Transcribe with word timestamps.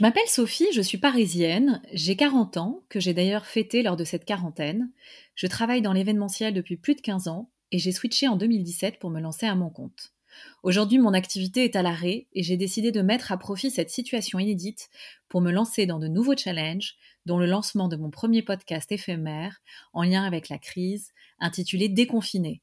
Je 0.00 0.04
m'appelle 0.06 0.28
Sophie, 0.28 0.72
je 0.72 0.80
suis 0.80 0.96
parisienne, 0.96 1.82
j'ai 1.92 2.16
40 2.16 2.56
ans, 2.56 2.82
que 2.88 3.00
j'ai 3.00 3.12
d'ailleurs 3.12 3.44
fêté 3.44 3.82
lors 3.82 3.96
de 3.98 4.04
cette 4.04 4.24
quarantaine. 4.24 4.90
Je 5.34 5.46
travaille 5.46 5.82
dans 5.82 5.92
l'événementiel 5.92 6.54
depuis 6.54 6.78
plus 6.78 6.94
de 6.94 7.02
15 7.02 7.28
ans 7.28 7.50
et 7.70 7.78
j'ai 7.78 7.92
switché 7.92 8.26
en 8.26 8.36
2017 8.36 8.98
pour 8.98 9.10
me 9.10 9.20
lancer 9.20 9.44
à 9.44 9.54
mon 9.54 9.68
compte. 9.68 10.14
Aujourd'hui, 10.62 10.98
mon 10.98 11.12
activité 11.12 11.66
est 11.66 11.76
à 11.76 11.82
l'arrêt 11.82 12.28
et 12.32 12.42
j'ai 12.42 12.56
décidé 12.56 12.92
de 12.92 13.02
mettre 13.02 13.30
à 13.30 13.36
profit 13.36 13.70
cette 13.70 13.90
situation 13.90 14.38
inédite 14.38 14.88
pour 15.28 15.42
me 15.42 15.52
lancer 15.52 15.84
dans 15.84 15.98
de 15.98 16.08
nouveaux 16.08 16.34
challenges, 16.34 16.94
dont 17.26 17.36
le 17.36 17.44
lancement 17.44 17.88
de 17.88 17.96
mon 17.96 18.08
premier 18.08 18.40
podcast 18.40 18.90
éphémère 18.90 19.60
en 19.92 20.02
lien 20.02 20.24
avec 20.24 20.48
la 20.48 20.56
crise, 20.56 21.12
intitulé 21.40 21.90
Déconfiné. 21.90 22.62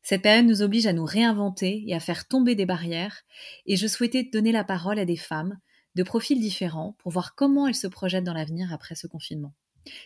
Cette 0.00 0.22
période 0.22 0.46
nous 0.46 0.62
oblige 0.62 0.86
à 0.86 0.94
nous 0.94 1.04
réinventer 1.04 1.84
et 1.86 1.94
à 1.94 2.00
faire 2.00 2.26
tomber 2.26 2.54
des 2.54 2.64
barrières, 2.64 3.20
et 3.66 3.76
je 3.76 3.86
souhaitais 3.86 4.22
donner 4.22 4.50
la 4.50 4.64
parole 4.64 4.98
à 4.98 5.04
des 5.04 5.16
femmes 5.16 5.58
de 5.94 6.02
profils 6.02 6.40
différents 6.40 6.94
pour 6.98 7.12
voir 7.12 7.34
comment 7.34 7.66
elles 7.66 7.74
se 7.74 7.86
projettent 7.86 8.24
dans 8.24 8.34
l'avenir 8.34 8.72
après 8.72 8.94
ce 8.94 9.06
confinement. 9.06 9.52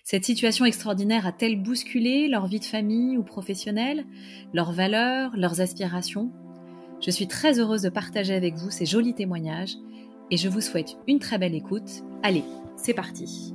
Cette 0.05 0.25
situation 0.25 0.65
extraordinaire 0.65 1.27
a-t-elle 1.27 1.63
bousculé 1.63 2.29
leur 2.29 2.47
vie 2.47 2.61
de 2.61 2.65
famille 2.65 3.17
ou 3.19 3.23
professionnelle, 3.23 4.05
leurs 4.53 4.73
valeurs, 4.73 5.37
leurs 5.37 5.61
aspirations? 5.61 6.33
Je 7.01 7.11
suis 7.11 7.27
très 7.27 7.59
heureuse 7.59 7.83
de 7.83 7.89
partager 7.89 8.35
avec 8.35 8.55
vous 8.55 8.71
ces 8.71 8.87
jolis 8.87 9.15
témoignages 9.15 9.75
et 10.31 10.37
je 10.37 10.49
vous 10.49 10.61
souhaite 10.61 10.97
une 11.07 11.19
très 11.19 11.39
belle 11.39 11.55
écoute. 11.55 12.03
Allez, 12.23 12.45
c'est 12.77 12.95
parti 12.95 13.55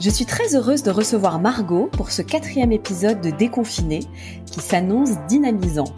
Je 0.00 0.10
suis 0.10 0.26
très 0.26 0.54
heureuse 0.54 0.84
de 0.84 0.92
recevoir 0.92 1.40
Margot 1.40 1.88
pour 1.92 2.12
ce 2.12 2.22
quatrième 2.22 2.70
épisode 2.70 3.20
de 3.20 3.30
Déconfiné 3.30 3.98
qui 4.46 4.60
s'annonce 4.60 5.10
dynamisant. 5.26 5.92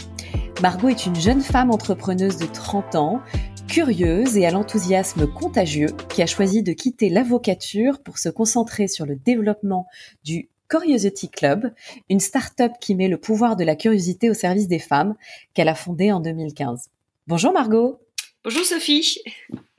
Margot 0.62 0.88
est 0.88 1.04
une 1.04 1.16
jeune 1.16 1.42
femme 1.42 1.70
entrepreneuse 1.70 2.38
de 2.38 2.46
30 2.46 2.94
ans, 2.94 3.20
curieuse 3.68 4.38
et 4.38 4.46
à 4.46 4.50
l'enthousiasme 4.52 5.26
contagieux, 5.26 5.90
qui 6.08 6.22
a 6.22 6.26
choisi 6.26 6.62
de 6.62 6.72
quitter 6.72 7.10
l'avocature 7.10 8.02
pour 8.02 8.16
se 8.16 8.30
concentrer 8.30 8.88
sur 8.88 9.04
le 9.04 9.16
développement 9.16 9.86
du 10.24 10.48
Curiosity 10.70 11.28
Club, 11.28 11.70
une 12.08 12.20
start-up 12.20 12.72
qui 12.80 12.94
met 12.94 13.08
le 13.08 13.18
pouvoir 13.18 13.54
de 13.54 13.64
la 13.64 13.76
curiosité 13.76 14.30
au 14.30 14.34
service 14.34 14.68
des 14.68 14.78
femmes, 14.78 15.14
qu'elle 15.52 15.68
a 15.68 15.74
fondée 15.74 16.10
en 16.10 16.20
2015. 16.20 16.88
Bonjour 17.26 17.52
Margot. 17.52 18.00
Bonjour 18.44 18.64
Sophie. 18.64 19.18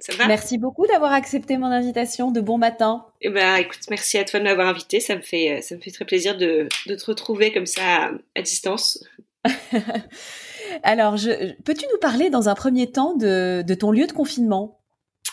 Ça 0.01 0.13
va? 0.15 0.27
Merci 0.27 0.57
beaucoup 0.57 0.87
d'avoir 0.87 1.13
accepté 1.13 1.57
mon 1.57 1.67
invitation 1.67 2.31
de 2.31 2.41
bon 2.41 2.57
matin. 2.57 3.05
Eh 3.21 3.29
ben, 3.29 3.55
écoute, 3.55 3.81
merci 3.89 4.17
à 4.17 4.25
toi 4.25 4.39
de 4.39 4.45
m'avoir 4.45 4.67
invité. 4.67 4.99
Ça 4.99 5.15
me 5.15 5.21
fait, 5.21 5.61
ça 5.61 5.75
me 5.75 5.81
fait 5.81 5.91
très 5.91 6.05
plaisir 6.05 6.37
de, 6.37 6.67
de 6.87 6.95
te 6.95 7.05
retrouver 7.05 7.51
comme 7.51 7.67
ça 7.67 8.11
à, 8.35 8.41
distance. 8.41 9.03
Alors, 10.83 11.15
peux-tu 11.63 11.85
nous 11.91 11.99
parler 11.99 12.29
dans 12.29 12.49
un 12.49 12.55
premier 12.55 12.91
temps 12.91 13.15
de, 13.15 13.63
de 13.65 13.73
ton 13.75 13.91
lieu 13.91 14.07
de 14.07 14.11
confinement? 14.11 14.80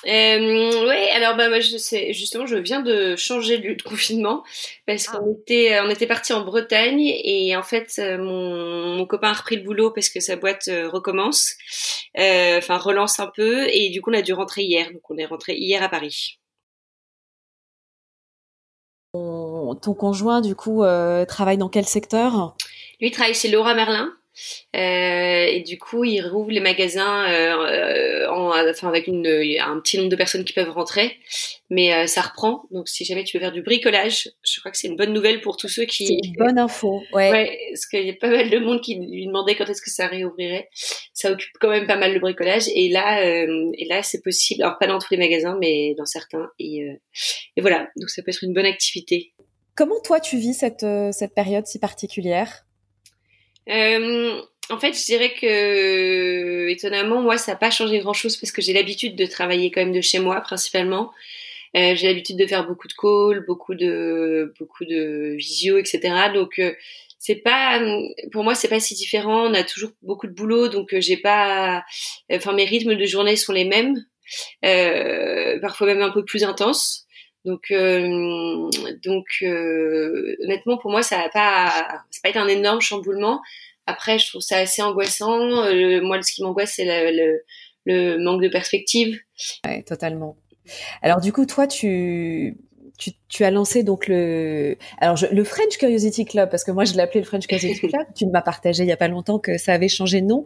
Euh, 0.07 0.89
oui, 0.89 1.09
alors 1.15 1.37
bah, 1.37 1.49
moi, 1.49 1.61
je 1.61 1.77
sais, 1.77 2.13
justement, 2.13 2.47
je 2.47 2.57
viens 2.57 2.81
de 2.81 3.17
changer 3.17 3.59
de 3.59 3.69
lieu 3.69 3.75
de 3.75 3.83
confinement 3.83 4.45
parce 4.87 5.09
ah. 5.09 5.19
qu'on 5.19 5.33
était, 5.33 5.75
euh, 5.75 5.85
on 5.85 5.91
était 5.91 6.07
parti 6.07 6.33
en 6.33 6.45
Bretagne 6.45 7.01
et 7.01 7.57
en 7.57 7.63
fait, 7.63 7.95
euh, 7.99 8.17
mon, 8.19 8.97
mon, 8.97 9.07
copain 9.07 9.31
a 9.31 9.33
repris 9.33 9.57
le 9.57 9.63
boulot 9.63 9.91
parce 9.91 10.09
que 10.09 10.21
sa 10.21 10.37
boîte 10.37 10.69
euh, 10.69 10.89
recommence, 10.89 11.55
enfin 12.17 12.79
relance 12.79 13.19
un 13.19 13.31
peu 13.35 13.67
et 13.69 13.91
du 13.91 14.01
coup, 14.01 14.11
on 14.11 14.15
a 14.15 14.23
dû 14.23 14.33
rentrer 14.33 14.63
hier. 14.63 14.93
Donc, 14.93 15.03
on 15.11 15.17
est 15.17 15.27
rentré 15.27 15.55
hier 15.57 15.83
à 15.83 15.89
Paris. 15.89 16.39
Ton 19.13 19.95
conjoint, 19.95 20.41
du 20.41 20.55
coup, 20.55 20.83
travaille 21.29 21.59
dans 21.59 21.69
quel 21.69 21.87
secteur? 21.87 22.57
Lui, 23.01 23.09
il 23.09 23.11
travaille 23.11 23.35
chez 23.35 23.51
Laura 23.51 23.75
Merlin. 23.75 24.13
Euh, 24.77 25.45
et 25.47 25.61
du 25.61 25.79
coup, 25.79 26.05
ils 26.05 26.21
rouvrent 26.21 26.51
les 26.51 26.61
magasins 26.61 27.29
euh, 27.31 28.29
en, 28.29 28.51
enfin, 28.69 28.89
avec 28.89 29.07
une, 29.07 29.27
un 29.27 29.81
petit 29.81 29.99
nombre 29.99 30.11
de 30.11 30.17
personnes 30.17 30.45
qui 30.45 30.53
peuvent 30.53 30.71
rentrer. 30.71 31.17
Mais 31.71 31.93
euh, 31.93 32.07
ça 32.07 32.23
reprend. 32.23 32.65
Donc, 32.71 32.89
si 32.89 33.05
jamais 33.05 33.25
tu 33.25 33.37
veux 33.37 33.43
faire 33.43 33.53
du 33.53 33.63
bricolage, 33.63 34.31
je 34.45 34.61
crois 34.61 34.71
que 34.71 34.79
c'est 34.79 34.89
une 34.89 34.97
bonne 34.97 35.13
nouvelle 35.13 35.41
pour 35.41 35.57
tous 35.57 35.69
ceux 35.69 35.85
qui. 35.85 36.07
C'est 36.07 36.21
une 36.25 36.37
bonne 36.37 36.59
info. 36.59 37.03
Ouais. 37.13 37.31
ouais 37.31 37.59
parce 37.71 37.87
qu'il 37.87 38.07
y 38.07 38.11
a 38.11 38.15
pas 38.15 38.31
mal 38.31 38.51
de 38.51 38.59
monde 38.59 38.81
qui 38.81 38.95
lui 38.97 39.27
demandait 39.27 39.55
quand 39.55 39.69
est-ce 39.69 39.83
que 39.83 39.91
ça 39.91 40.07
réouvrirait. 40.07 40.69
Ça 41.13 41.33
occupe 41.33 41.57
quand 41.61 41.71
même 41.71 41.87
pas 41.87 41.97
mal 41.97 42.15
le 42.15 42.21
bricolage. 42.21 42.69
Et 42.75 42.89
là, 42.89 43.23
et 43.23 43.85
là, 43.89 44.03
c'est 44.03 44.23
possible. 44.23 44.63
Alors, 44.63 44.79
pas 44.79 44.87
dans 44.87 44.99
tous 44.99 45.11
les 45.11 45.19
magasins, 45.19 45.57
mais 45.61 45.95
dans 45.97 46.07
certains. 46.07 46.51
Et, 46.59 46.87
et 47.57 47.61
voilà. 47.61 47.89
Donc, 47.97 48.11
ça 48.11 48.23
peut 48.23 48.31
être 48.31 48.45
une 48.45 48.55
bonne 48.55 48.67
activité. 48.67 49.33
Comment 49.75 50.01
toi, 50.01 50.21
tu 50.21 50.39
vis 50.39 50.55
cette, 50.55 50.87
cette 51.13 51.35
période 51.35 51.67
si 51.67 51.79
particulière? 51.79 52.65
Euh, 53.69 54.41
en 54.71 54.79
fait, 54.79 54.93
je 54.93 55.05
dirais 55.05 55.33
que 55.33 56.69
étonnamment, 56.69 57.23
moi, 57.23 57.39
ça 57.39 57.53
n'a 57.53 57.59
pas 57.59 57.71
changé 57.71 57.99
grand-chose 58.01 58.37
parce 58.37 58.53
que 58.53 58.63
j'ai 58.63 58.73
l'habitude 58.73 59.17
de 59.17 59.27
travailler 59.27 59.71
quand 59.71 59.81
même 59.81 59.93
de 59.93 60.01
chez 60.01 60.19
moi 60.19 60.41
principalement. 60.41 61.13
Euh, 61.77 61.95
j'ai 61.95 62.07
l'habitude 62.07 62.37
de 62.37 62.47
faire 62.47 62.67
beaucoup 62.67 62.89
de 62.89 62.95
calls, 62.95 63.45
beaucoup 63.47 63.75
de 63.75 64.55
beaucoup 64.59 64.85
de 64.85 65.35
visio, 65.37 65.79
etc. 65.79 66.31
Donc 66.33 66.59
euh, 66.59 66.73
c'est 67.19 67.37
pas, 67.37 67.81
pour 68.33 68.45
moi, 68.45 68.55
c'est 68.55 68.69
pas 68.69 68.81
si 68.81 68.95
différent. 68.95 69.51
On 69.51 69.55
a 69.55 69.65
toujours 69.65 69.91
beaucoup 70.03 70.27
de 70.27 70.33
boulot, 70.33 70.69
donc 70.69 70.95
euh, 70.95 71.01
j'ai 71.01 71.17
pas, 71.17 71.85
enfin 72.33 72.53
mes 72.53 72.65
rythmes 72.65 72.95
de 72.95 73.05
journée 73.05 73.37
sont 73.37 73.53
les 73.53 73.65
mêmes, 73.65 73.97
euh, 74.65 75.59
parfois 75.61 75.89
même 75.89 76.03
un 76.03 76.11
peu 76.11 76.25
plus 76.25 76.45
intenses. 76.45 77.08
Donc, 77.49 77.71
euh, 77.71 78.69
donc 79.03 79.25
euh, 79.43 80.37
honnêtement, 80.45 80.77
pour 80.77 80.91
moi, 80.91 81.03
ça 81.03 81.17
n'a 81.17 81.31
pas, 81.31 82.05
ça 82.11 82.21
pas 82.23 82.29
été 82.29 82.39
un 82.39 82.47
énorme 82.47 82.83
chamboulement. 82.83 83.41
Après, 83.87 84.19
je 84.19 84.29
trouve 84.29 84.43
ça 84.43 84.59
assez 84.59 84.83
angoissant. 84.83 85.65
Euh, 85.65 86.03
moi, 86.03 86.21
ce 86.21 86.31
qui 86.31 86.43
m'angoisse, 86.43 86.75
c'est 86.77 86.85
le, 86.85 87.41
le, 87.87 88.19
manque 88.23 88.43
de 88.43 88.49
perspective. 88.49 89.19
Ouais, 89.65 89.83
totalement. 89.83 90.37
Alors, 91.01 91.23
du 91.23 91.33
coup, 91.33 91.47
toi, 91.47 91.67
tu, 91.67 92.59
tu, 92.99 93.13
tu, 93.31 93.45
as 93.45 93.51
lancé 93.51 93.83
donc 93.83 94.09
le, 94.09 94.77
alors 94.99 95.17
le 95.33 95.45
French 95.45 95.79
Curiosity 95.79 96.27
Club 96.27 96.51
parce 96.51 96.65
que 96.65 96.73
moi 96.73 96.85
je 96.85 96.97
l'appelais 96.97 97.21
le 97.21 97.27
French 97.27 97.47
Curiosity 97.47 97.89
Club. 97.89 98.07
tu 98.15 98.27
m'as 98.27 98.43
partagé 98.43 98.83
il 98.83 98.89
y 98.89 98.93
a 98.93 98.97
pas 98.99 99.09
longtemps 99.09 99.39
que 99.39 99.57
ça 99.57 99.73
avait 99.73 99.89
changé 99.89 100.21
de 100.21 100.27
nom. 100.27 100.45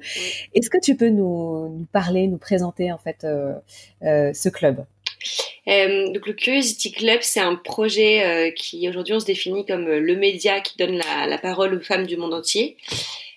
Est-ce 0.55 0.71
que 0.71 0.79
tu 0.81 0.95
peux 0.95 1.09
nous, 1.09 1.69
nous, 1.71 1.87
parler, 1.91 2.29
nous 2.29 2.39
présenter 2.39 2.93
en 2.93 2.99
fait 2.99 3.27
ce 4.03 4.49
club? 4.51 4.85
Euh, 5.69 6.11
donc 6.13 6.27
le 6.27 6.33
Curiosity 6.33 6.93
Club, 6.93 7.21
c'est 7.23 7.41
un 7.41 7.55
projet 7.55 8.25
euh, 8.25 8.51
qui 8.51 8.89
aujourd'hui 8.89 9.15
on 9.15 9.21
se 9.21 9.27
définit 9.27 9.65
comme 9.65 9.87
euh, 9.87 10.01
le 10.01 10.17
média 10.17 10.61
qui 10.61 10.77
donne 10.77 10.97
la, 10.97 11.27
la 11.27 11.39
parole 11.39 11.75
aux 11.75 11.81
femmes 11.81 12.07
du 12.07 12.17
monde 12.17 12.35
entier. 12.35 12.77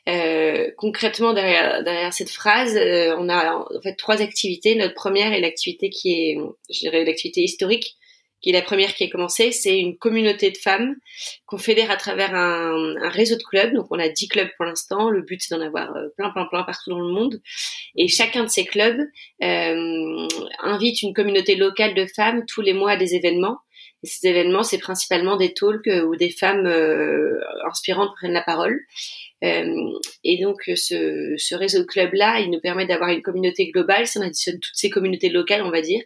Euh, 0.08 0.70
concrètement, 0.78 1.34
derrière, 1.34 1.84
derrière 1.84 2.14
cette 2.14 2.30
phrase, 2.30 2.78
on 3.18 3.28
a 3.30 3.56
en 3.56 3.82
fait 3.82 3.96
trois 3.96 4.22
activités. 4.22 4.76
Notre 4.76 4.94
première 4.94 5.34
est 5.34 5.42
l'activité 5.42 5.90
qui 5.90 6.14
est, 6.14 6.38
je 6.72 6.80
dirais, 6.80 7.04
l'activité 7.06 7.42
historique, 7.42 7.96
qui 8.46 8.52
est 8.52 8.54
la 8.54 8.62
première 8.62 8.94
qui 8.94 9.04
est 9.04 9.10
commencée, 9.10 9.52
c'est 9.52 9.76
une 9.76 9.98
communauté 9.98 10.52
de 10.52 10.58
femmes 10.58 10.98
qu'on 11.48 11.58
fédère 11.58 11.90
à 11.90 11.96
travers 11.96 12.36
un, 12.36 13.10
réseau 13.10 13.38
de 13.38 13.42
clubs. 13.42 13.74
Donc 13.74 13.88
on 13.90 13.98
a 13.98 14.08
10 14.08 14.28
clubs 14.28 14.50
pour 14.56 14.66
l'instant. 14.66 15.10
Le 15.10 15.24
but 15.24 15.42
c'est 15.42 15.56
d'en 15.56 15.66
avoir 15.66 15.96
euh, 15.96 16.10
plein, 16.16 16.30
plein, 16.30 16.46
plein 16.46 16.62
partout 16.62 16.92
dans 16.92 17.00
le 17.00 17.12
monde. 17.12 17.42
Et 17.96 18.08
chacun 18.08 18.44
de 18.44 18.50
ces 18.50 18.64
clubs 18.64 19.00
euh, 19.42 20.28
invite 20.60 21.02
une 21.02 21.16
communauté 21.16 21.56
locale 21.56 21.96
de 21.96 22.06
femmes 22.06 22.46
tous 22.46 22.62
les 22.62 22.74
mois 22.74 22.92
à 22.92 22.98
des 22.98 23.16
événements. 23.16 23.58
Et 24.04 24.08
ces 24.08 24.28
événements, 24.28 24.62
c'est 24.62 24.78
principalement 24.78 25.38
des 25.38 25.56
talks 25.56 25.90
où 26.06 26.16
des 26.16 26.30
femmes 26.30 26.68
euh, 26.68 27.42
inspirantes 27.68 28.12
prennent 28.16 28.34
la 28.34 28.44
parole. 28.44 28.80
Euh, 29.44 29.90
et 30.24 30.40
donc 30.40 30.70
ce, 30.76 31.34
ce 31.36 31.56
réseau 31.56 31.80
de 31.80 31.88
clubs-là, 31.88 32.42
il 32.42 32.52
nous 32.52 32.60
permet 32.60 32.86
d'avoir 32.86 33.10
une 33.10 33.24
communauté 33.24 33.72
globale. 33.72 34.06
Si 34.06 34.20
on 34.20 34.22
additionne 34.22 34.60
toutes 34.60 34.76
ces 34.76 34.92
communautés 34.92 35.30
locales, 35.30 35.64
on 35.64 35.72
va 35.72 35.82
dire, 35.82 36.04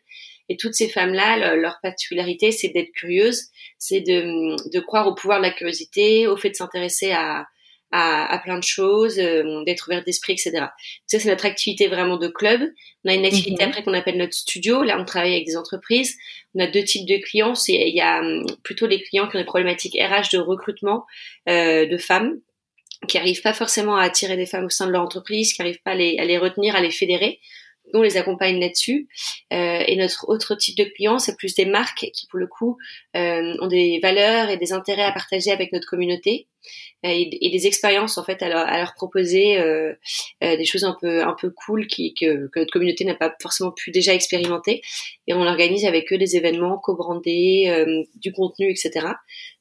et 0.49 0.57
toutes 0.57 0.73
ces 0.73 0.89
femmes-là, 0.89 1.55
leur 1.55 1.79
particularité, 1.81 2.51
c'est 2.51 2.69
d'être 2.69 2.91
curieuses, 2.91 3.45
c'est 3.77 4.01
de, 4.01 4.71
de 4.71 4.79
croire 4.79 5.07
au 5.07 5.13
pouvoir 5.13 5.39
de 5.39 5.43
la 5.43 5.51
curiosité, 5.51 6.27
au 6.27 6.35
fait 6.35 6.49
de 6.49 6.55
s'intéresser 6.55 7.11
à, 7.11 7.45
à, 7.91 8.33
à, 8.33 8.39
plein 8.39 8.57
de 8.57 8.63
choses, 8.63 9.19
euh, 9.19 9.63
d'être 9.65 9.87
ouverte 9.87 10.05
d'esprit, 10.05 10.33
etc. 10.33 10.65
Ça, 11.07 11.19
c'est 11.19 11.29
notre 11.29 11.45
activité 11.45 11.87
vraiment 11.87 12.17
de 12.17 12.27
club. 12.27 12.61
On 13.05 13.09
a 13.09 13.13
une 13.13 13.25
activité 13.25 13.63
mhm. 13.63 13.69
après 13.69 13.83
qu'on 13.83 13.93
appelle 13.93 14.17
notre 14.17 14.33
studio. 14.33 14.83
Là, 14.83 14.99
on 14.99 15.05
travaille 15.05 15.33
avec 15.33 15.45
des 15.45 15.55
entreprises. 15.57 16.15
On 16.55 16.59
a 16.59 16.67
deux 16.67 16.83
types 16.83 17.07
de 17.07 17.17
clients. 17.17 17.53
Il 17.67 17.95
y 17.95 18.01
a 18.01 18.19
hum, 18.19 18.45
plutôt 18.63 18.87
les 18.87 19.01
clients 19.01 19.27
qui 19.27 19.37
ont 19.37 19.39
des 19.39 19.45
problématiques 19.45 19.95
RH 19.95 20.33
de 20.33 20.39
recrutement 20.39 21.05
euh, 21.47 21.85
de 21.85 21.97
femmes 21.97 22.39
qui 23.07 23.17
arrivent 23.17 23.41
pas 23.41 23.53
forcément 23.53 23.95
à 23.95 24.03
attirer 24.03 24.35
des 24.35 24.45
femmes 24.45 24.65
au 24.65 24.69
sein 24.69 24.85
de 24.85 24.91
leur 24.91 25.01
entreprise, 25.01 25.53
qui 25.53 25.61
arrivent 25.61 25.81
pas 25.85 25.91
à 25.91 25.95
les, 25.95 26.17
à 26.17 26.25
les 26.25 26.37
retenir, 26.37 26.75
à 26.75 26.81
les 26.81 26.91
fédérer 26.91 27.39
on 27.93 28.01
les 28.01 28.17
accompagne 28.17 28.59
là-dessus. 28.59 29.07
Euh, 29.53 29.83
et 29.87 29.95
notre 29.95 30.27
autre 30.29 30.55
type 30.55 30.77
de 30.77 30.83
clients, 30.83 31.19
c'est 31.19 31.35
plus 31.35 31.55
des 31.55 31.65
marques 31.65 32.09
qui, 32.13 32.27
pour 32.27 32.39
le 32.39 32.47
coup, 32.47 32.77
euh, 33.15 33.55
ont 33.61 33.67
des 33.67 33.99
valeurs 34.01 34.49
et 34.49 34.57
des 34.57 34.73
intérêts 34.73 35.03
à 35.03 35.11
partager 35.11 35.51
avec 35.51 35.71
notre 35.71 35.87
communauté 35.87 36.47
euh, 37.05 37.09
et, 37.09 37.49
des 37.49 37.67
expériences 37.67 38.17
en 38.17 38.23
fait 38.23 38.43
à 38.43 38.49
leur, 38.49 38.93
proposer 38.95 39.57
des 40.41 40.65
choses 40.65 40.83
un 40.83 40.95
peu 40.99 41.23
un 41.23 41.35
peu 41.39 41.51
cool 41.51 41.87
qui, 41.87 42.13
que, 42.13 42.47
que 42.47 42.59
notre 42.59 42.71
communauté 42.71 43.05
n'a 43.05 43.15
pas 43.15 43.33
forcément 43.41 43.71
pu 43.71 43.91
déjà 43.91 44.13
expérimenter. 44.13 44.81
Et 45.27 45.33
on 45.33 45.41
organise 45.41 45.85
avec 45.85 46.11
eux 46.13 46.17
des 46.17 46.35
événements 46.35 46.77
co-brandés, 46.77 47.85
du 48.15 48.31
contenu, 48.33 48.69
etc. 48.69 49.07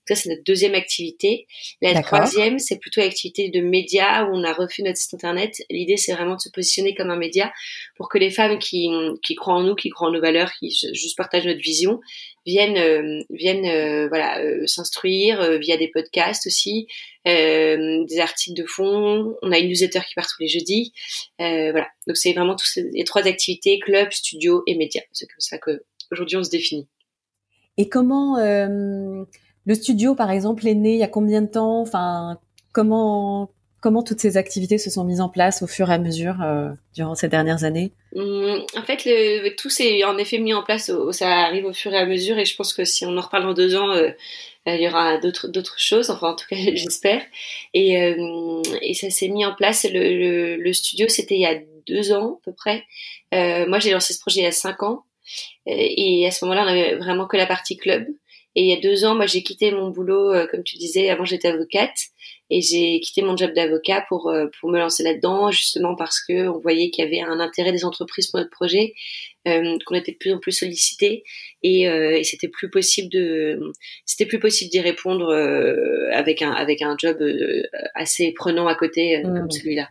ça, 0.08 0.14
c'est 0.14 0.28
notre 0.30 0.44
deuxième 0.44 0.74
activité. 0.74 1.46
La 1.82 2.00
troisième, 2.02 2.58
c'est 2.58 2.78
plutôt 2.78 3.00
l'activité 3.00 3.50
de 3.50 3.60
média 3.60 4.24
où 4.24 4.36
on 4.36 4.44
a 4.44 4.52
refait 4.52 4.82
notre 4.82 4.98
site 4.98 5.14
internet. 5.14 5.62
L'idée, 5.70 5.96
c'est 5.96 6.12
vraiment 6.12 6.36
de 6.36 6.40
se 6.40 6.50
positionner 6.50 6.94
comme 6.94 7.10
un 7.10 7.16
média 7.16 7.52
pour 7.96 8.08
que 8.08 8.18
les 8.18 8.30
femmes 8.30 8.58
qui, 8.58 8.88
qui 9.22 9.34
croient 9.34 9.54
en 9.54 9.62
nous, 9.62 9.74
qui 9.74 9.90
croient 9.90 10.08
en 10.08 10.12
nos 10.12 10.20
valeurs, 10.20 10.50
qui 10.58 10.70
juste 10.92 11.16
partagent 11.16 11.46
notre 11.46 11.60
vision, 11.60 12.00
viennent 12.48 12.78
euh, 12.78 13.22
viennent 13.30 13.66
euh, 13.66 14.08
voilà 14.08 14.40
euh, 14.40 14.66
s'instruire 14.66 15.58
via 15.58 15.76
des 15.76 15.88
podcasts 15.88 16.46
aussi, 16.46 16.86
des 17.26 18.18
articles 18.18 18.60
de 18.60 18.66
fond. 18.66 19.36
On 19.42 19.52
a 19.52 19.58
une 19.58 19.68
newsletter 19.68 20.00
qui 20.08 20.14
part 20.14 20.26
tous 20.26 20.42
les 20.42 20.48
jeudis. 20.48 20.92
voilà. 21.38 21.88
Donc 22.06 22.16
c'est 22.16 22.32
vraiment 22.32 22.56
tous 22.56 22.78
les 22.92 23.04
trois 23.04 23.26
activités 23.26 23.78
club, 23.78 24.10
studio 24.12 24.62
et 24.66 24.74
média. 24.76 25.02
C'est 25.12 25.26
comme 25.26 25.40
ça 25.40 25.58
que 25.58 25.82
aujourd'hui 26.10 26.38
on 26.38 26.44
se 26.44 26.50
définit. 26.50 26.88
Et 27.76 27.88
comment 27.88 28.36
le 29.68 29.74
studio, 29.74 30.14
par 30.14 30.30
exemple, 30.30 30.66
est 30.66 30.74
né 30.74 30.94
il 30.94 30.98
y 30.98 31.02
a 31.02 31.08
combien 31.08 31.42
de 31.42 31.46
temps? 31.46 31.82
Enfin, 31.82 32.38
comment 32.72 33.50
comment 33.80 34.02
toutes 34.02 34.18
ces 34.18 34.36
activités 34.38 34.78
se 34.78 34.90
sont 34.90 35.04
mises 35.04 35.20
en 35.20 35.28
place 35.28 35.62
au 35.62 35.66
fur 35.66 35.90
et 35.90 35.94
à 35.94 35.98
mesure 35.98 36.42
euh, 36.42 36.70
durant 36.94 37.14
ces 37.14 37.28
dernières 37.28 37.64
années? 37.64 37.92
Mmh, 38.14 38.60
En 38.76 38.82
fait, 38.82 39.04
le, 39.04 39.54
tout 39.56 39.68
s'est 39.68 40.02
en 40.04 40.16
effet 40.16 40.38
mis 40.38 40.54
en 40.54 40.62
place. 40.62 40.90
ça 41.12 41.28
arrive 41.28 41.66
au 41.66 41.74
fur 41.74 41.92
et 41.92 41.98
à 41.98 42.06
mesure, 42.06 42.38
et 42.38 42.46
je 42.46 42.56
pense 42.56 42.72
que 42.72 42.84
si 42.84 43.04
on 43.04 43.16
en 43.16 43.20
reparle 43.20 43.44
dans 43.44 43.52
deux 43.52 43.76
ans, 43.76 43.90
euh, 43.90 44.10
il 44.66 44.80
y 44.80 44.88
aura 44.88 45.18
d'autres 45.18 45.78
choses. 45.78 46.08
Enfin, 46.08 46.30
en 46.30 46.34
tout 46.34 46.46
cas, 46.48 46.56
j'espère. 46.74 47.22
Et, 47.74 48.02
euh, 48.02 48.62
et 48.80 48.94
ça 48.94 49.10
s'est 49.10 49.28
mis 49.28 49.44
en 49.44 49.54
place. 49.54 49.84
Le, 49.84 50.56
le, 50.56 50.72
studio, 50.72 51.08
c'était 51.08 51.34
il 51.34 51.42
y 51.42 51.46
a 51.46 51.60
deux 51.86 52.12
ans 52.12 52.38
à 52.40 52.44
peu 52.46 52.52
près. 52.54 52.84
moi, 53.68 53.78
j'ai 53.80 53.90
lancé 53.92 54.14
ce 54.14 54.20
projet 54.20 54.40
il 54.40 54.44
y 54.44 54.46
a 54.46 54.52
cinq 54.52 54.82
ans. 54.82 55.04
Et 55.66 56.26
à 56.26 56.30
ce 56.30 56.46
moment-là, 56.46 56.64
on 56.64 56.68
avait 56.68 56.94
vraiment 56.94 57.26
que 57.26 57.36
la 57.36 57.46
partie 57.46 57.76
club. 57.76 58.06
Et 58.58 58.62
il 58.62 58.66
y 58.66 58.72
a 58.72 58.80
deux 58.80 59.04
ans, 59.04 59.14
moi, 59.14 59.26
j'ai 59.26 59.44
quitté 59.44 59.70
mon 59.70 59.90
boulot, 59.90 60.34
euh, 60.34 60.48
comme 60.48 60.64
tu 60.64 60.78
disais, 60.78 61.10
avant 61.10 61.24
j'étais 61.24 61.46
avocate, 61.46 61.96
et 62.50 62.60
j'ai 62.60 62.98
quitté 62.98 63.22
mon 63.22 63.36
job 63.36 63.52
d'avocat 63.52 64.04
pour 64.08 64.30
euh, 64.30 64.46
pour 64.58 64.68
me 64.68 64.80
lancer 64.80 65.04
là-dedans, 65.04 65.52
justement 65.52 65.94
parce 65.94 66.20
que 66.20 66.48
on 66.48 66.58
voyait 66.58 66.90
qu'il 66.90 67.04
y 67.04 67.06
avait 67.06 67.20
un 67.20 67.38
intérêt 67.38 67.70
des 67.70 67.84
entreprises 67.84 68.26
pour 68.26 68.40
notre 68.40 68.50
projet, 68.50 68.94
euh, 69.46 69.78
qu'on 69.86 69.94
était 69.94 70.10
de 70.10 70.16
plus 70.16 70.32
en 70.32 70.40
plus 70.40 70.50
sollicité, 70.50 71.22
et, 71.62 71.82
et 71.82 72.24
c'était 72.24 72.48
plus 72.48 72.68
possible 72.68 73.10
de 73.10 73.60
c'était 74.04 74.26
plus 74.26 74.40
possible 74.40 74.72
d'y 74.72 74.80
répondre 74.80 75.32
avec 76.12 76.42
un 76.42 76.50
avec 76.50 76.82
un 76.82 76.96
job 76.98 77.16
assez 77.94 78.32
prenant 78.32 78.66
à 78.66 78.74
côté 78.74 79.22
comme 79.22 79.52
celui-là. 79.52 79.88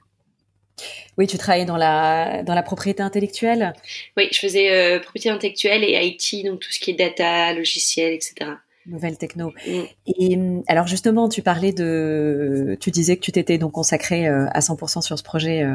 Oui, 1.18 1.28
tu 1.28 1.38
travaillais 1.38 1.66
dans 1.66 1.78
la, 1.78 2.44
dans 2.44 2.54
la 2.54 2.64
propriété 2.64 3.02
intellectuelle 3.02 3.74
Oui, 4.16 4.28
je 4.32 4.40
faisais 4.40 4.72
euh, 4.72 5.00
propriété 5.00 5.30
intellectuelle 5.30 5.84
et 5.84 6.06
IT, 6.06 6.46
donc 6.46 6.60
tout 6.60 6.72
ce 6.72 6.80
qui 6.80 6.92
est 6.92 6.94
data, 6.94 7.54
logiciel, 7.54 8.14
etc. 8.14 8.52
Nouvelle 8.86 9.18
techno. 9.18 9.52
Mm. 9.66 9.82
Et 10.18 10.38
mm, 10.38 10.64
alors 10.68 10.88
justement, 10.88 11.28
tu 11.30 11.42
parlais 11.42 11.74
de, 11.74 12.78
tu 12.80 12.92
disais 12.92 13.18
que 13.18 13.22
tu 13.22 13.32
t'étais 13.32 13.58
donc 13.58 13.74
consacré 13.74 14.28
euh, 14.28 14.46
à 14.52 14.60
100% 14.60 15.02
sur 15.02 15.18
ce 15.18 15.24
projet, 15.24 15.66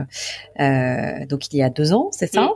euh, 0.60 1.26
donc 1.26 1.52
il 1.52 1.56
y 1.56 1.62
a 1.62 1.70
deux 1.70 1.92
ans, 1.92 2.10
c'est 2.12 2.32
ça? 2.32 2.42
Mm. 2.42 2.50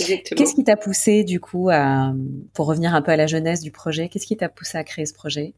Exactement. 0.00 0.38
Qu'est-ce 0.38 0.54
qui 0.54 0.64
t'a 0.64 0.76
poussé 0.76 1.22
du 1.22 1.38
coup 1.38 1.68
à, 1.70 2.14
pour 2.54 2.66
revenir 2.66 2.94
un 2.94 3.02
peu 3.02 3.12
à 3.12 3.16
la 3.16 3.26
jeunesse 3.26 3.60
du 3.60 3.70
projet, 3.70 4.08
qu'est-ce 4.08 4.26
qui 4.26 4.38
t'a 4.38 4.48
poussé 4.48 4.78
à 4.78 4.84
créer 4.84 5.04
ce 5.04 5.12
projet? 5.12 5.52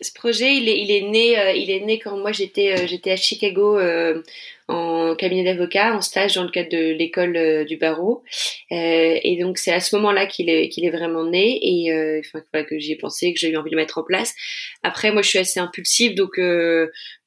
Ce 0.00 0.12
projet, 0.12 0.56
il 0.56 0.68
est, 0.68 0.80
il 0.80 0.90
est 0.90 1.02
né, 1.02 1.38
euh, 1.38 1.52
il 1.52 1.70
est 1.70 1.80
né 1.80 1.98
quand 1.98 2.16
moi 2.16 2.32
j'étais, 2.32 2.72
euh, 2.72 2.86
j'étais 2.86 3.10
à 3.12 3.16
Chicago 3.16 3.78
euh, 3.78 4.22
en 4.68 5.14
cabinet 5.14 5.44
d'avocat, 5.44 5.94
en 5.94 6.00
stage 6.00 6.34
dans 6.34 6.44
le 6.44 6.50
cadre 6.50 6.70
de 6.70 6.92
l'école 6.92 7.64
du 7.66 7.76
barreau. 7.76 8.22
et 8.70 9.36
donc 9.40 9.58
c'est 9.58 9.72
à 9.72 9.80
ce 9.80 9.96
moment-là 9.96 10.26
qu'il 10.26 10.48
est, 10.48 10.68
qu'il 10.68 10.84
est 10.84 10.90
vraiment 10.90 11.24
né 11.24 11.58
et 11.60 12.20
enfin 12.20 12.40
voilà, 12.52 12.64
que 12.64 12.78
j'y 12.78 12.92
ai 12.92 12.96
pensé, 12.96 13.34
que 13.34 13.40
j'ai 13.40 13.50
eu 13.50 13.56
envie 13.56 13.70
de 13.70 13.74
le 13.74 13.82
mettre 13.82 13.98
en 13.98 14.04
place. 14.04 14.32
Après, 14.84 15.10
moi 15.10 15.22
je 15.22 15.28
suis 15.28 15.38
assez 15.40 15.58
impulsive, 15.58 16.14
donc 16.14 16.38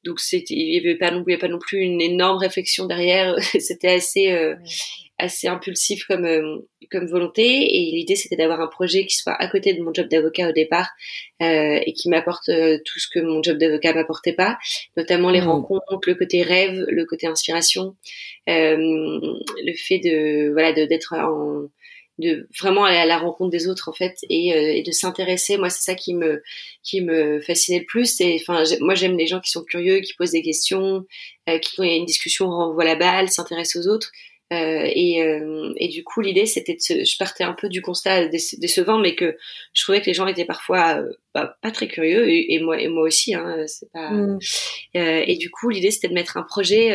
donc 0.04 0.20
c'était, 0.20 0.54
il 0.54 0.74
y 0.74 0.78
avait 0.78 0.96
pas 0.96 1.10
non, 1.10 1.22
avait 1.22 1.38
pas 1.38 1.48
non 1.48 1.58
plus 1.58 1.78
une 1.78 2.00
énorme 2.00 2.38
réflexion 2.38 2.86
derrière. 2.86 3.36
c'était 3.58 3.92
assez 3.92 4.54
assez 5.18 5.46
impulsif 5.46 6.04
comme 6.06 6.24
euh, 6.24 6.58
comme 6.90 7.06
volonté 7.06 7.42
et 7.42 7.92
l'idée 7.92 8.16
c'était 8.16 8.36
d'avoir 8.36 8.60
un 8.60 8.66
projet 8.66 9.06
qui 9.06 9.14
soit 9.16 9.34
à 9.34 9.46
côté 9.48 9.72
de 9.72 9.82
mon 9.82 9.94
job 9.94 10.08
d'avocat 10.08 10.48
au 10.48 10.52
départ 10.52 10.90
euh, 11.40 11.78
et 11.84 11.92
qui 11.92 12.08
m'apporte 12.08 12.48
euh, 12.48 12.78
tout 12.84 12.98
ce 12.98 13.06
que 13.08 13.20
mon 13.20 13.42
job 13.42 13.56
d'avocat 13.58 13.94
m'apportait 13.94 14.32
pas 14.32 14.58
notamment 14.96 15.30
les 15.30 15.40
mmh. 15.40 15.48
rencontres 15.48 16.00
le 16.06 16.14
côté 16.16 16.42
rêve 16.42 16.84
le 16.88 17.04
côté 17.04 17.28
inspiration 17.28 17.96
euh, 18.48 18.76
le 18.76 19.74
fait 19.76 20.00
de 20.00 20.52
voilà 20.52 20.72
de 20.72 20.84
d'être 20.84 21.14
en 21.14 21.68
de 22.18 22.48
vraiment 22.60 22.84
aller 22.84 22.98
à 22.98 23.06
la 23.06 23.18
rencontre 23.18 23.50
des 23.50 23.68
autres 23.68 23.88
en 23.88 23.92
fait 23.92 24.16
et, 24.28 24.48
et 24.78 24.82
de 24.82 24.92
s'intéresser. 24.92 25.56
Moi 25.56 25.70
c'est 25.70 25.82
ça 25.82 25.94
qui 25.94 26.14
me 26.14 26.42
qui 26.82 27.00
me 27.00 27.40
fascinait 27.40 27.80
le 27.80 27.86
plus 27.86 28.06
c'est 28.06 28.36
enfin 28.40 28.62
moi 28.80 28.94
j'aime 28.94 29.16
les 29.16 29.26
gens 29.26 29.40
qui 29.40 29.50
sont 29.50 29.64
curieux 29.64 30.00
qui 30.00 30.14
posent 30.14 30.32
des 30.32 30.42
questions 30.42 31.04
qui 31.46 31.76
quand 31.76 31.82
il 31.82 31.90
y 31.90 31.92
a 31.94 31.96
une 31.96 32.06
discussion 32.06 32.48
renvoient 32.48 32.84
la 32.84 32.96
balle 32.96 33.28
s'intéressent 33.30 33.84
aux 33.84 33.88
autres. 33.88 34.10
euh, 34.12 34.33
et, 34.50 35.22
euh, 35.22 35.72
et, 35.76 35.88
du 35.88 36.04
coup, 36.04 36.20
l'idée, 36.20 36.46
c'était 36.46 36.74
de 36.74 37.04
je 37.04 37.18
partais 37.18 37.44
un 37.44 37.54
peu 37.54 37.68
du 37.68 37.80
constat 37.80 38.28
décevant, 38.28 38.98
mais 38.98 39.14
que 39.14 39.36
je 39.72 39.82
trouvais 39.82 40.00
que 40.00 40.06
les 40.06 40.14
gens 40.14 40.26
étaient 40.26 40.44
parfois 40.44 41.00
euh, 41.00 41.12
bah, 41.34 41.56
pas 41.62 41.70
très 41.70 41.88
curieux, 41.88 42.28
et, 42.28 42.60
moi, 42.60 42.80
et 42.80 42.88
moi 42.88 43.04
aussi. 43.04 43.34
Hein, 43.34 43.64
c'est 43.66 43.90
pas. 43.92 44.10
Mm. 44.10 44.38
et 44.94 45.36
du 45.36 45.50
coup, 45.50 45.70
l'idée, 45.70 45.90
c'était 45.90 46.08
de 46.08 46.14
mettre 46.14 46.36
un 46.36 46.42
projet, 46.42 46.92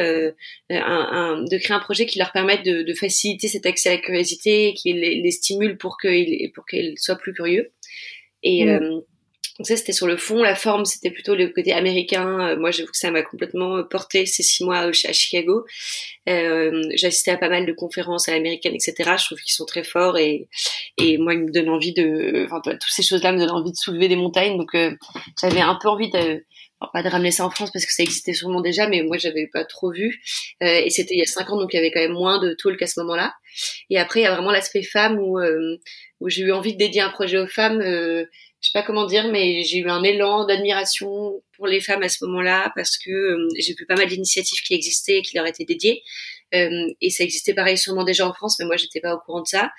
un, 0.69 0.79
un, 0.79 1.43
de 1.43 1.57
créer 1.57 1.75
un 1.75 1.79
projet 1.79 2.05
qui 2.05 2.19
leur 2.19 2.31
permette 2.31 2.63
de, 2.63 2.83
de 2.83 2.93
faciliter 2.93 3.47
cet 3.47 3.65
accès 3.65 3.89
à 3.89 3.93
la 3.93 4.01
curiosité, 4.01 4.73
qui 4.75 4.93
les, 4.93 5.21
les 5.21 5.31
stimule 5.31 5.77
pour 5.77 5.97
qu'ils 5.97 6.51
pour 6.53 6.65
qu'ils 6.65 6.97
soient 6.97 7.17
plus 7.17 7.33
curieux. 7.33 7.71
Et 8.43 8.65
mm. 8.65 9.01
Donc 9.59 9.67
ça, 9.67 9.75
c'était 9.75 9.91
sur 9.91 10.07
le 10.07 10.15
fond. 10.15 10.41
La 10.41 10.55
forme, 10.55 10.85
c'était 10.85 11.11
plutôt 11.11 11.35
le 11.35 11.49
côté 11.49 11.73
américain. 11.73 12.51
Euh, 12.51 12.57
moi, 12.57 12.71
j'avoue 12.71 12.89
que 12.89 12.97
ça 12.97 13.11
m'a 13.11 13.23
complètement 13.23 13.75
euh, 13.75 13.83
porté 13.83 14.25
ces 14.25 14.41
six 14.41 14.63
mois 14.63 14.77
à 14.77 14.91
Chicago. 14.93 15.65
Euh, 16.29 16.81
j'ai 16.95 17.07
assisté 17.07 17.31
à 17.31 17.37
pas 17.37 17.49
mal 17.49 17.65
de 17.65 17.73
conférences 17.73 18.29
à 18.29 18.31
l'américaine, 18.31 18.73
etc. 18.73 18.93
Je 19.19 19.25
trouve 19.25 19.37
qu'ils 19.39 19.51
sont 19.51 19.65
très 19.65 19.83
forts 19.83 20.17
et, 20.17 20.47
et 20.97 21.17
moi, 21.17 21.33
ils 21.33 21.41
me 21.41 21.51
donnent 21.51 21.69
envie 21.69 21.93
de... 21.93 22.45
Enfin, 22.45 22.61
toutes 22.63 22.83
ces 22.87 23.03
choses-là 23.03 23.33
me 23.33 23.39
donnent 23.39 23.51
envie 23.51 23.71
de 23.71 23.75
soulever 23.75 24.07
des 24.07 24.15
montagnes. 24.15 24.57
Donc, 24.57 24.73
euh, 24.75 24.95
j'avais 25.41 25.59
un 25.59 25.77
peu 25.81 25.89
envie 25.89 26.09
de... 26.09 26.45
pas 26.93 27.03
de 27.03 27.09
ramener 27.09 27.31
ça 27.31 27.45
en 27.45 27.49
France 27.49 27.71
parce 27.73 27.85
que 27.85 27.91
ça 27.91 28.03
existait 28.03 28.33
sûrement 28.33 28.61
déjà, 28.61 28.87
mais 28.87 29.01
moi, 29.03 29.17
j'avais 29.17 29.47
pas 29.51 29.65
trop 29.65 29.91
vu. 29.91 30.21
Euh, 30.63 30.83
et 30.85 30.89
c'était 30.89 31.15
il 31.15 31.19
y 31.19 31.23
a 31.23 31.25
cinq 31.25 31.49
ans, 31.49 31.57
donc 31.57 31.73
il 31.73 31.75
y 31.75 31.79
avait 31.79 31.91
quand 31.91 31.99
même 31.99 32.13
moins 32.13 32.39
de 32.39 32.53
talk 32.53 32.81
à 32.81 32.87
ce 32.87 33.01
moment-là. 33.01 33.33
Et 33.89 33.99
après, 33.99 34.21
il 34.21 34.23
y 34.23 34.25
a 34.25 34.33
vraiment 34.33 34.51
l'aspect 34.51 34.83
femme 34.83 35.19
où, 35.19 35.37
où 36.21 36.29
j'ai 36.29 36.43
eu 36.43 36.53
envie 36.53 36.73
de 36.73 36.77
dédier 36.77 37.01
un 37.01 37.09
projet 37.09 37.39
aux 37.39 37.47
femmes 37.47 37.81
je 38.61 38.69
sais 38.69 38.73
pas 38.73 38.83
comment 38.83 39.05
dire, 39.05 39.29
mais 39.31 39.63
j'ai 39.63 39.77
eu 39.77 39.89
un 39.89 40.03
élan 40.03 40.45
d'admiration 40.45 41.41
pour 41.55 41.67
les 41.67 41.79
femmes 41.79 42.03
à 42.03 42.09
ce 42.09 42.25
moment-là 42.25 42.71
parce 42.75 42.97
que 42.97 43.09
euh, 43.09 43.47
j'ai 43.57 43.73
vu 43.73 43.85
pas 43.85 43.95
mal 43.95 44.07
d'initiatives 44.07 44.61
qui 44.61 44.73
existaient 44.73 45.19
et 45.19 45.21
qui 45.21 45.35
leur 45.37 45.45
étaient 45.45 45.65
dédiées. 45.65 46.03
Euh, 46.53 46.87
et 46.99 47.09
ça 47.09 47.23
existait 47.23 47.53
pareil 47.53 47.77
sûrement 47.77 48.03
déjà 48.03 48.27
en 48.27 48.33
France, 48.33 48.57
mais 48.59 48.65
moi 48.65 48.75
j'étais 48.75 48.99
pas 48.99 49.15
au 49.15 49.19
courant 49.19 49.41
de 49.41 49.47
ça. 49.47 49.71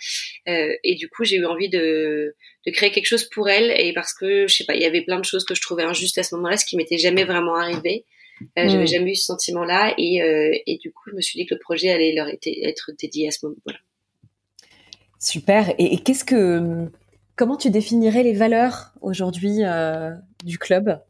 Euh, 0.48 0.72
et 0.82 0.94
du 0.94 1.10
coup, 1.10 1.24
j'ai 1.24 1.36
eu 1.36 1.44
envie 1.44 1.68
de, 1.68 2.34
de 2.66 2.70
créer 2.70 2.90
quelque 2.90 3.06
chose 3.06 3.28
pour 3.28 3.50
elles 3.50 3.70
et 3.78 3.92
parce 3.92 4.14
que 4.14 4.46
je 4.46 4.54
sais 4.54 4.64
pas, 4.64 4.74
il 4.74 4.82
y 4.82 4.86
avait 4.86 5.02
plein 5.02 5.18
de 5.18 5.24
choses 5.24 5.44
que 5.44 5.54
je 5.54 5.60
trouvais 5.60 5.82
injustes 5.82 6.16
à 6.16 6.22
ce 6.22 6.34
moment-là, 6.36 6.56
ce 6.56 6.64
qui 6.64 6.76
m'était 6.76 6.98
jamais 6.98 7.24
vraiment 7.24 7.56
arrivé. 7.56 8.06
Euh, 8.56 8.66
J'avais 8.66 8.84
mm. 8.84 8.88
jamais 8.88 9.10
eu 9.10 9.16
ce 9.16 9.26
sentiment-là 9.26 9.94
et, 9.98 10.22
et 10.66 10.78
du 10.78 10.90
coup, 10.90 11.10
je 11.10 11.16
me 11.16 11.20
suis 11.20 11.38
dit 11.38 11.46
que 11.46 11.54
le 11.54 11.60
projet 11.60 11.90
allait 11.90 12.14
leur 12.14 12.28
être 12.28 12.92
dédié 12.98 13.28
à 13.28 13.30
ce 13.30 13.44
moment-là. 13.44 13.78
Super. 15.18 15.74
Et, 15.78 15.92
et 15.94 15.98
qu'est-ce 15.98 16.24
que 16.24 16.88
Comment 17.40 17.56
tu 17.56 17.70
définirais 17.70 18.22
les 18.22 18.34
valeurs 18.34 18.92
aujourd'hui 19.00 19.64
euh, 19.64 20.10
du 20.44 20.58
club? 20.58 21.00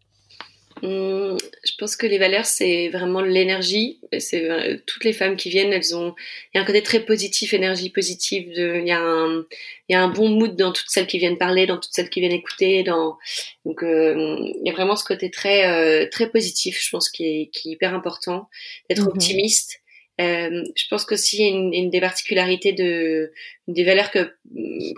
Hum, 0.80 1.36
je 1.64 1.72
pense 1.76 1.96
que 1.96 2.06
les 2.06 2.18
valeurs, 2.18 2.46
c'est 2.46 2.88
vraiment 2.88 3.20
l'énergie. 3.20 3.98
C'est 4.16 4.48
euh, 4.48 4.76
toutes 4.86 5.02
les 5.02 5.12
femmes 5.12 5.34
qui 5.34 5.50
viennent, 5.50 5.72
elles 5.72 5.96
ont. 5.96 6.14
Il 6.54 6.56
y 6.56 6.60
a 6.60 6.62
un 6.62 6.64
côté 6.64 6.84
très 6.84 7.00
positif, 7.00 7.52
énergie 7.52 7.90
positive. 7.90 8.48
De... 8.54 8.78
Il 8.78 8.86
y 8.86 8.92
a 8.92 9.00
un, 9.00 9.44
il 9.88 9.92
y 9.92 9.94
a 9.96 10.02
un 10.04 10.06
bon 10.06 10.28
mood 10.28 10.54
dans 10.54 10.70
toutes 10.70 10.88
celles 10.88 11.08
qui 11.08 11.18
viennent 11.18 11.36
parler, 11.36 11.66
dans 11.66 11.78
toutes 11.78 11.92
celles 11.92 12.10
qui 12.10 12.20
viennent 12.20 12.30
écouter. 12.30 12.84
Dans 12.84 13.18
donc 13.64 13.82
euh, 13.82 14.36
il 14.38 14.62
y 14.64 14.70
a 14.70 14.72
vraiment 14.72 14.94
ce 14.94 15.04
côté 15.04 15.32
très 15.32 16.08
très 16.10 16.30
positif. 16.30 16.80
Je 16.80 16.90
pense 16.90 17.10
qui 17.10 17.24
est, 17.24 17.50
qui 17.52 17.70
est 17.70 17.72
hyper 17.72 17.92
important 17.92 18.48
d'être 18.88 19.02
mhm. 19.02 19.08
optimiste. 19.08 19.79
Euh, 20.20 20.64
je 20.76 20.84
pense 20.90 21.06
qu'aussi 21.06 21.44
une, 21.48 21.72
une 21.72 21.88
des 21.88 22.00
particularités 22.00 22.72
de 22.72 23.32
une 23.66 23.74
des 23.74 23.84
valeurs 23.84 24.10
que 24.10 24.32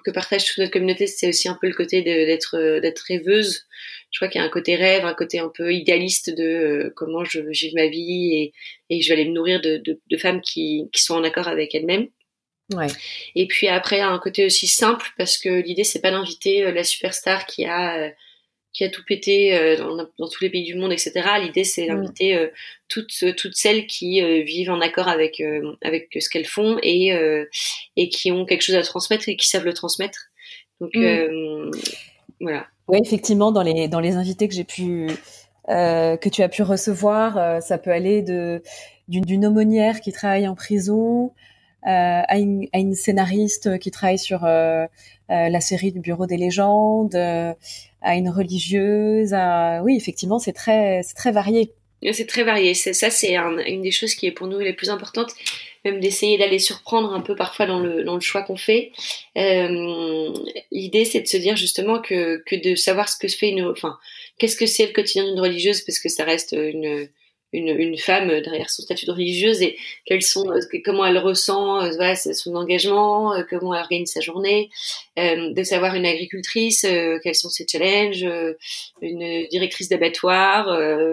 que 0.04 0.10
partage 0.10 0.46
toute 0.46 0.58
notre 0.58 0.72
communauté, 0.72 1.06
c'est 1.06 1.28
aussi 1.28 1.48
un 1.48 1.56
peu 1.60 1.68
le 1.68 1.74
côté 1.74 2.02
d'être 2.02 2.80
d'être 2.80 3.04
rêveuse. 3.06 3.66
Je 4.10 4.18
crois 4.18 4.28
qu'il 4.28 4.40
y 4.40 4.44
a 4.44 4.46
un 4.46 4.50
côté 4.50 4.74
rêve, 4.74 5.04
un 5.04 5.14
côté 5.14 5.38
un 5.38 5.50
peu 5.54 5.72
idéaliste 5.72 6.30
de 6.30 6.42
euh, 6.42 6.92
comment 6.96 7.24
je 7.24 7.40
veux 7.40 7.52
vivre 7.52 7.74
ma 7.76 7.86
vie 7.86 8.32
et, 8.34 8.52
et 8.90 9.00
je 9.00 9.08
vais 9.08 9.14
aller 9.20 9.28
me 9.28 9.34
nourrir 9.34 9.60
de, 9.60 9.76
de, 9.78 10.00
de 10.10 10.16
femmes 10.16 10.40
qui, 10.40 10.88
qui 10.92 11.02
sont 11.02 11.14
en 11.14 11.24
accord 11.24 11.48
avec 11.48 11.74
elles-mêmes. 11.74 12.08
Ouais. 12.74 12.88
Et 13.34 13.46
puis 13.46 13.68
après, 13.68 14.00
un 14.00 14.18
côté 14.18 14.44
aussi 14.44 14.66
simple 14.66 15.06
parce 15.16 15.38
que 15.38 15.48
l'idée 15.48 15.84
c'est 15.84 16.00
pas 16.00 16.10
d'inviter 16.10 16.64
euh, 16.64 16.72
la 16.72 16.84
superstar 16.84 17.46
qui 17.46 17.64
a 17.64 18.12
qui 18.72 18.84
a 18.84 18.88
tout 18.88 19.02
pété 19.06 19.56
euh, 19.56 19.76
dans, 19.76 19.96
dans, 19.96 20.28
tous 20.28 20.42
les 20.42 20.50
pays 20.50 20.64
du 20.64 20.74
monde, 20.74 20.92
etc. 20.92 21.12
L'idée, 21.42 21.64
c'est 21.64 21.84
mm. 21.84 21.88
d'inviter 21.88 22.36
euh, 22.36 22.48
toutes, 22.88 23.24
toutes 23.36 23.54
celles 23.54 23.86
qui 23.86 24.22
euh, 24.22 24.42
vivent 24.42 24.70
en 24.70 24.80
accord 24.80 25.08
avec, 25.08 25.42
avec 25.82 26.08
ce 26.18 26.28
qu'elles 26.28 26.46
font 26.46 26.78
et, 26.82 27.12
et 27.96 28.08
qui 28.08 28.32
ont 28.32 28.44
quelque 28.44 28.62
chose 28.62 28.76
à 28.76 28.82
transmettre 28.82 29.28
et 29.28 29.36
qui 29.36 29.48
savent 29.48 29.64
le 29.64 29.74
transmettre. 29.74 30.30
Donc, 30.80 30.94
mm. 30.94 31.70
voilà. 32.40 32.66
Oui, 32.88 32.98
effectivement, 33.04 33.52
dans 33.52 33.62
les 33.62 33.88
dans 33.88 34.00
les 34.00 34.16
invités 34.16 34.48
que 34.48 34.54
j'ai 34.54 34.64
pu 34.64 35.08
euh, 35.68 36.16
que 36.16 36.28
tu 36.28 36.42
as 36.42 36.48
pu 36.48 36.62
recevoir, 36.62 37.38
euh, 37.38 37.60
ça 37.60 37.78
peut 37.78 37.92
aller 37.92 38.22
de 38.22 38.62
d'une 39.08 39.46
aumônière 39.46 40.00
qui 40.00 40.10
travaille 40.10 40.48
en 40.48 40.54
prison 40.54 41.32
euh, 41.86 42.22
à, 42.26 42.38
une, 42.38 42.66
à 42.72 42.78
une 42.78 42.94
scénariste 42.94 43.78
qui 43.78 43.90
travaille 43.90 44.18
sur 44.18 44.42
la 44.42 45.60
série 45.60 45.92
du 45.92 46.00
Bureau 46.00 46.26
des 46.26 46.36
légendes, 46.36 47.14
à 48.02 48.16
une 48.16 48.28
religieuse. 48.28 49.32
À... 49.34 49.82
Oui, 49.82 49.96
effectivement, 49.96 50.38
c'est 50.38 50.52
très 50.52 51.02
c'est 51.02 51.14
très 51.14 51.32
varié. 51.32 51.72
C'est 52.12 52.26
très 52.26 52.42
varié. 52.42 52.74
Ça, 52.74 53.10
c'est 53.10 53.36
une 53.36 53.82
des 53.82 53.92
choses 53.92 54.16
qui 54.16 54.26
est 54.26 54.32
pour 54.32 54.48
nous 54.48 54.58
les 54.58 54.72
plus 54.72 54.90
importantes 54.90 55.32
même 55.84 56.00
d'essayer 56.00 56.38
d'aller 56.38 56.58
surprendre 56.58 57.12
un 57.12 57.20
peu 57.20 57.34
parfois 57.34 57.66
dans 57.66 57.80
le, 57.80 58.04
dans 58.04 58.14
le 58.14 58.20
choix 58.20 58.42
qu'on 58.42 58.56
fait. 58.56 58.92
Euh, 59.36 60.32
L'idée, 60.70 61.04
c'est 61.04 61.20
de 61.20 61.26
se 61.26 61.36
dire 61.36 61.56
justement 61.56 62.00
que, 62.00 62.42
que 62.46 62.56
de 62.56 62.74
savoir 62.74 63.08
ce 63.08 63.16
que 63.16 63.28
se 63.28 63.36
fait 63.36 63.48
une, 63.48 63.66
enfin, 63.66 63.98
qu'est-ce 64.38 64.56
que 64.56 64.66
c'est 64.66 64.86
le 64.86 64.92
quotidien 64.92 65.24
d'une 65.24 65.40
religieuse, 65.40 65.82
parce 65.82 65.98
que 65.98 66.08
ça 66.08 66.24
reste 66.24 66.52
une, 66.52 67.08
une, 67.52 67.68
une, 67.68 67.98
femme 67.98 68.28
derrière 68.40 68.70
son 68.70 68.82
statut 68.82 69.06
de 69.06 69.12
religieuse 69.12 69.62
et 69.62 69.76
quels 70.06 70.22
sont, 70.22 70.50
euh, 70.50 70.60
comment 70.84 71.04
elle 71.04 71.18
ressent 71.18 71.82
euh, 71.82 71.90
voilà, 71.96 72.16
son 72.16 72.54
engagement, 72.54 73.34
euh, 73.34 73.42
comment 73.48 73.74
elle 73.74 73.82
organise 73.82 74.12
sa 74.12 74.20
journée, 74.20 74.70
de 75.16 75.62
savoir 75.62 75.94
une 75.94 76.06
agricultrice, 76.06 76.86
quels 77.22 77.34
sont 77.34 77.50
ses 77.50 77.66
challenges, 77.70 78.26
une 79.02 79.46
directrice 79.48 79.88
d'abattoir, 79.90 80.68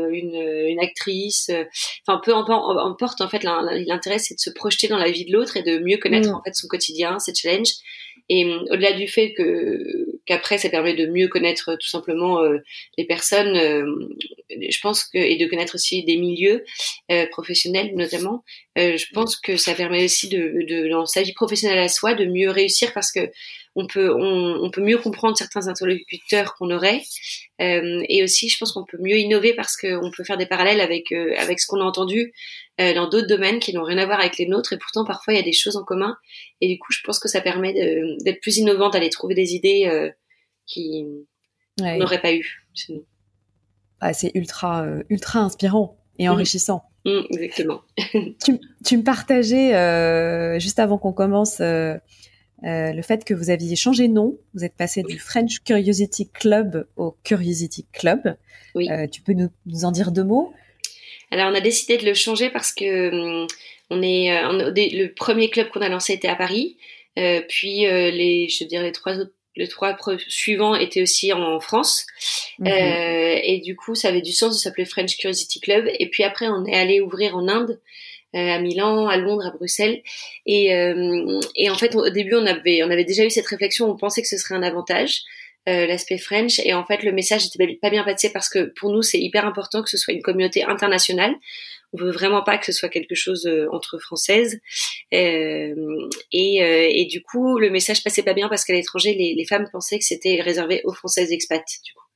une, 0.10 0.36
une, 0.36 0.79
actrice, 0.79 1.51
enfin 2.08 2.22
peu 2.24 2.34
importe 2.34 3.22
en 3.22 3.27
fait 3.27 3.43
l'intérêt 3.43 4.19
c'est 4.19 4.36
de 4.36 4.39
se 4.39 4.50
projeter 4.50 4.88
dans 4.88 4.98
la 4.98 5.12
vie 5.12 5.25
de 5.25 5.34
l'autre 5.34 5.58
et 5.58 5.63
de 5.63 5.79
mieux 5.79 5.98
connaître 5.98 6.29
mm. 6.29 6.36
en 6.36 6.41
fait 6.43 6.55
son 6.55 6.67
quotidien, 6.67 7.19
ses 7.19 7.34
challenges 7.36 7.74
et 8.30 8.46
au-delà 8.46 8.94
du 8.94 9.08
fait 9.08 9.34
que 9.34 10.20
qu'après 10.26 10.58
ça 10.58 10.70
permet 10.70 10.94
de 10.94 11.08
mieux 11.08 11.28
connaître 11.28 11.76
tout 11.76 11.88
simplement 11.88 12.42
les 12.98 13.06
personnes, 13.06 13.56
je 14.50 14.80
pense 14.82 15.04
que 15.04 15.18
et 15.18 15.38
de 15.38 15.46
connaître 15.48 15.76
aussi 15.76 16.04
des 16.04 16.18
milieux 16.18 16.64
euh, 17.12 17.26
professionnels 17.28 17.92
notamment. 17.96 18.44
Euh, 18.78 18.98
je 18.98 19.06
pense 19.14 19.36
que 19.36 19.58
ça 19.58 19.74
permet 19.74 20.06
aussi 20.06 20.30
de, 20.30 20.66
de, 20.68 20.90
dans 20.90 21.06
sa 21.06 21.22
vie 21.22 21.34
professionnelle 21.34 21.80
à 21.80 21.88
soi 21.88 22.14
de 22.14 22.26
mieux 22.26 22.50
réussir 22.50 22.94
parce 22.94 23.12
que 23.12 23.32
on 23.80 23.88
peut 23.88 24.14
on, 24.14 24.62
on 24.62 24.70
peut 24.70 24.82
mieux 24.82 24.98
comprendre 24.98 25.38
certains 25.38 25.68
interlocuteurs 25.68 26.56
qu'on 26.56 26.70
aurait 26.70 27.02
euh, 27.62 28.04
et 28.10 28.24
aussi 28.24 28.50
je 28.50 28.58
pense 28.58 28.74
qu'on 28.74 28.84
peut 28.84 28.98
mieux 29.00 29.18
innover 29.18 29.54
parce 29.54 29.78
qu'on 29.78 30.12
peut 30.16 30.24
faire 30.26 30.38
des 30.38 30.46
parallèles 30.46 30.82
avec 30.82 31.12
euh, 31.14 31.34
avec 31.38 31.60
ce 31.60 31.68
qu'on 31.68 31.80
a 31.80 31.86
entendu 31.86 32.34
euh, 32.82 32.94
dans 32.94 33.08
d'autres 33.08 33.28
domaines 33.28 33.60
qui 33.60 33.74
n'ont 33.74 33.84
rien 33.84 33.98
à 33.98 34.06
voir 34.06 34.20
avec 34.20 34.38
les 34.38 34.48
nôtres 34.48 34.74
et 34.74 34.78
pourtant 34.78 35.06
parfois 35.06 35.34
il 35.34 35.38
y 35.38 35.40
a 35.40 35.44
des 35.44 35.54
choses 35.54 35.78
en 35.78 35.84
commun 35.84 36.18
et 36.60 36.68
du 36.68 36.78
coup 36.78 36.92
je 36.92 37.00
pense 37.06 37.20
que 37.20 37.30
ça 37.30 37.40
permet 37.40 37.74
d'être 38.22 38.42
plus 38.42 38.58
innovante 38.58 38.94
d'aller 38.94 39.10
trouver 39.10 39.34
des 39.34 39.54
idées 39.54 40.12
qui 40.66 41.06
n'auraient 41.80 42.22
pas 42.22 42.34
eu 42.34 42.66
sinon. 42.74 43.04
Ah, 44.02 44.14
c'est 44.14 44.32
ultra 44.36 44.86
ultra 45.10 45.40
inspirant 45.40 45.98
et 46.18 46.28
mm. 46.28 46.32
enrichissant. 46.32 46.84
Mm, 47.06 47.22
exactement. 47.32 47.82
tu, 48.44 48.60
tu, 48.86 48.98
me 48.98 49.04
partageais 49.04 50.60
juste 50.60 50.80
avant 50.80 50.98
qu'on 50.98 51.14
commence 51.14 51.62
euh, 52.63 52.68
euh, 52.68 52.94
le 52.94 53.01
fait 53.01 53.24
que 53.24 53.34
vous 53.34 53.50
aviez 53.50 53.75
changé 53.75 54.08
de 54.08 54.13
nom. 54.13 54.38
Vous 54.54 54.63
êtes 54.63 54.75
passé 54.75 55.04
du 55.04 55.20
French 55.20 55.60
Curiosity 55.63 56.30
Club 56.30 56.88
au 56.96 57.16
Curiosity 57.24 57.86
Club. 57.94 58.36
Oui. 58.75 58.89
Euh, 58.89 59.08
tu 59.08 59.22
peux 59.22 59.34
nous, 59.34 59.50
nous, 59.66 59.86
en 59.86 59.92
dire 59.92 60.12
deux 60.12 60.24
mots? 60.24 60.54
Alors, 61.32 61.51
on 61.51 61.56
a 61.56 61.62
décidé 61.62 61.98
de 61.98 62.06
le 62.06 62.13
changer 62.13 62.50
parce 62.50 62.72
que 62.74 63.42
hum, 63.42 63.48
on 63.89 64.01
est 64.01 64.44
on, 64.46 64.54
le 64.54 65.08
premier 65.08 65.50
club 65.50 65.70
qu'on 65.70 65.82
a 65.82 65.89
lancé 65.89 66.13
était 66.13 66.28
à 66.28 66.36
Paris. 66.36 66.78
puis 67.16 67.82
les, 67.82 68.48
je 68.50 68.63
dirais 68.63 68.84
les 68.84 68.92
trois 68.92 69.18
autres 69.18 69.34
les 69.60 69.68
trois 69.68 69.96
suivants 70.28 70.74
étaient 70.74 71.01
aussi 71.01 71.34
en 71.34 71.60
France. 71.60 72.08
Mhm. 72.60 72.68
Euh, 72.68 73.39
et 73.44 73.60
du 73.60 73.75
coup, 73.75 73.94
ça 73.94 74.08
avait 74.08 74.22
du 74.22 74.32
sens 74.32 74.56
de 74.56 74.60
s'appeler 74.60 74.86
French 74.86 75.18
Curiosity 75.18 75.60
Club. 75.60 75.88
Et 76.00 76.10
puis 76.10 76.24
après, 76.24 76.48
on 76.48 76.66
est 76.66 76.75
allé 76.75 77.01
ouvrir 77.01 77.36
en 77.36 77.48
Inde, 77.48 77.72
euh, 77.72 77.75
à 78.34 78.60
Milan, 78.60 79.08
à 79.08 79.18
Londres, 79.18 79.46
à 79.46 79.52
Bruxelles. 79.52 80.02
Et, 80.46 80.74
euh, 80.76 81.40
et 81.56 81.70
en 81.70 81.76
fait, 81.76 81.96
au 81.96 82.10
début, 82.10 82.36
on 82.36 82.46
avait, 82.46 82.84
on 82.84 82.90
avait 82.90 83.06
déjà 83.06 83.26
eu 83.26 83.30
cette 83.30 83.48
réflexion. 83.48 83.90
On 83.90 83.98
pensait 83.98 84.22
que 84.22 84.28
ce 84.28 84.38
serait 84.38 84.56
un 84.56 84.64
avantage. 84.64 85.22
Euh, 85.68 85.86
l'aspect 85.86 86.18
French 86.18 86.60
et 86.64 86.74
en 86.74 86.86
fait 86.86 87.04
le 87.04 87.12
message 87.12 87.44
n'était 87.44 87.78
pas 87.82 87.90
bien 87.90 88.06
passé 88.06 88.32
parce 88.32 88.48
que 88.48 88.72
pour 88.80 88.92
nous 88.92 89.02
c'est 89.02 89.20
hyper 89.20 89.46
important 89.46 89.84
que 89.84 89.90
ce 89.90 89.98
soit 89.98 90.14
une 90.14 90.22
communauté 90.22 90.64
internationale 90.64 91.36
on 91.94 91.98
veut 91.98 92.12
vraiment 92.12 92.44
pas 92.44 92.58
que 92.58 92.66
ce 92.66 92.72
soit 92.72 92.90
quelque 92.90 93.16
chose 93.16 93.46
euh, 93.48 93.68
entre 93.72 93.98
françaises. 94.00 94.60
Euh, 95.14 96.10
et, 96.32 96.64
euh, 96.64 96.88
et, 96.90 97.06
du 97.06 97.22
coup, 97.22 97.58
le 97.58 97.70
message 97.70 98.04
passait 98.04 98.24
pas 98.24 98.34
bien 98.34 98.48
parce 98.50 98.64
qu'à 98.64 98.74
l'étranger, 98.74 99.14
les, 99.14 99.34
les, 99.36 99.46
femmes 99.46 99.68
pensaient 99.72 99.98
que 99.98 100.06
c'était 100.06 100.42
réservé 100.42 100.82
aux 100.84 100.94
françaises 100.94 101.32
expats. 101.32 101.66
Du 101.84 101.94
coup. 101.94 102.09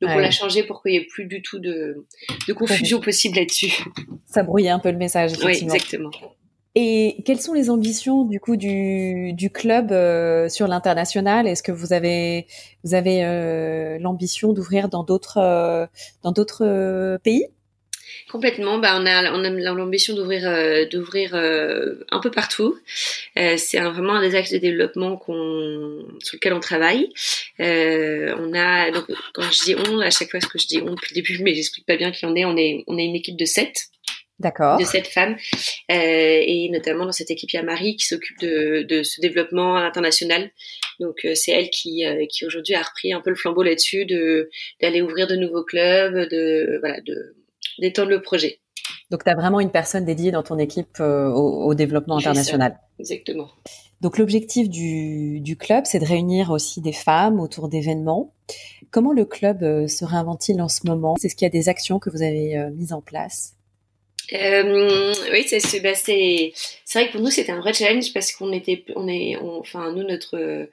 Donc 0.00 0.10
on 0.14 0.18
l'a 0.18 0.30
changé 0.30 0.62
pour 0.62 0.82
qu'il 0.82 0.92
n'y 0.92 0.98
ait 0.98 1.06
plus 1.06 1.26
du 1.26 1.42
tout 1.42 1.58
de, 1.58 2.06
de 2.48 2.52
confusion 2.52 3.00
possible 3.00 3.36
là-dessus. 3.36 3.84
Ça 4.26 4.42
brouillait 4.42 4.70
un 4.70 4.78
peu 4.78 4.90
le 4.90 4.96
message. 4.96 5.32
Oui, 5.44 5.58
exactement. 5.60 6.10
Et 6.76 7.22
quelles 7.26 7.40
sont 7.40 7.52
les 7.52 7.68
ambitions 7.68 8.24
du 8.24 8.38
coup 8.38 8.56
du, 8.56 9.32
du 9.32 9.50
club 9.50 9.90
euh, 9.90 10.48
sur 10.48 10.68
l'international? 10.68 11.48
Est-ce 11.48 11.64
que 11.64 11.72
vous 11.72 11.92
avez 11.92 12.46
vous 12.84 12.94
avez 12.94 13.24
euh, 13.24 13.98
l'ambition 13.98 14.52
d'ouvrir 14.52 14.88
dans 14.88 15.02
d'autres 15.02 15.38
euh, 15.38 15.86
dans 16.22 16.30
d'autres 16.30 17.18
pays? 17.24 17.46
Complètement. 18.30 18.78
Bah, 18.78 18.96
on 19.00 19.06
a, 19.06 19.32
on 19.32 19.44
a 19.44 19.50
l'ambition 19.50 20.14
d'ouvrir, 20.14 20.46
euh, 20.46 20.84
d'ouvrir 20.86 21.34
euh, 21.34 21.96
un 22.10 22.20
peu 22.20 22.30
partout. 22.30 22.78
Euh, 23.36 23.56
c'est 23.56 23.80
vraiment 23.80 24.14
un 24.14 24.20
des 24.20 24.36
axes 24.36 24.52
de 24.52 24.58
développement 24.58 25.16
qu'on, 25.16 26.06
sur 26.22 26.36
lequel 26.36 26.52
on 26.52 26.60
travaille. 26.60 27.08
on 27.58 28.54
a, 28.54 28.90
donc, 28.92 29.06
quand 29.34 29.42
je 29.42 29.64
dis 29.64 29.74
on, 29.74 29.98
à 29.98 30.10
chaque 30.10 30.30
fois 30.30 30.40
ce 30.40 30.46
que 30.46 30.60
je 30.60 30.68
dis 30.68 30.80
on 30.80 30.94
depuis 30.94 31.10
le 31.10 31.14
début, 31.14 31.42
mais 31.42 31.54
j'explique 31.54 31.86
pas 31.86 31.96
bien 31.96 32.12
qui 32.12 32.24
on 32.24 32.36
est. 32.36 32.44
On 32.44 32.56
est, 32.56 32.84
on 32.86 32.96
est 32.98 33.04
une 33.04 33.16
équipe 33.16 33.36
de 33.36 33.44
sept. 33.44 33.86
D'accord. 34.38 34.78
De 34.78 34.84
sept 34.84 35.08
femmes. 35.08 35.36
et 35.88 36.68
notamment 36.70 37.06
dans 37.06 37.12
cette 37.12 37.30
équipe, 37.32 37.52
il 37.52 37.56
y 37.56 37.58
a 37.58 37.62
Marie 37.64 37.96
qui 37.96 38.06
s'occupe 38.06 38.38
de, 38.38 38.82
de 38.88 39.02
ce 39.02 39.20
développement 39.20 39.76
international. 39.76 40.50
Donc 41.00 41.26
c'est 41.34 41.50
elle 41.50 41.68
qui, 41.70 42.04
qui 42.30 42.46
aujourd'hui 42.46 42.74
a 42.74 42.82
repris 42.82 43.12
un 43.12 43.20
peu 43.20 43.30
le 43.30 43.36
flambeau 43.36 43.64
là-dessus, 43.64 44.06
de 44.06 44.48
d'aller 44.80 45.02
ouvrir 45.02 45.26
de 45.26 45.34
nouveaux 45.34 45.64
clubs, 45.64 46.28
de 46.30 46.78
voilà, 46.80 47.00
de 47.00 47.34
d'étendre 47.80 48.10
le 48.10 48.22
projet. 48.22 48.60
Donc, 49.10 49.24
tu 49.24 49.30
as 49.30 49.34
vraiment 49.34 49.60
une 49.60 49.70
personne 49.70 50.04
dédiée 50.04 50.30
dans 50.30 50.42
ton 50.42 50.58
équipe 50.58 50.98
euh, 51.00 51.28
au, 51.30 51.74
développement 51.74 52.18
international. 52.18 52.78
exactement. 52.98 53.48
Donc, 54.00 54.18
l'objectif 54.18 54.68
du, 54.68 55.40
du, 55.40 55.56
club, 55.56 55.84
c'est 55.84 55.98
de 55.98 56.06
réunir 56.06 56.50
aussi 56.50 56.80
des 56.80 56.92
femmes 56.92 57.40
autour 57.40 57.68
d'événements. 57.68 58.32
Comment 58.90 59.12
le 59.12 59.24
club 59.24 59.62
euh, 59.62 59.88
se 59.88 60.04
réinvente-t-il 60.04 60.60
en 60.62 60.68
ce 60.68 60.86
moment? 60.86 61.16
Est-ce 61.22 61.34
qu'il 61.34 61.44
y 61.44 61.46
a 61.46 61.50
des 61.50 61.68
actions 61.68 61.98
que 61.98 62.08
vous 62.08 62.22
avez 62.22 62.56
euh, 62.56 62.70
mises 62.70 62.92
en 62.92 63.00
place? 63.00 63.56
Euh, 64.32 65.12
oui, 65.32 65.44
c'est 65.48 65.80
bah, 65.80 65.94
c'est 65.94 66.52
vrai 66.94 67.08
que 67.08 67.12
pour 67.12 67.20
nous 67.20 67.30
c'était 67.30 67.50
un 67.50 67.60
vrai 67.60 67.72
challenge 67.72 68.12
parce 68.12 68.32
qu'on 68.32 68.52
était 68.52 68.84
on 68.94 69.08
est 69.08 69.36
enfin 69.36 69.92
nous 69.92 70.04
notre 70.04 70.68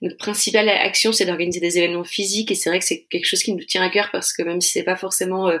notre 0.00 0.16
principale 0.16 0.68
action 0.68 1.12
c'est 1.12 1.24
d'organiser 1.24 1.58
des 1.58 1.78
événements 1.78 2.04
physiques 2.04 2.52
et 2.52 2.54
c'est 2.54 2.70
vrai 2.70 2.78
que 2.78 2.84
c'est 2.84 3.06
quelque 3.10 3.24
chose 3.24 3.42
qui 3.42 3.52
nous 3.52 3.64
tient 3.64 3.82
à 3.82 3.90
cœur 3.90 4.10
parce 4.12 4.32
que 4.32 4.42
même 4.42 4.60
si 4.60 4.70
c'est 4.70 4.84
pas 4.84 4.96
forcément 4.96 5.48
euh, 5.48 5.58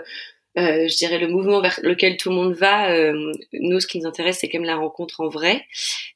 je 0.56 0.96
dirais 0.96 1.18
le 1.18 1.28
mouvement 1.28 1.60
vers 1.60 1.78
lequel 1.82 2.16
tout 2.16 2.30
le 2.30 2.34
monde 2.34 2.54
va. 2.54 2.90
Euh, 2.90 3.32
nous, 3.52 3.80
ce 3.80 3.86
qui 3.86 3.98
nous 3.98 4.06
intéresse, 4.06 4.38
c'est 4.40 4.48
quand 4.48 4.58
même 4.58 4.66
la 4.66 4.76
rencontre 4.76 5.20
en 5.20 5.28
vrai. 5.28 5.64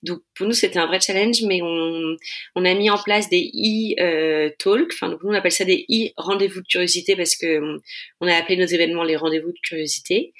Donc 0.02 0.20
pour 0.34 0.46
nous, 0.46 0.52
c'était 0.52 0.78
un 0.78 0.86
vrai 0.86 1.00
challenge, 1.00 1.42
mais 1.42 1.60
on, 1.62 2.16
on 2.56 2.64
a 2.64 2.74
mis 2.74 2.90
en 2.90 2.98
place 2.98 3.28
des 3.28 3.50
e-talk. 3.54 4.90
Enfin, 4.92 5.08
donc 5.08 5.22
nous, 5.22 5.30
on 5.30 5.34
appelle 5.34 5.52
ça 5.52 5.64
des 5.64 5.86
e-rendez-vous 5.90 6.60
de 6.60 6.66
curiosité 6.66 7.16
parce 7.16 7.36
que 7.36 7.78
on 8.20 8.26
a 8.26 8.34
appelé 8.34 8.56
nos 8.56 8.66
événements 8.66 9.04
les 9.04 9.16
rendez-vous 9.16 9.52
de 9.52 9.60
curiosité. 9.62 10.32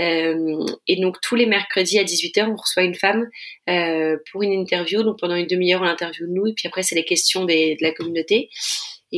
Euh, 0.00 0.66
et 0.88 1.00
donc 1.00 1.20
tous 1.20 1.36
les 1.36 1.46
mercredis 1.46 1.98
à 1.98 2.04
18h, 2.04 2.50
on 2.50 2.56
reçoit 2.56 2.82
une 2.82 2.94
femme 2.94 3.28
euh, 3.70 4.16
pour 4.30 4.42
une 4.42 4.52
interview. 4.52 5.02
Donc 5.02 5.18
pendant 5.18 5.36
une 5.36 5.46
demi-heure, 5.46 5.82
on 5.82 5.86
interview 5.86 6.26
nous, 6.28 6.46
et 6.46 6.52
puis 6.52 6.66
après, 6.68 6.82
c'est 6.82 6.94
les 6.94 7.04
questions 7.04 7.44
des, 7.44 7.76
de 7.76 7.82
la 7.82 7.92
communauté. 7.92 8.50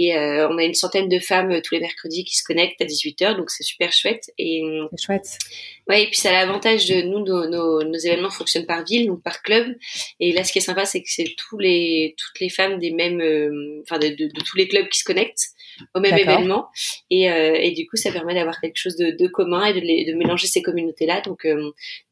Et 0.00 0.16
euh, 0.16 0.48
on 0.48 0.58
a 0.58 0.62
une 0.62 0.74
centaine 0.74 1.08
de 1.08 1.18
femmes 1.18 1.50
euh, 1.50 1.60
tous 1.60 1.74
les 1.74 1.80
mercredis 1.80 2.22
qui 2.22 2.36
se 2.36 2.44
connectent 2.44 2.80
à 2.80 2.84
18h, 2.84 3.36
donc 3.36 3.50
c'est 3.50 3.64
super 3.64 3.92
chouette. 3.92 4.30
Et 4.38 4.62
euh, 4.62 4.86
c'est 4.92 5.04
chouette. 5.04 5.38
Ouais, 5.88 6.04
et 6.04 6.06
puis 6.06 6.16
ça 6.16 6.28
a 6.28 6.32
l'avantage 6.32 6.86
de 6.86 7.02
nous, 7.02 7.18
nos, 7.24 7.82
nos, 7.82 7.98
événements 7.98 8.30
fonctionnent 8.30 8.66
par 8.66 8.84
ville, 8.84 9.08
donc 9.08 9.24
par 9.24 9.42
club. 9.42 9.74
Et 10.20 10.30
là, 10.30 10.44
ce 10.44 10.52
qui 10.52 10.58
est 10.58 10.62
sympa, 10.62 10.84
c'est 10.84 11.02
que 11.02 11.08
c'est 11.10 11.34
tous 11.36 11.58
les 11.58 12.14
toutes 12.16 12.38
les 12.38 12.48
femmes 12.48 12.78
des 12.78 12.92
mêmes, 12.92 13.20
enfin 13.82 13.98
de, 13.98 14.08
de, 14.08 14.28
tous 14.44 14.56
les 14.56 14.68
clubs 14.68 14.88
qui 14.88 15.00
se 15.00 15.04
connectent 15.04 15.48
au 15.94 16.00
même 16.00 16.16
événement. 16.16 16.68
Et, 17.10 17.22
et 17.24 17.70
du 17.72 17.86
coup, 17.88 17.96
ça 17.96 18.12
permet 18.12 18.34
d'avoir 18.34 18.60
quelque 18.60 18.76
chose 18.76 18.96
de, 18.96 19.10
de 19.10 19.26
commun 19.26 19.64
et 19.64 19.72
de, 19.72 19.80
de 19.80 20.16
mélanger 20.16 20.46
ces 20.46 20.62
communautés-là. 20.62 21.22
Donc 21.22 21.46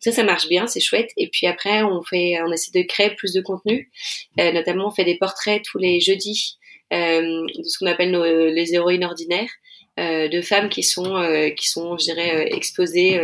ça, 0.01 0.11
ça 0.11 0.25
marche 0.25 0.49
bien, 0.49 0.67
c'est 0.67 0.81
chouette. 0.81 1.11
Et 1.17 1.29
puis 1.29 1.47
après, 1.47 1.83
on 1.83 2.03
fait, 2.03 2.41
on 2.43 2.51
essaie 2.51 2.73
de 2.73 2.85
créer 2.85 3.11
plus 3.11 3.33
de 3.33 3.43
contenu. 3.43 3.93
notamment, 4.39 4.89
on 4.89 4.91
fait 4.91 5.05
des 5.05 5.19
portraits 5.19 5.63
tous 5.63 5.79
les 5.79 6.01
jeudis 6.01 6.57
euh, 6.57 6.66
de 6.91 7.63
ce 7.65 7.79
qu'on 7.79 7.87
appelle 7.87 8.11
nos, 8.11 8.25
les 8.25 8.75
héroïnes 8.75 9.05
ordinaires. 9.05 9.51
Euh, 9.99 10.29
de 10.29 10.43
femmes 10.43 10.69
qui 10.69 10.83
sont 10.83 11.17
euh, 11.17 11.49
qui 11.49 11.71
sont 11.71 11.97
je 11.97 12.05
dirais 12.05 12.51
exposées 12.53 13.19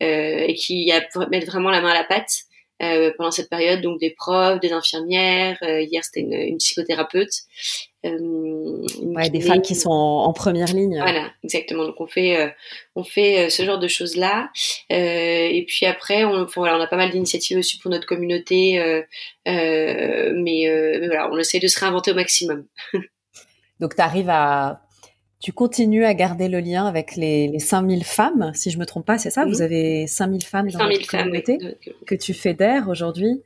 et 0.00 0.54
qui 0.54 0.90
mettent 1.30 1.46
vraiment 1.46 1.68
la 1.68 1.82
main 1.82 1.90
à 1.90 1.94
la 1.94 2.04
pâte 2.04 2.44
pendant 3.18 3.30
cette 3.30 3.50
période 3.50 3.82
donc 3.82 4.00
des 4.00 4.08
profs 4.08 4.58
des 4.60 4.72
infirmières 4.72 5.58
hier 5.62 6.02
c'était 6.02 6.20
une, 6.20 6.32
une, 6.32 6.56
psychothérapeute 6.56 7.42
ouais, 8.04 9.30
des 9.30 9.40
femmes 9.40 9.62
qui 9.62 9.74
sont 9.74 9.90
en, 9.90 10.32
première 10.32 10.72
ligne. 10.72 10.98
Voilà, 10.98 11.30
exactement. 11.42 11.84
Donc 11.84 12.00
on 12.00 12.06
fait 12.06 12.54
on 12.94 13.04
fait 13.04 13.50
ce 13.50 13.64
genre 13.64 13.78
de 13.78 13.88
choses 13.88 14.16
là. 14.16 14.50
et 14.90 15.64
puis 15.66 15.86
après, 15.86 16.24
on, 16.24 16.44
voilà, 16.44 16.76
on 16.76 16.80
a 16.80 16.86
pas 16.86 16.96
mal 16.96 17.10
d'initiatives 17.10 17.58
aussi 17.58 17.78
pour 17.78 17.90
notre 17.90 18.06
communauté, 18.06 19.04
mais, 19.46 20.32
mais 20.34 21.06
voilà, 21.06 21.30
on 21.32 21.38
essaie 21.38 21.58
de 21.58 21.68
se 21.68 21.78
réinventer 21.80 22.12
au 22.12 22.14
maximum. 22.14 22.66
Donc 23.80 23.94
tu 23.94 24.02
arrives 24.02 24.30
à 24.30 24.87
tu 25.40 25.52
continues 25.52 26.04
à 26.04 26.14
garder 26.14 26.48
le 26.48 26.58
lien 26.58 26.86
avec 26.86 27.14
les, 27.14 27.46
les 27.46 27.60
5000 27.60 28.04
femmes, 28.04 28.50
si 28.56 28.72
je 28.72 28.78
me 28.78 28.84
trompe 28.84 29.06
pas, 29.06 29.18
c'est 29.18 29.30
ça? 29.30 29.44
Vous 29.44 29.62
avez 29.62 30.08
5000 30.08 30.44
femmes 30.44 30.68
dans 30.68 30.84
votre 30.84 31.06
communauté 31.06 31.58
que 32.06 32.16
tu 32.16 32.34
fédères 32.34 32.88
aujourd'hui 32.88 33.40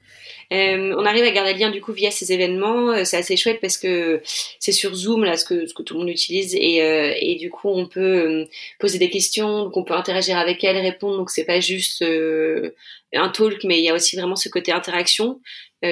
euh, 0.55 0.95
On 0.97 1.05
arrive 1.05 1.25
à 1.25 1.31
garder 1.31 1.53
le 1.53 1.59
lien 1.59 1.71
du 1.71 1.83
coup 1.83 1.93
via 1.93 2.11
ces 2.11 2.33
événements. 2.33 2.93
Euh, 2.93 3.05
c'est 3.05 3.19
assez 3.19 3.37
chouette 3.37 3.61
parce 3.61 3.77
que 3.77 4.23
c'est 4.59 4.73
sur 4.73 4.95
Zoom 4.95 5.25
là 5.25 5.37
ce 5.37 5.45
que, 5.45 5.67
ce 5.67 5.75
que 5.75 5.83
tout 5.83 5.93
le 5.93 6.01
monde 6.01 6.09
utilise 6.09 6.55
et, 6.55 6.83
euh, 6.83 7.13
et 7.21 7.35
du 7.35 7.51
coup 7.51 7.69
on 7.69 7.87
peut 7.87 8.01
euh, 8.01 8.45
poser 8.79 8.99
des 8.99 9.11
questions, 9.11 9.65
donc 9.65 9.77
on 9.77 9.85
peut 9.85 9.95
interagir 9.95 10.39
avec 10.39 10.65
elles, 10.65 10.79
répondre. 10.79 11.19
Donc 11.19 11.29
c'est 11.29 11.45
pas 11.45 11.61
juste 11.61 12.01
euh, 12.01 12.71
un 13.13 13.29
talk, 13.29 13.65
mais 13.65 13.79
il 13.79 13.85
y 13.85 13.91
a 13.91 13.95
aussi 13.95 14.17
vraiment 14.17 14.37
ce 14.37 14.49
côté 14.49 14.73
interaction 14.73 15.41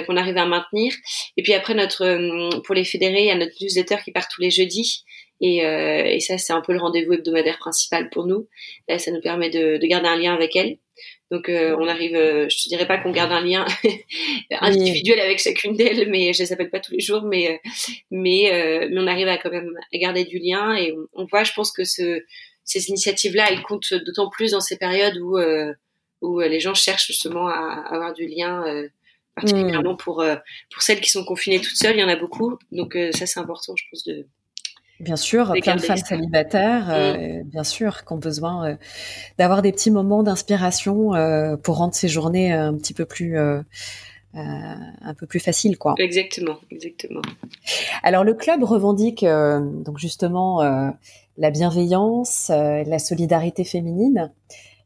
qu'on 0.07 0.17
arrive 0.17 0.37
à 0.37 0.47
maintenir. 0.47 0.95
Et 1.37 1.43
puis 1.43 1.53
après 1.53 1.75
notre 1.75 2.61
pour 2.61 2.77
les 2.77 2.85
fédérés, 2.85 3.23
il 3.23 3.27
y 3.27 3.31
a 3.33 3.35
notre 3.35 3.55
newsletter 3.61 3.97
qui 4.05 4.13
part 4.13 4.29
tous 4.29 4.41
les 4.41 4.51
jeudis 4.51 5.05
et, 5.41 5.65
euh, 5.65 6.05
et 6.05 6.21
ça, 6.21 6.39
c'est 6.39 6.53
un 6.53 6.61
peu 6.61 6.73
le 6.73 6.81
rendez-vous 6.81 7.15
hebdomadaire 7.15 7.59
principal 7.59 8.11
pour 8.11 8.27
nous. 8.27 8.49
Là, 8.89 8.99
ça 8.99 9.11
nous 9.11 9.21
permet 9.21 9.51
de, 9.51 9.79
de 9.79 9.87
garder 9.87 10.09
un 10.09 10.17
lien 10.17 10.35
avec 10.35 10.55
elle. 10.57 10.79
Donc, 11.31 11.49
euh, 11.49 11.77
on 11.79 11.87
arrive, 11.87 12.17
euh, 12.17 12.49
je 12.49 12.65
te 12.65 12.69
dirais 12.69 12.89
pas 12.89 12.99
qu'on 12.99 13.13
garde 13.13 13.31
un 13.31 13.41
lien 13.41 13.65
individuel 14.61 15.21
avec 15.21 15.39
chacune 15.39 15.77
d'elles, 15.77 16.11
mais 16.11 16.33
je 16.33 16.43
les 16.43 16.53
appelle 16.53 16.71
pas 16.71 16.81
tous 16.81 16.93
les 16.93 17.01
jours, 17.01 17.23
mais 17.23 17.53
euh, 17.53 17.71
mais 18.11 18.89
mais 18.91 18.99
on 18.99 19.07
arrive 19.07 19.29
à 19.29 19.39
quand 19.39 19.51
même 19.51 19.73
à 19.95 19.99
garder 19.99 20.25
du 20.25 20.39
lien 20.39 20.75
et 20.75 20.93
on, 21.13 21.27
voit, 21.27 21.45
je 21.45 21.53
pense 21.53 21.71
que 21.71 21.85
ce, 21.85 22.23
ces 22.65 22.89
initiatives-là, 22.89 23.47
elles 23.51 23.63
comptent 23.63 23.95
d'autant 23.95 24.29
plus 24.29 24.53
dans 24.53 24.61
ces 24.61 24.77
périodes 24.77 25.19
où 25.19 25.39
où 26.21 26.41
les 26.41 26.61
gens 26.61 26.75
cherchent 26.75 27.07
justement 27.07 27.47
à, 27.47 27.85
avoir 27.91 28.13
du 28.13 28.27
lien 28.27 28.65
particulièrement 29.37 29.95
mm. 29.95 29.99
pour 29.99 30.25
pour 30.71 30.83
celles 30.83 31.01
qui 31.01 31.11
sont 31.11 31.25
confinées 31.25 31.61
toutes 31.61 31.77
seules, 31.77 31.97
il 31.97 32.01
y 32.01 32.05
en 32.05 32.09
a 32.09 32.17
beaucoup. 32.17 32.59
Donc 32.73 32.99
ça 33.13 33.27
c'est 33.27 33.39
important, 33.39 33.75
je 33.77 33.85
pense 33.91 34.05
de 34.05 34.27
Bien 35.01 35.17
sûr, 35.17 35.55
plein 35.63 35.77
de 35.77 35.81
femmes 35.81 35.97
célibataires, 35.97 36.89
mm. 36.89 36.93
euh, 36.93 37.43
bien 37.45 37.65
sûr, 37.65 38.05
qui 38.05 38.13
ont 38.13 38.19
besoin 38.19 38.67
euh, 38.67 38.77
d'avoir 39.39 39.63
des 39.63 39.73
petits 39.73 39.91
moments 39.91 40.23
d'inspiration 40.23 41.15
euh, 41.15 41.57
pour 41.57 41.79
rendre 41.79 41.95
ces 41.95 42.09
journées 42.09 42.53
un 42.53 42.75
petit 42.75 42.93
peu 42.93 43.07
plus 43.07 43.39
un 44.33 45.15
peu 45.19 45.27
plus 45.27 45.41
faciles, 45.41 45.79
quoi. 45.79 45.95
Exactement, 45.99 46.59
exactement. 46.71 47.23
Alors 48.03 48.25
le 48.25 48.35
club 48.35 48.63
revendique 48.63 49.25
donc 49.25 49.99
justement 49.99 50.61
la 51.37 51.51
bienveillance, 51.51 52.49
la 52.51 52.99
solidarité 52.99 53.65
féminine. 53.65 54.31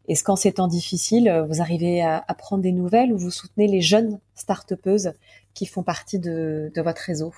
Est-ce 0.07 0.23
qu'en 0.23 0.37
ces 0.37 0.53
temps 0.53 0.69
difficiles, 0.69 1.45
vous 1.49 1.61
arrivez 1.61 2.03
à, 2.03 2.25
à, 2.27 2.35
prendre 2.35 2.63
des 2.63 2.73
nouvelles 2.73 3.13
ou 3.13 3.19
vous 3.19 3.31
soutenez 3.31 3.67
les 3.67 3.81
jeunes 3.81 4.19
start 4.35 4.75
qui 5.55 5.67
font 5.67 5.83
partie 5.83 6.19
de, 6.19 6.71
de 6.75 6.83
votre 6.83 7.01
réseau? 7.01 7.33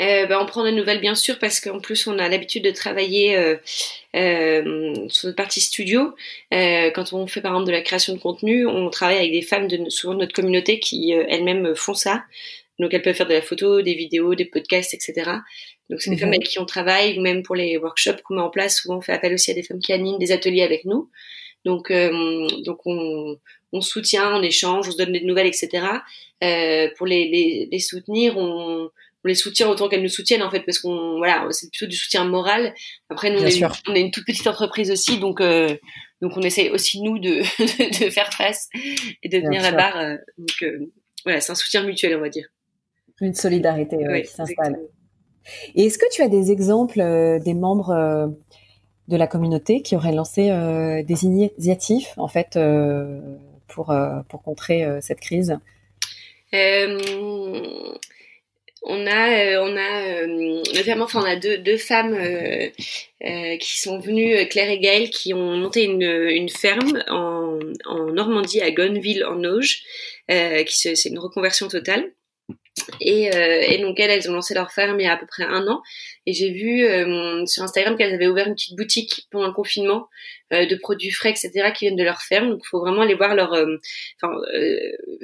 Euh, 0.00 0.26
ben, 0.26 0.38
on 0.40 0.46
prend 0.46 0.64
des 0.64 0.72
nouvelles 0.72 1.00
bien 1.00 1.14
sûr 1.14 1.38
parce 1.38 1.58
qu'en 1.58 1.80
plus 1.80 2.06
on 2.06 2.18
a 2.18 2.28
l'habitude 2.28 2.64
de 2.64 2.70
travailler 2.70 3.36
euh, 3.36 3.56
euh, 4.14 5.08
sur 5.08 5.26
notre 5.26 5.36
partie 5.36 5.60
studio. 5.60 6.14
Euh, 6.52 6.90
quand 6.90 7.12
on 7.12 7.26
fait 7.26 7.40
par 7.40 7.52
exemple 7.52 7.66
de 7.66 7.72
la 7.72 7.82
création 7.82 8.14
de 8.14 8.18
contenu, 8.18 8.66
on 8.66 8.90
travaille 8.90 9.18
avec 9.18 9.32
des 9.32 9.42
femmes 9.42 9.68
de 9.68 9.88
souvent 9.88 10.14
de 10.14 10.20
notre 10.20 10.34
communauté 10.34 10.80
qui 10.80 11.14
euh, 11.14 11.24
elles-mêmes 11.28 11.74
font 11.74 11.94
ça. 11.94 12.24
Donc 12.78 12.92
elles 12.92 13.02
peuvent 13.02 13.14
faire 13.14 13.26
de 13.26 13.34
la 13.34 13.42
photo, 13.42 13.80
des 13.80 13.94
vidéos, 13.94 14.34
des 14.34 14.44
podcasts, 14.44 14.92
etc. 14.92 15.30
Donc 15.88 16.02
c'est 16.02 16.10
des 16.10 16.18
femmes 16.18 16.28
mhm. 16.28 16.34
avec 16.34 16.48
qui 16.48 16.58
on 16.58 16.66
travaille, 16.66 17.18
ou 17.18 17.22
même 17.22 17.42
pour 17.42 17.54
les 17.54 17.78
workshops 17.78 18.22
qu'on 18.24 18.34
met 18.34 18.42
en 18.42 18.50
place, 18.50 18.76
souvent 18.80 18.98
on 18.98 19.00
fait 19.00 19.12
appel 19.12 19.32
aussi 19.32 19.50
à 19.50 19.54
des 19.54 19.62
femmes 19.62 19.78
qui 19.80 19.92
animent 19.92 20.18
des 20.18 20.32
ateliers 20.32 20.62
avec 20.62 20.84
nous. 20.84 21.10
Donc 21.64 21.90
donc 21.90 22.80
on, 22.86 23.38
on 23.72 23.80
soutient, 23.80 24.36
on 24.36 24.42
échange, 24.42 24.88
on 24.88 24.90
se 24.92 24.96
donne 24.96 25.12
des 25.12 25.22
nouvelles, 25.22 25.46
etc. 25.46 25.86
pour 26.96 27.06
les, 27.06 27.28
les, 27.28 27.68
les 27.70 27.78
soutenir, 27.78 28.36
on 28.36 28.90
on 29.26 29.28
les 29.28 29.34
soutient 29.34 29.68
autant 29.68 29.88
qu'elles 29.88 30.02
nous 30.02 30.08
soutiennent 30.08 30.42
en 30.42 30.50
fait 30.50 30.60
parce 30.60 30.78
qu'on 30.78 31.16
voilà 31.16 31.46
c'est 31.50 31.68
plutôt 31.68 31.86
du 31.86 31.96
soutien 31.96 32.24
moral. 32.24 32.72
Après 33.10 33.30
nous 33.30 33.40
on 33.40 33.44
est, 33.44 33.62
on 33.88 33.94
est, 33.94 34.00
une 34.00 34.12
toute 34.12 34.24
petite 34.24 34.46
entreprise 34.46 34.92
aussi 34.92 35.18
donc 35.18 35.40
euh, 35.40 35.76
donc 36.22 36.36
on 36.36 36.42
essaie 36.42 36.70
aussi 36.70 37.02
nous 37.02 37.18
de, 37.18 37.40
de 38.04 38.10
faire 38.10 38.32
face 38.32 38.68
et 39.22 39.28
de 39.28 39.40
tenir 39.40 39.62
la 39.62 39.72
barre 39.72 39.98
euh, 39.98 40.16
donc 40.38 40.62
euh, 40.62 40.92
voilà 41.24 41.40
c'est 41.40 41.50
un 41.50 41.56
soutien 41.56 41.82
mutuel 41.82 42.16
on 42.16 42.20
va 42.20 42.28
dire. 42.28 42.46
Une 43.20 43.34
solidarité 43.34 43.96
qui 44.22 44.30
s'installe. 44.30 44.78
et 45.74 45.86
est-ce 45.86 45.98
que 45.98 46.06
tu 46.12 46.22
as 46.22 46.28
des 46.28 46.52
exemples 46.52 47.00
des 47.44 47.54
membres 47.54 48.30
de 49.08 49.16
la 49.16 49.26
communauté 49.26 49.82
qui 49.82 49.96
auraient 49.96 50.12
lancé 50.12 50.50
des 51.02 51.24
initiatives 51.24 52.06
en 52.16 52.28
fait 52.28 52.58
pour 53.66 53.92
pour 54.28 54.42
contrer 54.42 54.86
cette 55.00 55.20
crise? 55.20 55.58
On 58.86 59.06
a, 59.06 59.30
euh, 59.30 59.60
on 59.60 59.76
a 59.76 60.22
euh, 60.22 60.62
notamment, 60.74 61.04
enfin, 61.04 61.20
on 61.20 61.24
a 61.24 61.36
deux, 61.36 61.58
deux 61.58 61.76
femmes 61.76 62.14
euh, 62.14 63.56
qui 63.58 63.80
sont 63.80 63.98
venues, 63.98 64.46
Claire 64.48 64.70
et 64.70 64.78
Gaëlle, 64.78 65.10
qui 65.10 65.34
ont 65.34 65.56
monté 65.56 65.84
une, 65.84 66.02
une 66.02 66.48
ferme 66.48 67.02
en, 67.08 67.58
en 67.84 68.06
Normandie, 68.12 68.60
à 68.60 68.70
Gonneville, 68.70 69.24
en 69.24 69.42
Auge, 69.44 69.82
qui 70.28 70.76
c'est 70.76 71.08
une 71.08 71.18
reconversion 71.18 71.68
totale. 71.68 72.12
Et, 73.00 73.34
euh, 73.34 73.62
et, 73.66 73.78
donc 73.78 73.98
elles, 73.98 74.10
elles 74.10 74.30
ont 74.30 74.34
lancé 74.34 74.54
leur 74.54 74.70
ferme 74.70 75.00
il 75.00 75.04
y 75.04 75.06
a 75.06 75.12
à 75.12 75.16
peu 75.16 75.26
près 75.26 75.44
un 75.44 75.66
an. 75.66 75.82
Et 76.26 76.32
j'ai 76.32 76.50
vu 76.50 76.84
euh, 76.84 77.44
sur 77.46 77.62
Instagram 77.62 77.96
qu'elles 77.96 78.14
avaient 78.14 78.26
ouvert 78.26 78.46
une 78.46 78.54
petite 78.54 78.76
boutique 78.76 79.26
pendant 79.30 79.46
le 79.46 79.52
confinement 79.52 80.08
euh, 80.52 80.66
de 80.66 80.76
produits 80.76 81.10
frais, 81.10 81.30
etc., 81.30 81.72
qui 81.74 81.86
viennent 81.86 81.96
de 81.96 82.04
leur 82.04 82.20
ferme. 82.20 82.50
Donc 82.50 82.60
il 82.64 82.68
faut 82.68 82.80
vraiment 82.80 83.02
aller 83.02 83.14
voir 83.14 83.34
leur, 83.34 83.54
euh, 83.54 83.76
enfin 84.20 84.34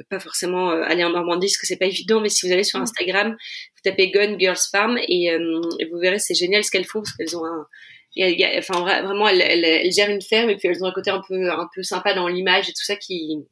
pas 0.09 0.19
forcément 0.19 0.69
aller 0.69 1.03
en 1.03 1.11
Normandie 1.11 1.47
parce 1.47 1.57
que 1.57 1.67
c'est 1.67 1.77
pas 1.77 1.85
évident, 1.85 2.21
mais 2.21 2.29
si 2.29 2.45
vous 2.45 2.53
allez 2.53 2.63
sur. 2.63 2.79
Instagram, 2.83 3.31
vous 3.31 3.89
tapez 3.89 4.09
Gun 4.09 4.37
Girls 4.37 4.57
Farm 4.71 4.97
et, 4.97 5.27
et 5.27 5.85
vous 5.85 5.99
verrez 5.99 6.19
c'est 6.19 6.33
génial 6.33 6.63
ce 6.63 6.71
qu'elles 6.71 6.85
font 6.85 7.01
parce 7.01 7.13
qu'elles 7.15 7.37
ont 7.37 7.45
un 7.45 7.67
y 8.15 8.43
a, 8.43 8.57
enfin 8.57 8.81
vraiment 8.81 9.27
elles, 9.27 9.41
elles, 9.41 9.63
elles, 9.63 9.91
gèrent 9.91 10.09
une 10.09 10.21
ferme 10.21 10.49
et 10.49 10.55
puis 10.57 10.67
elles 10.67 10.83
ont 10.83 10.87
un 10.87 10.91
côté 10.91 11.11
un 11.11 11.21
peu 11.27 11.49
un 11.49 11.67
peu 11.73 11.81
sympa 11.81 12.13
dans 12.13 12.27
l'image 12.27 12.69
et 12.69 12.73
tout 12.73 12.83
ça 12.83 12.95
qui 12.95 13.45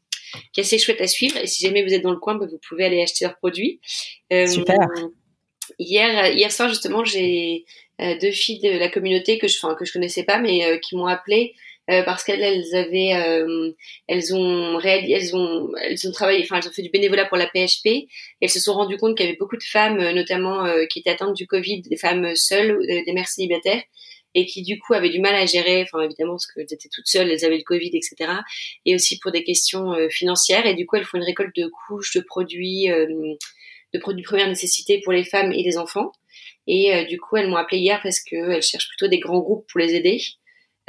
qui 0.53 0.61
est 0.61 0.63
assez 0.63 0.77
chouette 0.77 1.01
à 1.01 1.07
suivre? 1.07 1.37
Et 1.37 1.47
si 1.47 1.63
jamais 1.65 1.83
vous 1.83 1.93
êtes 1.93 2.01
dans 2.01 2.11
le 2.11 2.17
coin, 2.17 2.35
bah, 2.35 2.45
vous 2.49 2.59
pouvez 2.67 2.85
aller 2.85 3.01
acheter 3.01 3.25
leurs 3.25 3.37
produits. 3.37 3.79
Euh, 4.31 4.47
Super. 4.47 4.77
Hier, 5.79 6.33
hier 6.33 6.51
soir 6.51 6.69
justement, 6.69 7.03
j'ai 7.03 7.65
euh, 8.01 8.17
deux 8.19 8.31
filles 8.31 8.59
de 8.59 8.77
la 8.77 8.89
communauté 8.89 9.37
que 9.37 9.47
je, 9.47 9.57
enfin, 9.57 9.75
que 9.75 9.85
je 9.85 9.93
connaissais 9.93 10.23
pas, 10.23 10.39
mais 10.39 10.65
euh, 10.65 10.77
qui 10.77 10.95
m'ont 10.95 11.07
appelé 11.07 11.53
parce 12.05 12.23
qu'elles 12.23 12.41
elles 12.41 12.73
avaient, 12.73 13.11
elles 14.07 14.33
ont 14.33 14.77
réalisé, 14.77 15.11
elles 15.11 15.35
ont, 15.35 15.67
elles 15.81 16.07
ont 16.07 16.11
travaillé, 16.13 16.41
enfin 16.41 16.55
elles 16.55 16.69
ont 16.69 16.71
fait 16.71 16.83
du 16.83 16.89
bénévolat 16.89 17.25
pour 17.25 17.35
la 17.35 17.47
PHP. 17.47 17.85
Et 17.85 18.07
elles 18.39 18.49
se 18.49 18.61
sont 18.61 18.75
rendues 18.75 18.95
compte 18.95 19.17
qu'il 19.17 19.25
y 19.25 19.27
avait 19.27 19.37
beaucoup 19.37 19.57
de 19.57 19.63
femmes, 19.63 19.97
notamment 20.11 20.65
qui 20.89 20.99
étaient 20.99 21.09
atteintes 21.09 21.35
du 21.35 21.47
Covid, 21.47 21.81
des 21.81 21.97
femmes 21.97 22.33
seules, 22.33 22.79
des 22.87 23.11
mères 23.11 23.27
célibataires, 23.27 23.81
et 24.33 24.45
qui 24.45 24.61
du 24.61 24.79
coup 24.79 24.93
avaient 24.93 25.09
du 25.09 25.19
mal 25.19 25.35
à 25.35 25.45
gérer, 25.45 25.83
enfin 25.83 26.01
évidemment 26.01 26.33
parce 26.33 26.47
qu'elles 26.47 26.71
étaient 26.71 26.89
toutes 26.89 27.07
seules, 27.07 27.29
elles 27.29 27.45
avaient 27.45 27.57
le 27.57 27.63
Covid, 27.63 27.91
etc. 27.93 28.31
Et 28.85 28.95
aussi 28.95 29.19
pour 29.19 29.31
des 29.31 29.43
questions 29.43 29.93
euh, 29.93 30.09
financières. 30.09 30.65
Et 30.65 30.73
du 30.73 30.85
coup, 30.85 30.95
elles 30.95 31.05
font 31.05 31.17
une 31.17 31.23
récolte 31.23 31.55
de 31.55 31.69
couches, 31.87 32.15
de 32.15 32.21
produits, 32.21 32.89
euh, 32.89 33.07
de 33.93 33.99
produits 33.99 34.21
de 34.21 34.27
première 34.27 34.47
nécessité 34.47 35.01
pour 35.03 35.13
les 35.13 35.23
femmes 35.23 35.51
et 35.51 35.63
les 35.63 35.77
enfants. 35.77 36.11
Et 36.67 36.93
euh, 36.93 37.03
du 37.05 37.19
coup, 37.19 37.35
elles 37.37 37.49
m'ont 37.49 37.57
appelé 37.57 37.79
hier 37.79 37.99
parce 38.01 38.19
qu'elles 38.21 38.61
cherchent 38.61 38.87
plutôt 38.89 39.07
des 39.07 39.19
grands 39.19 39.39
groupes 39.39 39.65
pour 39.69 39.79
les 39.79 39.95
aider. 39.95 40.21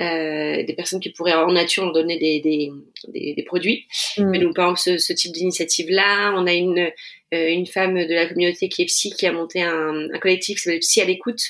Euh, 0.00 0.64
des 0.64 0.72
personnes 0.74 1.00
qui 1.00 1.10
pourraient 1.10 1.34
en 1.34 1.52
nature 1.52 1.84
leur 1.84 1.92
donner 1.92 2.18
des, 2.18 2.40
des, 2.40 2.70
des, 3.08 3.34
des 3.34 3.42
produits. 3.42 3.86
Mmh. 4.16 4.38
Donc, 4.38 4.56
par 4.56 4.70
exemple, 4.70 4.80
ce, 4.80 4.98
ce 4.98 5.12
type 5.12 5.32
d'initiative-là, 5.32 6.32
on 6.34 6.46
a 6.46 6.54
une, 6.54 6.90
une 7.30 7.66
femme 7.66 7.94
de 7.94 8.14
la 8.14 8.26
communauté 8.26 8.68
qui 8.70 8.82
est 8.82 8.86
psy, 8.86 9.10
qui 9.10 9.26
a 9.26 9.32
monté 9.32 9.62
un, 9.62 10.08
un 10.10 10.18
collectif 10.18 10.56
qui 10.56 10.62
s'appelle 10.62 10.80
Psy 10.80 11.02
à 11.02 11.04
l'écoute, 11.04 11.42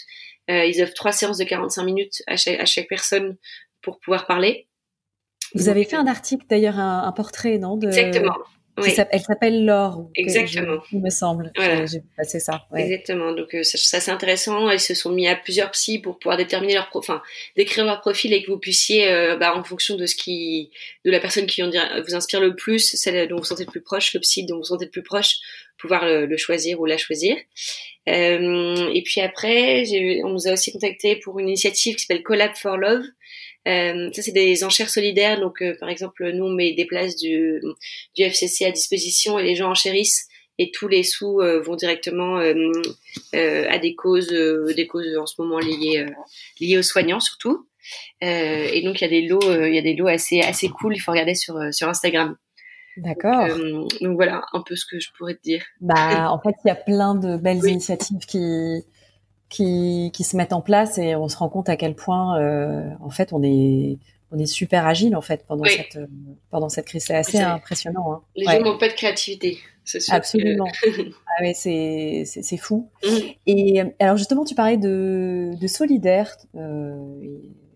ils 0.49 0.83
offrent 0.83 0.95
trois 0.95 1.13
séances 1.13 1.39
de 1.39 1.45
45 1.45 1.85
minutes 1.85 2.23
à 2.27 2.37
chaque, 2.37 2.61
à 2.61 2.65
chaque 2.65 2.89
personne 2.89 3.37
pour 3.81 3.99
pouvoir 4.01 4.27
parler. 4.27 4.69
Vous 5.55 5.69
avez 5.69 5.85
fait 5.85 5.97
un 5.97 6.07
article 6.07 6.47
d'ailleurs, 6.49 6.79
un, 6.79 7.05
un, 7.05 7.13
portrait, 7.13 7.59
non 7.59 7.77
de... 7.77 7.87
Exactement. 7.89 8.37
Oui. 8.79 8.91
Elle 9.11 9.21
s'appelle 9.21 9.67
Laure. 9.67 10.09
Exactement. 10.15 10.83
il 10.93 11.01
me 11.01 11.11
semble. 11.11 11.53
Voilà. 11.57 11.85
J'ai 11.85 12.03
passé 12.17 12.41
ça. 12.41 12.67
Ouais. 12.73 12.83
Exactement. 12.83 13.33
Donc 13.33 13.55
euh, 13.55 13.63
ça, 13.63 13.77
ça 13.77 14.01
c'est 14.01 14.11
intéressant. 14.11 14.71
Elles 14.71 14.81
se 14.81 14.95
sont 14.95 15.11
mis 15.11 15.29
à 15.29 15.37
plusieurs 15.37 15.71
psys 15.73 15.99
pour 15.99 16.19
pouvoir 16.19 16.39
déterminer 16.39 16.75
leur, 16.75 16.89
pro... 16.89 17.01
enfin, 17.01 17.23
décrire 17.57 17.85
leur 17.85 18.01
profil 18.01 18.33
et 18.33 18.43
que 18.43 18.51
vous 18.51 18.59
puissiez, 18.59 19.11
euh, 19.11 19.37
bah, 19.37 19.55
en 19.55 19.63
fonction 19.63 19.97
de 19.97 20.07
ce 20.07 20.17
qui, 20.17 20.71
de 21.05 21.11
la 21.11 21.21
personne 21.21 21.45
qui 21.47 21.61
vous 21.61 22.15
inspire 22.15 22.41
le 22.41 22.57
plus, 22.57 22.97
celle 22.97 23.29
dont 23.29 23.37
vous 23.37 23.45
sentez 23.45 23.65
le 23.65 23.71
plus 23.71 23.83
proche, 23.83 24.15
le 24.15 24.21
psy 24.21 24.47
dont 24.47 24.57
vous 24.57 24.65
sentez 24.65 24.87
le 24.87 24.91
plus 24.91 25.03
proche, 25.03 25.37
pouvoir 25.77 26.07
le, 26.07 26.25
le 26.25 26.37
choisir 26.39 26.81
ou 26.81 26.87
la 26.87 26.97
choisir. 26.97 27.37
Euh, 28.09 28.91
et 28.93 29.03
puis 29.03 29.21
après, 29.21 29.85
on 30.25 30.31
nous 30.31 30.49
a 30.49 30.53
aussi 30.53 30.73
contacté 30.73 31.17
pour 31.17 31.39
une 31.39 31.49
initiative 31.49 31.97
qui 31.97 32.07
s'appelle 32.07 32.23
Collab 32.23 32.55
for 32.57 32.77
Love. 32.77 33.05
Euh, 33.68 34.11
ça, 34.12 34.22
c'est 34.22 34.33
des 34.33 34.64
enchères 34.64 34.90
solidaires. 34.90 35.40
Donc, 35.40 35.62
euh, 35.62 35.75
par 35.79 35.88
exemple, 35.88 36.31
nous, 36.33 36.44
on 36.44 36.51
met 36.51 36.72
des 36.75 36.85
places 36.85 37.16
du, 37.16 37.61
du 38.16 38.22
FCC 38.22 38.64
à 38.64 38.70
disposition 38.70 39.38
et 39.38 39.44
les 39.44 39.55
gens 39.55 39.70
enchérissent 39.70 40.29
et 40.59 40.70
tous 40.70 40.87
les 40.87 41.03
sous 41.03 41.38
vont 41.64 41.77
directement 41.77 42.37
à 42.37 43.79
des 43.79 43.94
causes, 43.94 44.29
des 44.29 44.87
causes 44.87 45.16
en 45.16 45.25
ce 45.25 45.40
moment 45.40 45.59
liées 45.59 46.05
liées 46.61 46.77
aux 46.77 46.83
soignants 46.83 47.20
surtout. 47.20 47.66
et 48.20 48.83
donc 48.85 49.01
il 49.01 49.05
y 49.05 49.07
a 49.07 49.09
des 49.09 49.22
lots, 49.22 49.40
il 49.40 49.75
y 49.75 49.79
a 49.79 49.83
des 49.83 49.96
lots 49.96 50.09
assez 50.09 50.42
assez 50.42 50.68
cool. 50.68 50.94
Il 50.94 51.01
faut 51.01 51.11
regarder 51.11 51.35
sur 51.35 51.59
sur 51.72 51.88
Instagram. 51.88 52.37
D'accord. 52.98 53.48
Donc, 54.03 54.14
voilà 54.14 54.42
un 54.53 54.61
peu 54.61 54.77
ce 54.77 54.85
que 54.85 55.01
je 55.01 55.09
pourrais 55.16 55.37
te 55.37 55.42
dire. 55.42 55.64
Bah 55.81 56.31
en 56.31 56.38
fait 56.38 56.55
il 56.66 56.68
y 56.68 56.70
a 56.70 56.77
plein 56.77 57.14
de 57.14 57.38
belles 57.38 57.66
initiatives 57.66 58.18
qui 58.29 58.85
qui, 59.53 60.11
qui 60.12 60.25
se 60.25 60.37
mettent 60.37 60.53
en 60.53 60.62
place 60.62 60.99
et 60.99 61.15
on 61.15 61.29
se 61.29 61.37
rend 61.37 61.49
compte 61.49 61.69
à 61.69 61.77
quel 61.77 61.95
point 61.95 62.41
euh, 62.41 62.88
en 63.01 63.11
fait 63.11 63.33
on 63.33 63.43
est 63.43 63.99
on 64.31 64.38
est 64.38 64.47
super 64.47 64.87
agile 64.87 65.15
en 65.15 65.21
fait 65.21 65.45
pendant 65.47 65.65
cette 65.65 65.97
euh, 65.97 66.07
pendant 66.51 66.71
cette 66.71 66.87
crise. 66.87 67.05
C'est 67.05 67.15
assez 67.15 67.38
impressionnant 67.38 68.12
hein. 68.12 68.21
les 68.35 68.47
gens 68.47 68.61
n'ont 68.61 68.79
pas 68.79 68.88
de 68.88 68.95
créativité 68.95 69.59
absolument. 70.09 70.69
Ah 71.38 71.45
ouais 71.45 71.55
c'est 71.55 72.25
c'est 72.27 72.59
fou. 72.59 72.91
Mmh. 73.03 73.09
et 73.47 73.83
alors 74.01 74.19
justement 74.19 74.45
tu 74.45 74.55
parlais 74.55 74.77
de 74.77 75.53
de 75.59 75.67
solidaire 75.67 76.37
euh, 76.57 76.95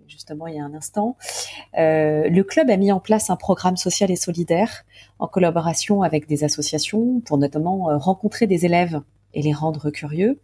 justement 0.07 0.47
il 0.47 0.57
y 0.57 0.59
a 0.59 0.65
un 0.65 0.75
instant. 0.75 1.17
Euh, 1.79 2.29
le 2.29 2.43
club 2.43 2.69
a 2.71 2.77
mis 2.77 2.93
en 2.93 3.01
place 3.01 3.31
un 3.31 3.37
programme 3.37 3.77
social 3.77 4.11
et 4.11 4.17
solidaire 4.17 4.85
en 5.19 5.27
collaboration 5.27 6.03
avec 6.03 6.27
des 6.27 6.45
associations 6.45 7.21
pour 7.21 7.39
notamment 7.39 7.91
euh, 7.91 7.97
rencontrer 7.97 8.47
des 8.47 8.67
élèves 8.67 9.01
et 9.33 9.43
les 9.43 9.53
rendre 9.53 9.91
curieux 9.91 10.39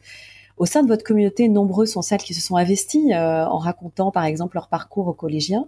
au 0.62 0.64
sein 0.64 0.84
de 0.84 0.86
votre 0.86 1.02
communauté, 1.02 1.48
nombreux 1.48 1.86
sont 1.86 2.02
celles 2.02 2.20
qui 2.20 2.34
se 2.34 2.40
sont 2.40 2.54
investies 2.54 3.12
euh, 3.12 3.44
en 3.46 3.58
racontant, 3.58 4.12
par 4.12 4.24
exemple, 4.24 4.54
leur 4.54 4.68
parcours 4.68 5.08
aux 5.08 5.12
collégiens. 5.12 5.66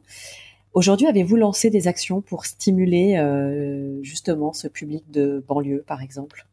Aujourd'hui, 0.73 1.09
avez-vous 1.09 1.35
lancé 1.35 1.69
des 1.69 1.89
actions 1.89 2.21
pour 2.21 2.47
stimuler 2.47 3.17
euh, 3.17 4.01
justement 4.05 4.53
ce 4.53 4.69
public 4.69 5.03
de 5.11 5.45
banlieue, 5.49 5.83
par 5.85 6.01
exemple? 6.01 6.47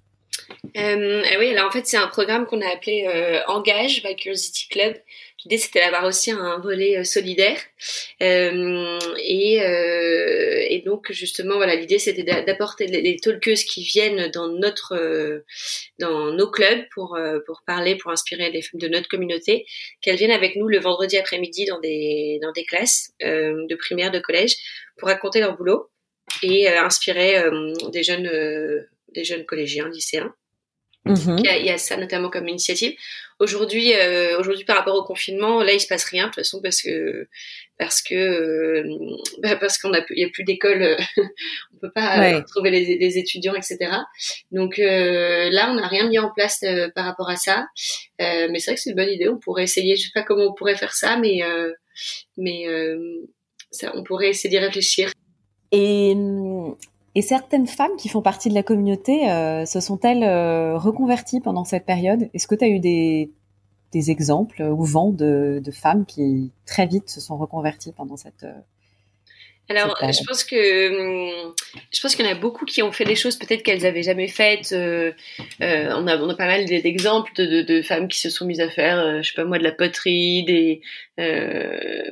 Euh, 0.78 1.24
Oui, 1.40 1.50
alors 1.50 1.68
en 1.68 1.72
fait, 1.72 1.86
c'est 1.86 1.98
un 1.98 2.08
programme 2.08 2.46
qu'on 2.46 2.62
a 2.62 2.68
appelé 2.68 3.08
Engage 3.48 4.04
by 4.04 4.16
Curiosity 4.16 4.68
Club, 4.70 4.96
L'idée, 5.44 5.58
c'était 5.58 5.80
d'avoir 5.80 6.06
aussi 6.06 6.30
un 6.30 6.60
volet 6.60 7.00
euh, 7.00 7.04
solidaire. 7.04 7.58
Euh, 8.22 9.00
et, 9.18 9.62
euh, 9.62 10.66
et, 10.70 10.84
donc, 10.86 11.12
justement, 11.12 11.56
voilà, 11.56 11.76
l'idée, 11.76 11.98
c'était 11.98 12.24
d'apporter 12.24 12.86
les, 12.86 13.16
talkeuses 13.18 13.64
qui 13.64 13.84
viennent 13.84 14.30
dans 14.30 14.50
notre, 14.50 14.94
euh, 14.96 15.44
dans 15.98 16.32
nos 16.32 16.50
clubs 16.50 16.86
pour 16.94 17.16
euh, 17.16 17.40
pour 17.48 17.64
parler, 17.66 17.96
pour 17.96 18.12
inspirer 18.12 18.52
les 18.52 18.62
femmes 18.62 18.80
de 18.80 18.88
notre 18.88 19.08
communauté, 19.08 19.66
qu'elles 20.02 20.18
viennent 20.18 20.30
avec 20.30 20.56
nous 20.56 20.68
le 20.68 20.80
vendredi 20.80 21.18
après-midi 21.18 21.66
dans 21.66 21.80
des 21.80 22.38
dans 22.42 22.52
des 22.52 22.64
classes 22.64 23.12
de 23.22 23.76
primaire, 23.76 24.12
de 24.12 24.20
collège, 24.20 24.56
pour 24.98 25.08
raconter 25.08 25.40
leur 25.40 25.58
boulot 25.58 25.90
et 26.44 26.68
inspirer 26.68 27.44
des 27.92 28.04
jeunes 28.04 28.30
des 29.14 29.24
jeunes 29.24 29.46
collégiens, 29.46 29.90
lycéens. 29.90 30.34
Mhm. 31.06 31.38
Il, 31.40 31.46
y 31.46 31.48
a, 31.48 31.58
il, 31.58 31.66
y 31.66 31.70
a, 31.70 31.78
ça 31.78 31.98
notamment 31.98 32.30
comme 32.30 32.48
initiative. 32.48 32.96
Aujourd'hui, 33.40 33.94
euh, 33.96 34.40
aujourd'hui 34.40 34.66
par 34.66 34.78
rapport 34.78 34.96
au 34.96 35.04
confinement, 35.04 35.64
là 35.64 35.74
il 35.74 35.80
se 35.80 35.88
passe 35.88 36.04
rien 36.04 36.26
de 36.26 36.28
toute 36.28 36.36
façon 36.36 36.62
parce 36.62 36.84
que 36.84 37.28
parce 37.80 38.04
que 38.04 38.14
euh, 38.14 39.18
bah, 39.40 39.56
parce 39.56 39.80
qu'on 39.80 39.94
a 39.94 40.02
il 40.12 40.22
y 40.22 40.26
a 40.26 40.30
plus 40.30 40.44
d'école, 40.44 40.84
euh, 40.84 40.98
on 41.74 41.78
peut 41.80 41.92
pas 41.92 42.42
trouver 42.44 42.70
les, 42.70 42.98
les, 43.00 43.18
étudiants, 43.18 43.56
etc. 43.56 43.78
Donc 44.52 44.78
là 44.78 45.72
on 45.72 45.74
n'a 45.74 45.88
rien 45.88 46.08
mis 46.08 46.20
en 46.20 46.32
place 46.32 46.64
par 46.94 47.06
rapport 47.06 47.30
à 47.30 47.36
ça. 47.36 47.66
mais 48.20 48.60
c'est 48.60 48.72
vrai 48.72 48.76
que 48.76 48.82
c'est 48.82 48.92
une 48.92 48.96
bonne 48.96 49.10
idée. 49.10 49.28
On 49.28 49.40
pourrait 49.40 49.64
essayer. 49.64 49.96
Je 49.96 50.04
sais 50.04 50.12
pas 50.14 50.24
comment 50.24 50.46
on 50.46 50.54
pourrait 50.54 50.78
faire 50.78 50.94
ça, 50.94 51.18
mais 51.18 51.42
mais 52.38 52.68
ça, 53.72 53.92
on 53.96 54.04
pourrait 54.04 54.30
essayer 54.30 54.50
d'y 54.50 54.60
réfléchir. 54.64 55.12
Et 55.72 56.14
et 57.16 57.22
certaines 57.22 57.68
femmes 57.68 57.96
qui 57.98 58.10
font 58.10 58.22
partie 58.22 58.50
de 58.50 58.54
la 58.54 58.64
communauté 58.64 59.30
euh, 59.30 59.66
se 59.66 59.80
sont-elles 59.80 60.24
euh, 60.24 60.78
reconverties 60.78 61.42
pendant 61.42 61.66
cette 61.66 61.86
période? 61.86 62.30
Est-ce 62.34 62.48
que 62.48 62.56
tu 62.56 62.64
as 62.64 62.70
eu 62.70 62.80
des, 62.80 63.32
des 63.92 64.12
exemples 64.12 64.62
ou 64.62 64.84
vents 64.86 65.12
de, 65.12 65.62
de, 65.64 65.72
femmes 65.72 66.06
qui 66.06 66.52
très 66.66 66.88
vite 66.88 67.10
se 67.10 67.20
sont 67.20 67.38
reconverties 67.38 67.92
pendant 67.92 68.16
cette, 68.16 68.44
euh, 68.44 68.54
alors, 69.70 69.98
je 70.02 70.24
pense 70.26 70.44
que 70.44 70.90
hum, 70.90 71.54
je 71.94 72.02
pense 72.02 72.16
qu'il 72.16 72.26
y 72.26 72.28
en 72.28 72.32
a 72.32 72.36
beaucoup 72.36 72.66
qui 72.66 72.82
ont 72.82 72.92
fait 72.92 73.06
des 73.06 73.16
choses 73.16 73.38
peut-être 73.38 73.64
qu'elles 73.64 73.86
avaient 73.86 74.04
jamais 74.04 74.28
faites. 74.28 74.74
Euh, 74.74 75.12
euh, 75.62 75.94
on, 75.96 76.08
a, 76.08 76.18
on 76.18 76.30
a 76.30 76.36
pas 76.36 76.46
mal 76.46 76.66
d'exemples 76.66 77.32
de, 77.36 77.46
de, 77.46 77.62
de, 77.62 77.82
femmes 77.82 78.08
qui 78.08 78.20
se 78.20 78.30
sont 78.30 78.46
mises 78.46 78.60
à 78.60 78.70
faire, 78.70 79.00
euh, 79.00 79.22
je 79.22 79.30
sais 79.30 79.36
pas 79.36 79.46
moi, 79.46 79.60
de 79.60 79.64
la 79.64 79.72
poterie, 79.72 80.44
des. 80.44 80.82
Euh, 81.22 82.04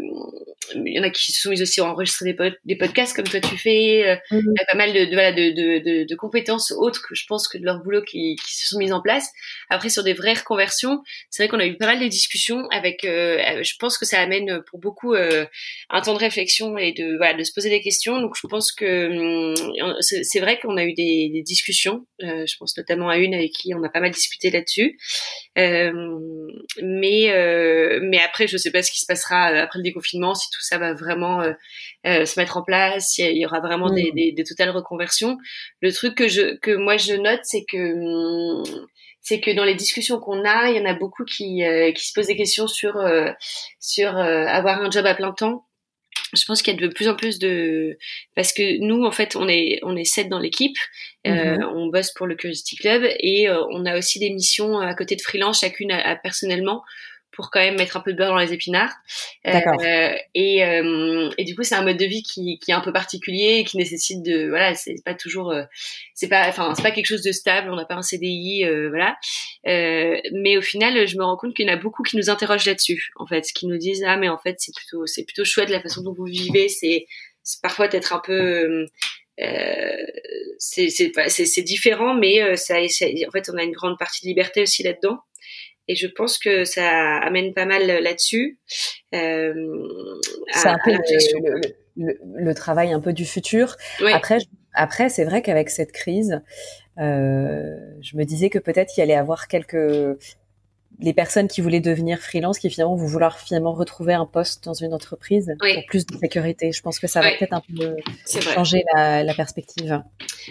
il 0.76 0.94
y 0.94 1.00
en 1.00 1.04
a 1.04 1.10
qui 1.10 1.32
se 1.32 1.42
sont 1.42 1.50
mises 1.50 1.62
aussi 1.62 1.82
à 1.82 1.86
enregistrer 1.86 2.32
des, 2.32 2.52
des 2.66 2.76
podcasts 2.76 3.16
comme 3.16 3.28
toi 3.28 3.40
tu 3.40 3.58
fais. 3.58 4.08
Euh, 4.08 4.16
mmh. 4.32 4.40
Il 4.40 4.60
y 4.60 4.62
a 4.62 4.66
pas 4.72 4.78
mal 4.78 4.94
de, 4.94 5.06
de 5.06 5.14
voilà 5.14 5.32
de, 5.32 6.06
de, 6.06 6.16
compétences 6.16 6.72
autres 6.72 7.02
que 7.02 7.16
je 7.16 7.26
pense 7.28 7.48
que 7.48 7.58
de 7.58 7.66
leur 7.66 7.82
boulot 7.82 8.04
qui, 8.04 8.36
qui 8.36 8.56
se 8.56 8.68
sont 8.68 8.78
mises 8.78 8.94
en 8.94 9.02
place. 9.02 9.30
Après, 9.70 9.90
sur 9.90 10.04
des 10.04 10.14
vraies 10.14 10.34
reconversions, 10.34 11.02
c'est 11.30 11.44
vrai 11.44 11.50
qu'on 11.50 11.60
a 11.60 11.66
eu 11.66 11.78
pas 11.78 11.88
mal 11.88 12.00
de 12.00 12.08
discussions 12.08 12.68
avec. 12.70 13.00
je 13.04 13.74
pense 13.80 13.98
que 13.98 14.06
ça 14.06 14.20
amène 14.20 14.62
pour 14.70 14.80
beaucoup 14.80 15.14
un 15.14 16.02
temps 16.02 16.14
de 16.14 16.20
réflexion 16.20 16.78
et 16.78 16.92
de 16.92 17.18
voilà 17.18 17.34
de 17.34 17.44
se 17.44 17.54
poser 17.54 17.70
des 17.70 17.82
questions. 17.82 18.22
Donc 18.22 18.36
je 18.40 18.48
pense 18.48 18.72
que 18.72 19.56
hum, 19.56 19.96
c'est 20.02 20.40
vrai 20.40 20.60
qu'on 20.60 20.78
a 20.78 20.84
eu 20.84 20.94
des, 20.94 21.30
des 21.34 21.42
discussions. 21.42 22.06
Euh, 22.24 22.46
je 22.46 22.56
pense 22.58 22.78
notamment 22.78 23.10
à 23.10 23.18
une 23.18 23.34
avec 23.34 23.52
qui 23.52 23.74
on 23.74 23.84
a 23.84 23.90
pas 23.90 24.00
mal 24.00 24.12
discuté 24.12 24.52
là-dessus. 24.52 24.98
Euh, 25.58 25.92
mais 26.82 27.32
euh, 27.32 28.00
mais 28.04 28.20
après 28.20 28.48
je 28.48 28.58
sais 28.58 28.72
pas 28.72 28.84
ce 28.84 28.92
qui 28.92 28.99
se 29.00 29.06
passera 29.06 29.52
euh, 29.52 29.64
après 29.64 29.80
le 29.80 29.84
déconfinement 29.84 30.36
si 30.36 30.50
tout 30.52 30.62
ça 30.62 30.78
va 30.78 30.94
vraiment 30.94 31.42
euh, 31.42 32.26
se 32.26 32.40
mettre 32.40 32.58
en 32.58 32.64
place, 32.64 33.10
s'il 33.10 33.38
y 33.38 33.46
aura 33.46 33.60
vraiment 33.60 33.90
des, 33.90 34.12
mm. 34.12 34.16
des, 34.16 34.32
des, 34.32 34.44
totales 34.44 34.70
reconversions. 34.70 35.38
Le 35.82 35.92
truc 35.92 36.16
que 36.16 36.28
je 36.28 36.58
que 36.58 36.72
moi 36.72 36.98
je 36.98 37.14
note 37.14 37.42
c'est 37.44 37.66
que 37.66 37.94
hum, 37.94 38.86
c'est 39.22 39.40
que 39.40 39.52
dans 39.52 39.66
les 39.66 39.76
discussions 39.76 40.20
qu'on 40.20 40.46
a, 40.46 40.70
il 40.70 40.78
y 40.78 40.80
en 40.80 40.86
a 40.86 40.94
beaucoup 40.94 41.26
qui, 41.26 41.62
qui 41.96 42.08
se 42.08 42.14
posent 42.14 42.28
des 42.28 42.38
questions 42.38 42.68
sur 42.68 43.04
sur 43.80 44.18
avoir 44.18 44.82
un 44.82 44.90
job 44.90 45.06
à 45.06 45.14
plein 45.14 45.34
temps 45.34 45.66
je 46.34 46.46
pense 46.46 46.62
qu'il 46.62 46.74
y 46.74 46.78
a 46.78 46.88
de 46.88 46.94
plus 46.94 47.08
en 47.08 47.16
plus 47.16 47.40
de 47.40 47.98
parce 48.36 48.54
que 48.54 48.80
nous 48.80 49.04
en 49.04 49.12
fait 49.12 49.36
on 49.36 49.48
est 49.48 49.80
on 49.84 49.96
est 49.96 50.06
sept 50.06 50.30
dans 50.30 50.40
l'équipe 50.40 50.78
euh, 51.28 51.58
mhm. 51.58 51.64
on 51.76 51.88
bosse 51.88 52.12
pour 52.12 52.28
le 52.28 52.36
Curiosity 52.36 52.76
Club 52.76 53.04
et 53.20 53.50
euh, 53.50 53.64
on 53.72 53.86
a 53.86 53.98
aussi 53.98 54.20
des 54.20 54.30
missions 54.30 54.80
à 54.80 54.94
côté 54.94 55.16
de 55.16 55.22
freelance 55.22 55.62
chacune 55.62 55.92
à, 55.92 56.16
personnellement 56.16 56.84
pour 57.40 57.52
quand 57.52 57.62
même 57.62 57.78
mettre 57.78 57.96
un 57.96 58.02
peu 58.02 58.12
de 58.12 58.18
beurre 58.18 58.32
dans 58.32 58.38
les 58.38 58.52
épinards. 58.52 58.92
Euh, 59.48 60.14
et, 60.36 60.66
euh, 60.66 61.30
et 61.38 61.46
du 61.46 61.56
coup, 61.56 61.64
c'est 61.64 61.76
un 61.76 61.84
mode 61.84 61.96
de 61.96 62.04
vie 62.04 62.22
qui, 62.22 62.60
qui 62.60 62.72
est 62.72 62.74
un 62.74 62.82
peu 62.82 62.92
particulier, 62.92 63.60
et 63.60 63.64
qui 63.64 63.78
nécessite 63.78 64.22
de, 64.24 64.50
voilà, 64.50 64.76
c'est 64.76 64.96
pas 65.06 65.14
toujours, 65.14 65.50
euh, 65.52 65.64
c'est 66.14 66.28
pas, 66.28 66.50
enfin, 66.50 66.76
c'est 66.76 66.82
pas 66.82 66.92
quelque 66.92 67.06
chose 67.06 67.22
de 67.22 67.32
stable. 67.32 67.72
On 67.72 67.78
n'a 67.78 67.86
pas 67.86 67.96
un 67.96 68.02
CDI, 68.02 68.66
euh, 68.66 68.90
voilà. 68.90 69.16
Euh, 69.68 70.18
mais 70.34 70.58
au 70.58 70.62
final, 70.62 71.08
je 71.08 71.18
me 71.18 71.24
rends 71.24 71.38
compte 71.38 71.56
qu'il 71.56 71.66
y 71.66 71.70
en 71.70 71.74
a 71.74 71.78
beaucoup 71.78 72.04
qui 72.04 72.18
nous 72.18 72.30
interrogent 72.30 72.66
là-dessus, 72.66 73.14
en 73.16 73.26
fait, 73.26 73.46
qui 73.54 73.68
nous 73.68 73.78
disent 73.78 74.04
ah 74.06 74.18
mais 74.18 74.28
en 74.28 74.38
fait 74.38 74.58
c'est 74.60 74.76
plutôt, 74.76 75.08
c'est 75.08 75.24
plutôt 75.24 75.46
chouette 75.46 75.70
la 75.70 75.80
façon 75.80 76.02
dont 76.02 76.14
vous 76.14 76.26
vivez. 76.26 76.68
C'est, 76.68 77.06
parfois 77.64 77.88
d'être 77.88 78.12
un 78.12 78.20
peu 78.20 78.86
euh, 79.40 80.06
c'est 80.58 80.90
c'est 80.90 81.62
différent, 81.62 82.16
mais 82.16 82.58
ça, 82.58 82.76
en 82.80 83.32
fait, 83.32 83.50
on 83.50 83.58
a 83.58 83.64
une 83.64 83.72
grande 83.72 83.98
partie 83.98 84.26
de 84.26 84.28
liberté 84.28 84.62
aussi 84.62 84.84
là-dedans. 84.84 85.20
Et 85.90 85.96
je 85.96 86.06
pense 86.06 86.38
que 86.38 86.66
ça 86.66 87.18
amène 87.18 87.54
pas 87.56 87.66
mal 87.66 87.88
là-dessus. 87.88 88.60
Euh, 89.16 89.54
c'est 90.54 90.68
un 90.68 90.78
peu 90.86 90.92
le, 91.98 92.54
travail 92.54 92.94
un 92.94 93.02
peu 93.02 93.12
du 93.12 93.26
futur. 93.26 93.76
Après, 94.14 94.38
après, 94.76 95.10
c'est 95.10 95.26
vrai 95.26 95.42
qu'avec 95.42 95.72
cette 95.72 95.92
crise, 95.92 96.42
euh, 97.00 97.76
je 98.02 98.18
me 98.18 98.24
disais 98.24 98.52
que 98.52 98.60
peut-être 98.60 98.96
il 98.96 99.00
y 99.00 99.04
allait 99.04 99.16
avoir 99.16 99.48
quelques 99.48 100.16
les 101.02 101.14
personnes 101.14 101.48
qui 101.48 101.62
voulaient 101.62 101.80
devenir 101.80 102.20
freelance, 102.20 102.60
qui 102.60 102.70
finalement 102.70 102.96
vont 102.96 103.06
vouloir 103.06 103.40
finalement 103.40 103.74
retrouver 103.74 104.14
un 104.14 104.26
poste 104.26 104.66
dans 104.66 104.74
une 104.74 104.94
entreprise 104.94 105.54
pour 105.60 105.86
plus 105.88 106.06
de 106.06 106.18
sécurité. 106.18 106.72
Je 106.72 106.82
pense 106.82 107.00
que 107.00 107.08
ça 107.08 107.22
va 107.22 107.32
peut-être 107.32 107.54
un 107.54 107.62
peu 107.76 107.96
changer 108.42 108.84
la, 108.94 109.24
la, 109.24 109.34
perspective. 109.34 110.02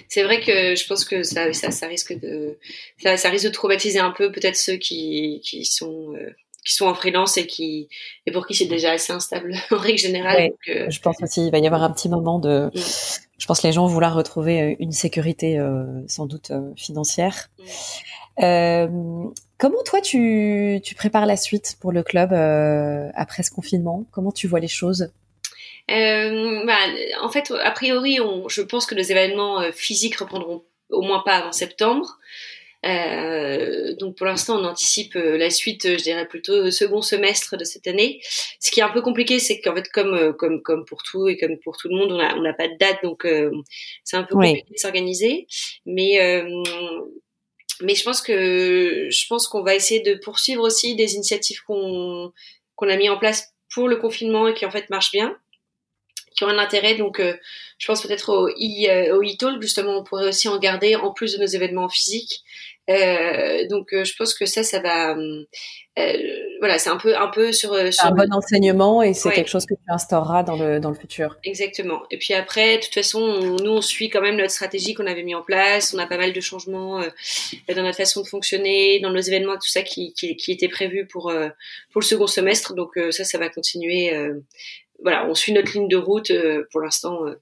C'est 0.09 0.22
vrai 0.22 0.40
que 0.40 0.74
je 0.74 0.87
pense 0.87 1.05
que 1.05 1.22
ça, 1.22 1.53
ça, 1.53 1.70
ça 1.70 1.87
risque 1.87 2.18
de, 2.18 2.59
ça, 3.03 3.16
ça, 3.16 3.29
risque 3.29 3.44
de 3.44 3.51
traumatiser 3.51 3.98
un 3.98 4.11
peu 4.11 4.33
peut-être 4.33 4.57
ceux 4.57 4.77
qui, 4.77 5.40
qui 5.44 5.64
sont 5.66 6.14
euh, 6.14 6.35
qui 6.64 6.74
sont 6.74 6.87
en 6.87 6.94
freelance 6.94 7.37
et 7.37 7.46
qui 7.46 7.88
et 8.27 8.33
pour 8.33 8.46
qui 8.46 8.55
c'est 8.55 8.66
déjà 8.66 8.92
assez 8.92 9.12
instable 9.12 9.55
en 9.70 9.77
règle 9.77 9.98
générale. 9.98 10.51
Euh, 10.68 10.88
je 10.88 11.01
pense 11.01 11.16
aussi 11.22 11.46
il 11.46 11.51
va 11.51 11.59
y 11.59 11.66
avoir 11.66 11.83
un 11.83 11.90
petit 11.90 12.09
moment 12.09 12.38
de. 12.38 12.70
Mm. 12.74 12.81
Je 13.38 13.46
pense 13.46 13.61
que 13.61 13.66
les 13.66 13.72
gens 13.72 13.87
vont 13.87 13.92
vouloir 13.92 14.14
retrouver 14.14 14.62
euh, 14.62 14.74
une 14.81 14.92
sécurité 14.92 15.61
sans 16.07 16.27
doute 16.27 16.53
financière. 16.77 17.51
Mm. 18.38 19.33
Comment 19.59 19.83
toi 19.83 20.01
tu, 20.01 20.81
tu 20.85 20.94
prépares 20.94 21.27
la 21.27 21.37
suite 21.37 21.77
pour 21.81 21.90
le 21.90 22.05
club 22.05 22.33
euh, 22.33 23.11
après 23.14 23.42
ce 23.42 23.51
confinement? 23.51 24.05
Comment 24.12 24.31
tu 24.31 24.46
vois 24.46 24.61
les 24.61 24.68
choses? 24.68 25.11
Euh, 25.90 26.64
bah, 26.64 26.79
En 27.22 27.29
fait, 27.29 27.53
a 27.62 27.70
priori, 27.72 28.20
on, 28.20 28.48
je 28.48 28.62
pense 28.62 28.87
que 28.87 28.94
les 28.94 29.11
événements 29.11 29.61
euh, 29.61 29.72
physiques 29.72 30.16
reprendront 30.16 30.64
au 30.90 31.03
moins 31.03 31.22
pas 31.24 31.38
avant 31.38 31.51
septembre. 31.51 32.18
Euh, 32.87 33.96
donc 33.96 34.16
pour 34.16 34.27
l'instant, 34.27 34.61
on 34.61 34.64
anticipe 34.64 35.16
euh, 35.16 35.37
la 35.37 35.51
suite, 35.51 35.98
je 35.98 36.03
dirais 36.05 36.29
plutôt 36.29 36.66
au 36.66 36.70
second 36.70 37.03
semestre 37.03 37.57
de 37.57 37.64
cette 37.64 37.88
année. 37.88 38.20
Ce 38.61 38.70
qui 38.70 38.79
est 38.79 38.85
un 38.85 38.90
peu 38.90 39.03
compliqué, 39.03 39.40
c'est 39.40 39.61
qu'en 39.61 39.74
fait, 39.74 39.88
comme 39.88 40.35
comme 40.35 40.62
comme 40.62 40.85
pour 40.85 41.03
tout 41.03 41.27
et 41.27 41.37
comme 41.37 41.59
pour 41.59 41.77
tout 41.77 41.88
le 41.88 41.96
monde, 41.96 42.12
on 42.12 42.20
a 42.20 42.37
on 42.37 42.42
n'a 42.42 42.55
pas 42.55 42.68
de 42.68 42.77
date, 42.79 42.98
donc 43.03 43.27
c'est 44.05 44.16
un 44.16 44.22
peu 44.22 44.35
compliqué 44.35 44.64
de 44.70 44.79
s'organiser. 44.79 45.48
Mais 45.87 46.44
mais 47.82 47.94
je 47.94 48.04
pense 48.04 48.20
que 48.20 49.08
je 49.10 49.26
pense 49.28 49.46
qu'on 49.48 49.62
va 49.62 49.74
essayer 49.74 50.00
de 50.00 50.14
poursuivre 50.14 50.62
aussi 50.62 50.96
des 50.96 51.14
initiatives 51.14 51.62
qu'on 51.64 52.32
qu'on 52.76 52.88
a 52.88 52.96
mis 52.96 53.08
en 53.08 53.18
place 53.18 53.52
pour 53.72 53.88
le 53.88 53.96
confinement 53.96 54.48
et 54.48 54.54
qui 54.54 54.66
en 54.66 54.70
fait 54.70 54.88
marchent 54.90 55.12
bien 55.12 55.36
qui 56.38 56.44
ont 56.44 56.48
un 56.48 56.58
intérêt. 56.58 56.94
Donc, 56.94 57.20
euh, 57.20 57.34
je 57.78 57.86
pense 57.86 58.02
peut-être 58.02 58.32
au 58.32 58.48
e, 58.48 58.88
euh, 58.88 59.16
au 59.16 59.22
e-talk, 59.22 59.60
justement, 59.60 59.98
on 59.98 60.04
pourrait 60.04 60.28
aussi 60.28 60.48
en 60.48 60.58
garder 60.58 60.94
en 60.94 61.12
plus 61.12 61.34
de 61.34 61.40
nos 61.40 61.46
événements 61.46 61.88
physiques. 61.88 62.42
Euh, 62.88 63.66
donc, 63.68 63.92
euh, 63.92 64.04
je 64.04 64.14
pense 64.16 64.34
que 64.34 64.46
ça, 64.46 64.62
ça 64.62 64.80
va. 64.80 65.16
Voilà, 66.58 66.78
c'est 66.78 66.90
un 66.90 66.96
peu, 66.96 67.16
un 67.16 67.28
peu 67.28 67.52
sur. 67.52 67.70
sur 67.92 68.06
un 68.06 68.10
bon 68.10 68.32
enseignement 68.32 69.02
et 69.02 69.14
c'est 69.14 69.30
quelque 69.30 69.50
chose 69.50 69.66
que 69.66 69.74
tu 69.74 69.80
instaureras 69.88 70.42
dans 70.42 70.56
le 70.56 70.80
dans 70.80 70.90
le 70.90 70.94
futur. 70.94 71.36
Exactement. 71.44 72.02
Et 72.10 72.18
puis 72.18 72.34
après, 72.34 72.78
de 72.78 72.82
toute 72.82 72.94
façon, 72.94 73.56
nous, 73.62 73.70
on 73.70 73.80
suit 73.80 74.08
quand 74.08 74.20
même 74.20 74.36
notre 74.36 74.50
stratégie 74.50 74.94
qu'on 74.94 75.06
avait 75.06 75.22
mis 75.22 75.34
en 75.34 75.42
place. 75.42 75.94
On 75.94 75.98
a 75.98 76.06
pas 76.06 76.18
mal 76.18 76.32
de 76.32 76.40
changements 76.40 77.00
dans 77.00 77.82
notre 77.82 77.96
façon 77.96 78.22
de 78.22 78.26
fonctionner, 78.26 79.00
dans 79.00 79.10
nos 79.10 79.20
événements, 79.20 79.54
tout 79.54 79.68
ça 79.68 79.82
qui 79.82 80.12
qui, 80.14 80.36
qui 80.36 80.52
était 80.52 80.68
prévu 80.68 81.06
pour 81.06 81.32
pour 81.92 82.00
le 82.00 82.06
second 82.06 82.26
semestre. 82.26 82.74
Donc 82.74 82.98
ça, 83.10 83.24
ça 83.24 83.38
va 83.38 83.48
continuer 83.48 84.12
voilà, 85.02 85.26
on 85.26 85.34
suit 85.34 85.52
notre 85.52 85.72
ligne 85.72 85.88
de 85.88 85.96
route. 85.96 86.30
Euh, 86.30 86.66
pour 86.70 86.80
l'instant, 86.80 87.24
euh, 87.26 87.40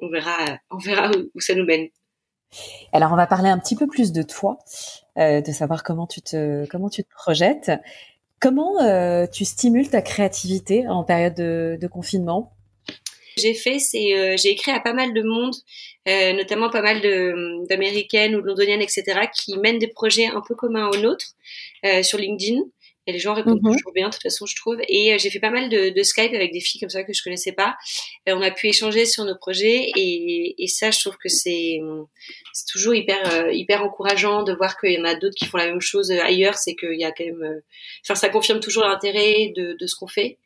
on 0.00 0.08
verra, 0.08 0.58
on 0.70 0.78
verra 0.78 1.10
où, 1.34 1.40
ça 1.40 1.54
nous 1.54 1.64
mène. 1.64 1.88
Alors, 2.92 3.12
on 3.12 3.16
va 3.16 3.26
parler 3.26 3.48
un 3.48 3.58
petit 3.58 3.76
peu 3.76 3.86
plus 3.86 4.12
de 4.12 4.22
toi, 4.22 4.58
euh, 5.18 5.40
de 5.40 5.52
savoir 5.52 5.82
comment 5.82 6.06
tu 6.06 6.22
te 6.22 6.66
comment 6.66 6.88
tu 6.88 7.02
te 7.02 7.10
projettes. 7.10 7.70
Comment 8.40 9.26
tu 9.28 9.44
stimules 9.44 9.90
ta 9.90 10.02
créativité 10.02 10.86
en 10.88 11.04
période 11.04 11.34
de, 11.34 11.88
confinement? 11.88 12.52
J'ai 13.38 13.54
fait, 13.54 13.78
c'est 13.78 14.36
j'ai 14.36 14.50
écrit 14.50 14.70
à 14.70 14.80
pas 14.80 14.92
mal 14.92 15.12
de 15.12 15.22
monde, 15.22 15.54
notamment 16.36 16.70
pas 16.70 16.82
mal 16.82 17.00
de 17.00 17.66
d'américaines 17.68 18.34
ou 18.36 18.40
de 18.40 18.46
londoniennes, 18.46 18.82
etc., 18.82 19.04
qui 19.34 19.58
mènent 19.58 19.78
des 19.78 19.88
projets 19.88 20.26
un 20.26 20.42
peu 20.46 20.54
communs 20.54 20.88
aux 20.88 20.98
nôtres 20.98 21.34
sur 22.02 22.18
LinkedIn. 22.18 22.60
Et 23.06 23.12
les 23.12 23.18
gens 23.20 23.34
répondent 23.34 23.60
mhm. 23.62 23.76
toujours 23.76 23.92
bien, 23.92 24.08
de 24.08 24.12
toute 24.12 24.22
façon, 24.22 24.46
je 24.46 24.56
trouve. 24.56 24.78
Et 24.88 25.14
euh, 25.14 25.18
j'ai 25.18 25.30
fait 25.30 25.38
pas 25.38 25.50
mal 25.50 25.68
de, 25.68 25.90
de, 25.90 26.02
Skype 26.02 26.34
avec 26.34 26.52
des 26.52 26.60
filles 26.60 26.80
comme 26.80 26.90
ça 26.90 27.04
que 27.04 27.12
je 27.12 27.22
connaissais 27.22 27.52
pas. 27.52 27.76
Et 28.26 28.32
on 28.32 28.42
a 28.42 28.50
pu 28.50 28.66
échanger 28.68 29.06
sur 29.06 29.24
nos 29.24 29.36
projets. 29.36 29.90
Et, 29.96 30.62
et 30.62 30.66
ça, 30.66 30.90
je 30.90 30.98
trouve 31.00 31.16
que 31.16 31.28
c'est 31.28 31.78
c'est 32.52 32.66
toujours 32.66 32.94
hyper 32.94 33.32
euh, 33.32 33.52
hyper 33.52 33.84
encourageant 33.84 34.42
de 34.42 34.52
voir 34.52 34.78
qu'il 34.78 34.92
y 34.92 34.98
en 34.98 35.04
a 35.04 35.14
d'autres 35.14 35.36
qui 35.36 35.46
font 35.46 35.58
la 35.58 35.66
même 35.66 35.80
chose 35.80 36.10
euh, 36.10 36.20
ailleurs. 36.20 36.54
C'est 36.56 36.74
qu'il 36.74 36.98
y 36.98 37.04
a 37.04 37.12
quand 37.12 37.24
même, 37.24 37.60
enfin, 38.04 38.16
ça 38.16 38.28
confirme 38.28 38.60
toujours 38.60 38.84
l'intérêt 38.84 39.52
de, 39.54 39.76
de 39.78 39.86
ce 39.86 39.94
qu'on 39.94 40.08
fait. 40.08 40.38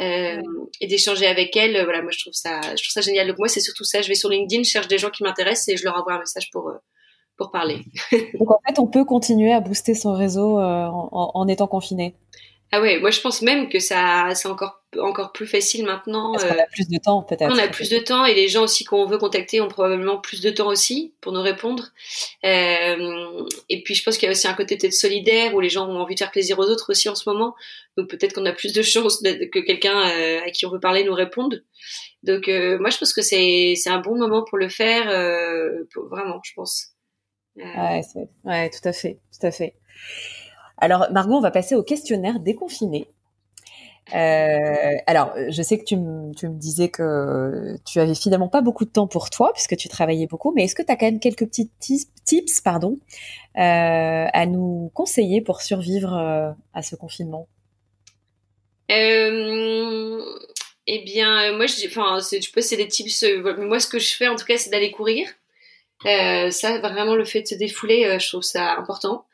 Euh, 0.00 0.42
et 0.80 0.88
d'échanger 0.88 1.24
avec 1.24 1.54
elles 1.54 1.84
voilà 1.84 2.02
moi 2.02 2.10
je 2.10 2.18
trouve 2.18 2.32
ça 2.32 2.60
je 2.60 2.82
trouve 2.82 2.90
ça 2.90 3.00
génial 3.00 3.28
donc 3.28 3.38
moi 3.38 3.46
c'est 3.46 3.60
surtout 3.60 3.84
ça 3.84 4.02
je 4.02 4.08
vais 4.08 4.16
sur 4.16 4.28
LinkedIn 4.28 4.64
je 4.64 4.70
cherche 4.70 4.88
des 4.88 4.98
gens 4.98 5.08
qui 5.10 5.22
m'intéressent 5.22 5.68
et 5.68 5.76
je 5.76 5.84
leur 5.84 5.96
envoie 5.96 6.14
un 6.14 6.18
message 6.18 6.50
pour 6.50 6.72
pour 7.36 7.50
parler. 7.50 7.80
Donc 8.38 8.50
en 8.50 8.60
fait, 8.66 8.78
on 8.78 8.86
peut 8.86 9.04
continuer 9.04 9.52
à 9.52 9.60
booster 9.60 9.94
son 9.94 10.12
réseau 10.14 10.58
euh, 10.58 10.86
en, 10.90 11.48
étant 11.48 11.66
confiné. 11.66 12.14
Ah 12.72 12.80
ouais, 12.80 12.98
moi 12.98 13.10
je 13.10 13.20
pense 13.20 13.40
même 13.42 13.68
que 13.68 13.78
ça 13.78 14.30
c'est 14.34 14.48
encore 14.48 14.80
encore 14.98 15.30
plus 15.30 15.46
facile 15.46 15.84
maintenant. 15.84 16.32
Parce 16.32 16.44
qu'on 16.44 16.58
a 16.58 16.62
euh, 16.62 16.72
plus 16.72 16.88
de 16.88 16.98
temps 16.98 17.22
peut-être. 17.22 17.52
On 17.52 17.58
a 17.58 17.68
plus 17.68 17.88
de 17.88 17.98
temps 17.98 18.24
et 18.24 18.34
les 18.34 18.48
gens 18.48 18.64
aussi 18.64 18.84
qu'on 18.84 19.06
veut 19.06 19.18
contacter 19.18 19.60
ont 19.60 19.68
probablement 19.68 20.18
plus 20.18 20.40
de 20.40 20.50
temps 20.50 20.66
aussi 20.66 21.14
pour 21.20 21.30
nous 21.30 21.42
répondre. 21.42 21.90
Euh, 22.44 23.46
et 23.68 23.82
puis 23.84 23.94
je 23.94 24.02
pense 24.02 24.18
qu'il 24.18 24.26
y 24.26 24.28
a 24.28 24.32
aussi 24.32 24.48
un 24.48 24.54
côté 24.54 24.76
peut-être 24.76 24.92
solidaire 24.92 25.54
où 25.54 25.60
les 25.60 25.68
gens 25.68 25.88
ont 25.88 26.00
envie 26.00 26.14
de 26.14 26.18
faire 26.18 26.32
plaisir 26.32 26.58
aux 26.58 26.64
autres 26.64 26.90
aussi 26.90 27.08
en 27.08 27.14
ce 27.14 27.28
moment. 27.28 27.54
Donc 27.96 28.08
peut-être 28.08 28.32
qu'on 28.32 28.46
a 28.46 28.52
plus 28.52 28.72
de 28.72 28.82
chances 28.82 29.22
que 29.22 29.60
quelqu'un 29.60 30.00
à 30.44 30.50
qui 30.50 30.66
on 30.66 30.70
veut 30.70 30.80
parler 30.80 31.04
nous 31.04 31.14
réponde. 31.14 31.62
Donc 32.24 32.48
moi 32.48 32.90
je 32.90 32.98
pense 32.98 33.12
que 33.12 33.22
c'est 33.22 33.74
c'est 33.76 33.90
un 33.90 34.00
bon 34.00 34.16
moment 34.16 34.42
pour 34.42 34.58
le 34.58 34.68
faire, 34.68 35.06
vraiment 36.10 36.40
je 36.42 36.52
pense. 36.56 36.93
Ouais, 37.56 38.02
ouais, 38.44 38.70
tout 38.70 38.88
à 38.88 38.92
fait, 38.92 39.18
tout 39.32 39.46
à 39.46 39.50
fait. 39.50 39.74
Alors, 40.78 41.06
Margot, 41.12 41.34
on 41.34 41.40
va 41.40 41.50
passer 41.50 41.74
au 41.74 41.82
questionnaire 41.82 42.40
déconfiné. 42.40 43.08
Euh, 44.14 44.96
alors, 45.06 45.32
je 45.48 45.62
sais 45.62 45.78
que 45.78 45.84
tu, 45.84 45.96
tu, 46.36 46.48
me 46.48 46.58
disais 46.58 46.88
que 46.88 47.76
tu 47.86 48.00
avais 48.00 48.14
finalement 48.14 48.48
pas 48.48 48.60
beaucoup 48.60 48.84
de 48.84 48.90
temps 48.90 49.06
pour 49.06 49.30
toi 49.30 49.52
puisque 49.54 49.76
tu 49.76 49.88
travaillais 49.88 50.26
beaucoup, 50.26 50.52
mais 50.54 50.64
est-ce 50.64 50.74
que 50.74 50.82
tu 50.82 50.92
as 50.92 50.96
quand 50.96 51.06
même 51.06 51.20
quelques 51.20 51.46
petits 51.46 51.70
tips, 51.80 52.60
pardon, 52.60 52.98
euh, 53.56 54.26
à 54.32 54.46
nous 54.46 54.90
conseiller 54.94 55.40
pour 55.40 55.62
survivre 55.62 56.12
euh, 56.14 56.50
à 56.74 56.82
ce 56.82 56.96
confinement? 56.96 57.48
Euh, 58.90 60.20
Eh 60.86 61.02
bien, 61.04 61.56
moi, 61.56 61.66
je, 61.66 61.86
enfin, 61.86 62.18
je 62.20 62.52
peux, 62.52 62.60
c'est 62.60 62.76
des 62.76 62.88
tips. 62.88 63.22
Euh, 63.22 63.56
moi, 63.64 63.80
ce 63.80 63.86
que 63.86 63.98
je 63.98 64.14
fais, 64.14 64.28
en 64.28 64.36
tout 64.36 64.44
cas, 64.44 64.58
c'est 64.58 64.70
d'aller 64.70 64.90
courir. 64.90 65.26
Euh, 66.06 66.50
ça, 66.50 66.78
vraiment, 66.78 67.14
le 67.14 67.24
fait 67.24 67.42
de 67.42 67.46
se 67.46 67.54
défouler, 67.54 68.04
euh, 68.04 68.18
je 68.18 68.28
trouve 68.28 68.42
ça 68.42 68.76
important. 68.76 69.26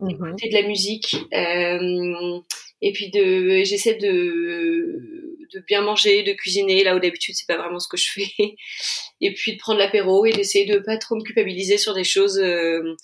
Mhm. 0.00 0.10
Écouter 0.10 0.48
de 0.48 0.54
la 0.54 0.62
musique. 0.62 1.16
Euh, 1.32 2.40
et 2.80 2.92
puis 2.92 3.10
de, 3.10 3.62
j'essaie 3.64 3.94
de, 3.94 5.37
de 5.52 5.60
bien 5.60 5.80
manger, 5.82 6.22
de 6.22 6.32
cuisiner 6.32 6.84
là 6.84 6.96
où 6.96 7.00
d'habitude 7.00 7.34
c'est 7.36 7.46
pas 7.46 7.56
vraiment 7.56 7.78
ce 7.78 7.88
que 7.88 7.96
je 7.96 8.10
fais. 8.10 8.30
Et 9.20 9.34
puis 9.34 9.54
de 9.54 9.58
prendre 9.58 9.78
l'apéro 9.78 10.24
et 10.26 10.32
d'essayer 10.32 10.64
de 10.64 10.78
pas 10.78 10.96
trop 10.96 11.16
me 11.16 11.22
culpabiliser 11.22 11.76
sur 11.76 11.92
des 11.92 12.04
choses. 12.04 12.38
Euh, 12.38 12.94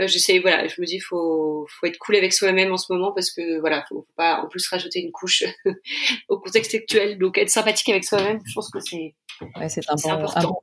euh 0.00 0.06
j'essaie, 0.06 0.38
voilà, 0.38 0.66
je 0.68 0.78
me 0.80 0.86
dis 0.86 1.00
faut, 1.00 1.66
faut 1.68 1.86
être 1.86 1.96
cool 1.96 2.16
avec 2.16 2.34
soi-même 2.34 2.70
en 2.72 2.76
ce 2.76 2.92
moment 2.92 3.12
parce 3.12 3.30
que 3.30 3.58
voilà, 3.60 3.82
faut, 3.88 4.02
faut 4.02 4.14
pas 4.14 4.42
en 4.42 4.48
plus 4.48 4.68
rajouter 4.68 5.00
une 5.00 5.12
couche 5.12 5.44
au 6.28 6.38
contexte 6.38 6.74
actuel. 6.74 7.18
Donc 7.18 7.38
être 7.38 7.48
sympathique 7.48 7.88
avec 7.88 8.04
soi-même, 8.04 8.40
je 8.46 8.52
pense 8.52 8.70
que 8.70 8.80
c'est 8.80 9.14
Ouais, 9.58 9.68
c'est 9.68 9.88
important. 9.90 10.60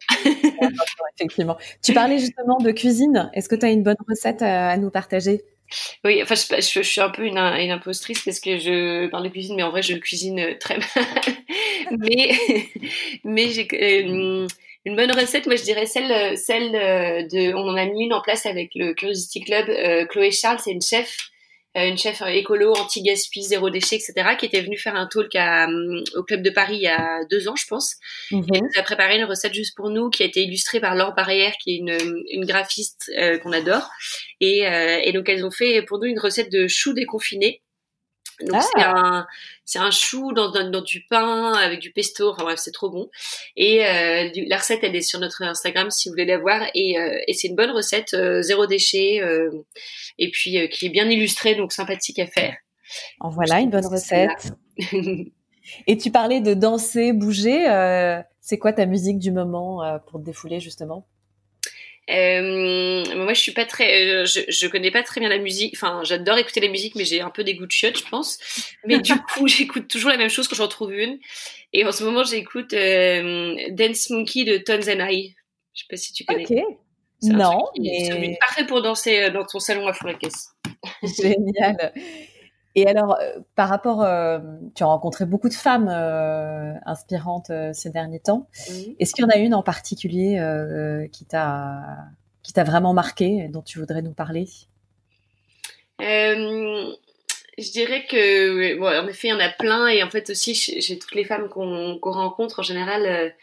effectivement. 1.16 1.58
Tu 1.82 1.94
parlais 1.94 2.20
justement 2.20 2.58
de 2.58 2.72
cuisine. 2.72 3.30
Est-ce 3.34 3.50
que 3.50 3.56
tu 3.56 3.66
as 3.66 3.72
une 3.72 3.84
bonne 3.84 3.98
recette 4.08 4.42
à, 4.42 4.76
nous 4.78 4.90
partager? 4.90 5.42
Oui, 6.04 6.22
enfin, 6.24 6.36
je, 6.36 6.82
suis 6.82 7.02
un 7.02 7.10
peu 7.10 7.26
une, 7.26 7.38
impostrice 7.38 8.24
parce 8.24 8.40
que 8.40 8.58
je 8.58 9.08
parle 9.08 9.24
de 9.24 9.30
cuisine, 9.30 9.56
mais 9.56 9.64
en 9.64 9.70
vrai, 9.70 9.82
je 9.82 9.96
cuisine 9.96 10.58
très 10.60 10.78
mal. 10.78 10.88
mais, 12.00 12.32
mais 13.24 13.50
j'ai 13.50 13.68
euh, 13.74 14.48
une 14.86 14.96
bonne 14.96 15.12
recette. 15.12 15.46
Moi, 15.46 15.56
je 15.56 15.64
dirais 15.64 15.86
celle, 15.86 16.38
celle 16.38 16.72
de. 17.28 17.54
On 17.54 17.68
en 17.68 17.76
a 17.76 17.86
mis 17.86 18.06
une 18.06 18.14
en 18.14 18.22
place 18.22 18.46
avec 18.46 18.72
le 18.76 18.94
Curiosity 18.94 19.42
Club. 19.42 19.70
Euh, 19.70 20.06
Chloé 20.06 20.32
Charles, 20.32 20.60
c'est 20.64 20.72
une 20.72 20.82
chef 20.82 21.16
euh, 21.18 21.39
une 21.76 21.98
chef 21.98 22.22
écolo, 22.26 22.74
anti-gaspi, 22.74 23.44
zéro 23.44 23.70
déchet, 23.70 23.96
etc., 23.96 24.14
qui 24.38 24.46
était 24.46 24.62
venue 24.62 24.78
faire 24.78 24.96
un 24.96 25.08
talk 25.08 25.36
à, 25.36 25.68
euh, 25.70 26.04
au 26.16 26.24
Club 26.24 26.42
de 26.42 26.50
Paris 26.50 26.76
il 26.76 26.82
y 26.82 26.88
a 26.88 27.20
deux 27.30 27.48
ans, 27.48 27.56
je 27.56 27.68
pense. 27.68 27.96
Mhm. 28.32 28.46
Elle 28.54 28.80
a 28.80 28.84
préparé 28.84 29.18
une 29.18 29.26
recette 29.26 29.54
juste 29.54 29.76
pour 29.76 29.90
nous 29.90 30.10
qui 30.10 30.24
a 30.24 30.26
été 30.26 30.42
illustrée 30.42 30.80
par 30.80 30.96
Laure 30.96 31.14
Barrière, 31.14 31.54
qui 31.64 31.76
est 31.76 31.78
une, 31.78 31.98
une 32.32 32.46
graphiste 32.46 33.12
euh, 33.18 33.38
qu'on 33.38 33.52
adore. 33.52 33.90
Et, 34.42 34.62
et 35.04 35.12
donc, 35.12 35.28
elles 35.28 35.46
ont 35.46 35.52
fait 35.52 35.82
pour 35.84 36.00
nous 36.00 36.06
une 36.06 36.20
recette 36.20 36.50
de 36.52 36.68
choux 36.68 36.94
déconfinés 36.94 37.62
donc 38.42 38.62
c'est 38.62 38.82
ah. 38.82 38.94
un 38.96 39.28
c'est 39.70 39.78
un 39.78 39.92
chou 39.92 40.34
dans, 40.34 40.50
dans, 40.52 40.82
du 40.82 41.06
pain 41.10 41.54
avec 41.54 41.80
du 41.80 41.92
pesto. 41.92 42.32
Enfin 42.32 42.44
bref, 42.44 42.60
c'est 42.60 42.72
trop 42.72 42.90
bon. 42.90 43.08
Et 43.56 43.86
euh, 43.86 44.30
la 44.48 44.58
recette, 44.58 44.80
elle 44.84 44.96
est 44.96 45.02
sur 45.02 45.20
notre 45.20 45.44
Instagram 45.44 45.92
si 45.92 46.10
vous 46.10 46.14
voulez 46.14 46.26
la 46.26 46.40
voir. 46.40 46.64
Et, 46.74 46.98
euh, 46.98 47.20
et 47.28 47.34
c'est 47.34 47.50
une 47.50 47.56
bonne 47.56 47.70
recette, 47.70 48.16
euh, 48.16 48.42
zéro 48.42 48.66
déchet, 48.66 49.22
et 50.18 50.32
puis 50.32 50.70
qui 50.70 50.88
est 50.88 50.90
bien 50.90 51.08
illustrée, 51.08 51.54
donc 51.54 51.72
sympathique 51.72 52.18
à 52.18 52.26
faire. 52.26 52.56
En 53.20 53.30
voilà 53.30 53.60
une 53.60 53.70
bonne 53.70 53.86
recette. 53.86 54.54
et 55.88 55.98
tu 55.98 56.10
parlais 56.10 56.42
de 56.42 56.56
danser, 56.56 57.14
bouger. 57.14 57.66
c'est 58.42 58.58
quoi 58.58 58.74
ta 58.74 58.88
musique 58.88 59.20
du 59.20 59.32
moment 59.32 60.00
pour 60.08 60.20
te 60.20 60.26
défouler 60.26 60.60
justement? 60.60 61.06
Euh, 62.10 63.16
moi, 63.16 63.34
je 63.34 63.40
suis 63.40 63.52
pas 63.52 63.66
très, 63.66 64.08
euh, 64.08 64.26
je, 64.26 64.42
je 64.48 64.68
connais 64.68 64.92
pas 64.92 65.04
très 65.04 65.20
bien 65.20 65.30
la 65.30 65.38
musique. 65.38 65.74
Enfin, 65.76 66.02
j'adore 66.04 66.38
écouter 66.38 66.60
la 66.60 66.70
musique, 66.70 66.96
mais 66.96 67.06
j'ai 67.06 67.22
un 67.22 67.30
peu 67.30 67.44
des 67.44 67.56
goûts 67.56 67.66
de 67.66 67.72
chiottes, 67.72 67.98
je 68.00 68.10
pense. 68.10 68.40
Mais 68.86 69.00
du 69.00 69.14
coup, 69.34 69.48
j'écoute 69.48 69.88
toujours 69.88 70.10
la 70.10 70.18
même 70.18 70.30
chose 70.30 70.48
quand 70.48 70.56
j'en 70.56 70.68
trouve 70.68 70.94
une. 70.94 71.20
Et 71.74 71.86
en 71.86 71.92
ce 71.92 72.04
moment, 72.04 72.24
j'écoute 72.24 72.74
euh, 72.74 73.56
Dance 73.72 74.10
Monkey 74.10 74.44
de 74.44 74.58
Tones 74.58 74.90
and 74.90 75.08
I. 75.08 75.36
Je 75.74 75.82
sais 75.82 75.88
pas 75.90 75.98
si 75.98 76.14
tu 76.14 76.26
connais. 76.26 76.46
Ok. 76.46 76.58
Non, 77.22 77.66
mais 77.78 78.06
c'est 78.06 78.38
parfait 78.40 78.66
pour 78.66 78.82
danser 78.82 79.30
dans 79.30 79.46
ton 79.46 79.60
salon 79.60 79.88
à 79.88 79.94
fond 79.94 80.08
la 80.08 80.14
caisse. 80.14 80.52
Génial. 81.04 81.94
Et 82.76 82.88
alors, 82.88 83.18
euh, 83.20 83.40
par 83.56 83.70
rapport, 83.70 84.04
euh, 84.04 84.40
tu 84.76 84.84
as 84.84 84.86
rencontré 84.86 85.26
beaucoup 85.26 85.50
de 85.50 85.54
femmes 85.54 85.90
euh, 85.90 86.74
inspirantes 86.86 87.52
ces 87.74 87.90
derniers 87.90 88.20
temps. 88.20 88.48
Est-ce 89.00 89.14
qu'il 89.14 89.24
y 89.24 89.28
en 89.28 89.32
a 89.32 89.38
une 89.38 89.56
en 89.56 89.64
particulier 89.64 90.40
qui 91.12 91.26
t'a 91.26 91.80
qui 92.44 92.54
t'a 92.54 92.64
vraiment 92.64 92.94
marqué, 92.94 93.48
dont 93.50 93.62
tu 93.62 93.80
voudrais 93.80 94.02
nous 94.02 94.14
parler? 94.14 94.46
Je 96.00 97.72
dirais 97.72 98.06
que, 98.10 98.80
bon, 98.80 98.88
en 98.88 99.08
effet, 99.10 99.28
il 99.28 99.32
y 99.32 99.34
en 99.34 99.40
a 99.40 99.50
plein, 99.50 99.88
et 99.90 100.02
en 100.02 100.10
fait 100.10 100.30
aussi, 100.30 100.56
chez, 100.56 100.98
toutes 100.98 101.16
les 101.16 101.26
femmes 101.26 101.50
qu'on 101.50 102.00
rencontre, 102.02 102.60
en 102.60 102.64
général, 102.64 103.34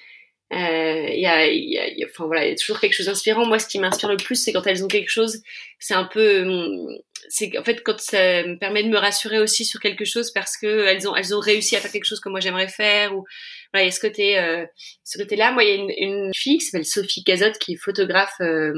il 0.51 1.21
y, 1.21 1.27
a, 1.27 1.47
y, 1.47 1.79
a, 1.79 2.07
enfin 2.07 2.25
voilà, 2.25 2.47
il 2.47 2.51
y 2.51 2.53
a 2.53 2.57
toujours 2.57 2.81
quelque 2.81 2.95
chose 2.95 3.07
d'inspirant. 3.07 3.45
Moi, 3.45 3.59
ce 3.59 3.67
qui 3.67 3.79
m'inspire 3.79 4.09
le 4.09 4.17
plus, 4.17 4.37
c'est 4.37 4.55
quand 4.55 4.67
elles 4.67 4.83
ont 4.83 4.89
quelque 4.89 5.11
chose. 5.11 5.43
C'est 5.79 5.95
un 5.95 6.05
peu, 6.05 6.89
c'est 7.29 7.57
en 7.59 7.65
fait 7.65 7.83
quand 7.83 7.99
ça 8.01 8.19
me 8.45 8.59
permet 8.59 8.83
de 8.83 8.89
me 8.89 8.99
rassurer 8.99 9.39
aussi 9.39 9.65
sur 9.65 9.81
quelque 9.81 10.05
chose 10.05 10.33
parce 10.33 10.57
que 10.57 10.87
elles 10.87 11.09
ont 11.09 11.15
elles 11.17 11.35
ont 11.35 11.41
réussi 11.41 11.77
à 11.77 11.81
faire 11.81 11.93
quelque 11.93 12.05
chose 12.05 12.21
que 12.21 12.29
moi 12.29 12.41
j'aimerais 12.41 12.69
faire 12.69 13.17
ou 13.17 13.25
voilà 13.73 13.85
il 13.85 13.87
y 13.87 13.89
a 13.89 13.91
ce 13.91 14.01
côté 14.01 14.39
euh, 14.39 14.65
ce 15.05 15.19
côté 15.19 15.37
là 15.37 15.53
moi 15.53 15.65
il 15.65 15.69
y 15.69 15.73
a 15.73 15.75
une, 15.75 15.91
une 15.97 16.31
fille 16.35 16.59
qui 16.59 16.65
s'appelle 16.67 16.87
Sophie 16.87 17.25
Cazotte 17.25 17.59
qui 17.59 17.75
est 17.75 17.77
photographe 17.77 18.41
euh, 18.41 18.75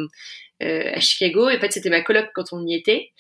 à 0.61 0.99
Chicago. 0.99 1.49
Et 1.49 1.57
en 1.57 1.61
fait, 1.61 1.71
c'était 1.71 1.89
ma 1.89 2.03
coloc 2.03 2.27
quand 2.35 2.47
on 2.51 2.67
y 2.67 2.75
était. 2.75 3.13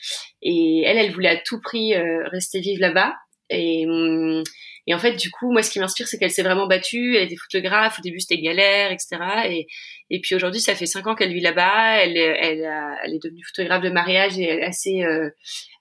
Et 0.42 0.83
elle, 0.85 0.98
elle 0.98 1.12
voulait 1.12 1.28
à 1.28 1.37
tout 1.37 1.61
prix 1.61 1.94
rester 1.96 2.59
vivre 2.59 2.81
là-bas. 2.81 3.14
Et, 3.51 3.87
hum, 3.87 4.43
et 4.87 4.95
en 4.95 4.99
fait, 4.99 5.17
du 5.17 5.31
coup, 5.31 5.53
moi, 5.53 5.63
ce 5.63 5.71
qui 5.71 5.81
m'inspire, 5.81 6.09
c'est 6.09 6.19
qu'elle 6.19 6.31
s'est 6.31 6.43
vraiment 6.43 6.67
battue. 6.67 7.17
Elle 7.17 7.25
était 7.25 7.37
photographe. 7.37 7.99
Au 7.99 8.03
début, 8.03 8.21
c'était 8.21 8.41
galère, 8.41 8.91
etc. 8.91 9.19
Et, 9.51 9.67
et 10.09 10.21
puis 10.21 10.35
aujourd'hui, 10.35 10.61
ça 10.61 10.75
fait 10.75 10.87
cinq 10.87 11.07
ans 11.07 11.15
qu'elle 11.15 11.33
vit 11.33 11.41
là-bas. 11.41 12.03
Elle, 12.03 12.17
elle, 12.17 12.71
elle 13.05 13.15
est 13.15 13.23
devenue 13.23 13.43
photographe 13.45 13.83
de 13.83 13.91
mariage 13.91 14.39
et 14.39 14.45
elle 14.45 14.61
est 14.61 14.65
assez, 14.65 15.03
euh, 15.03 15.29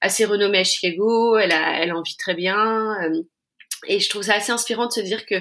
assez 0.01 0.25
renommée 0.25 0.59
à 0.59 0.63
Chicago. 0.65 1.37
Elle, 1.37 1.53
a, 1.53 1.81
elle 1.81 1.93
en 1.93 2.01
vit 2.01 2.17
très 2.17 2.35
bien. 2.35 2.95
Euh, 3.01 3.21
et 3.87 3.99
je 3.99 4.09
trouve 4.09 4.23
ça 4.23 4.35
assez 4.35 4.51
inspirant 4.51 4.87
de 4.87 4.91
se 4.91 4.99
dire 4.99 5.25
que 5.25 5.35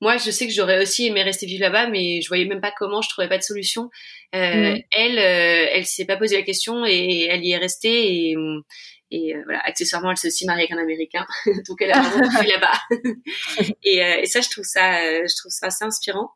moi, 0.00 0.16
je 0.16 0.30
sais 0.30 0.46
que 0.46 0.52
j'aurais 0.52 0.80
aussi 0.80 1.06
aimé 1.06 1.22
rester 1.22 1.46
vivre 1.46 1.62
là-bas, 1.62 1.88
mais 1.88 2.20
je 2.20 2.28
voyais 2.28 2.46
même 2.46 2.60
pas 2.60 2.72
comment, 2.76 3.02
je 3.02 3.08
trouvais 3.08 3.28
pas 3.28 3.38
de 3.38 3.42
solution. 3.42 3.90
Euh, 4.34 4.76
Elle, 4.92 5.18
euh, 5.18 5.66
elle 5.72 5.86
s'est 5.86 6.06
pas 6.06 6.16
posé 6.16 6.36
la 6.36 6.42
question 6.42 6.86
et 6.86 7.26
elle 7.30 7.44
y 7.44 7.52
est 7.52 7.58
restée. 7.58 8.30
Et, 8.30 8.36
et 9.12 9.34
euh, 9.34 9.42
voilà, 9.44 9.60
accessoirement, 9.64 10.12
elle 10.12 10.16
s'est 10.16 10.28
aussi 10.28 10.46
mariée 10.46 10.62
avec 10.62 10.72
un 10.72 10.80
Américain, 10.80 11.26
donc 11.68 11.82
elle 11.82 11.90
a 11.90 12.00
vraiment 12.00 12.42
là-bas. 12.48 12.78
et, 13.84 14.04
euh, 14.04 14.20
et, 14.22 14.26
ça, 14.26 14.40
je 14.40 14.48
trouve 14.48 14.64
ça, 14.64 15.02
euh, 15.02 15.24
je 15.28 15.36
trouve 15.36 15.50
ça 15.50 15.66
assez 15.66 15.84
inspirant. 15.84 16.30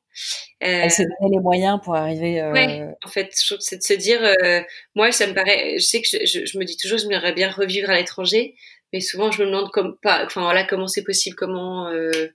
elle 0.60 0.90
s'est 0.90 1.04
donné 1.04 1.36
les 1.36 1.40
moyens 1.40 1.78
pour 1.82 1.94
arriver. 1.94 2.42
Ouais, 2.42 2.88
en 3.04 3.08
fait, 3.08 3.30
c'est 3.32 3.78
de 3.78 3.82
se 3.82 3.94
dire, 3.94 4.20
moi, 4.94 5.12
ça 5.12 5.26
me 5.26 5.34
paraît, 5.34 5.78
je 5.78 5.84
sais 5.84 6.02
que 6.02 6.08
je, 6.08 6.44
je, 6.44 6.58
me 6.58 6.64
dis 6.64 6.76
toujours, 6.76 6.98
je 6.98 7.04
j'aimerais 7.04 7.32
bien 7.32 7.50
revivre 7.50 7.90
à 7.90 7.96
l'étranger, 7.96 8.56
mais 8.92 9.00
souvent, 9.00 9.30
je 9.30 9.42
me 9.42 9.46
demande 9.46 9.70
comme 9.70 9.96
pas, 10.02 10.24
enfin 10.24 10.42
voilà, 10.42 10.64
comment 10.64 10.86
c'est 10.88 11.04
possible, 11.04 11.36
comment. 11.36 11.88
Euh, 11.88 12.28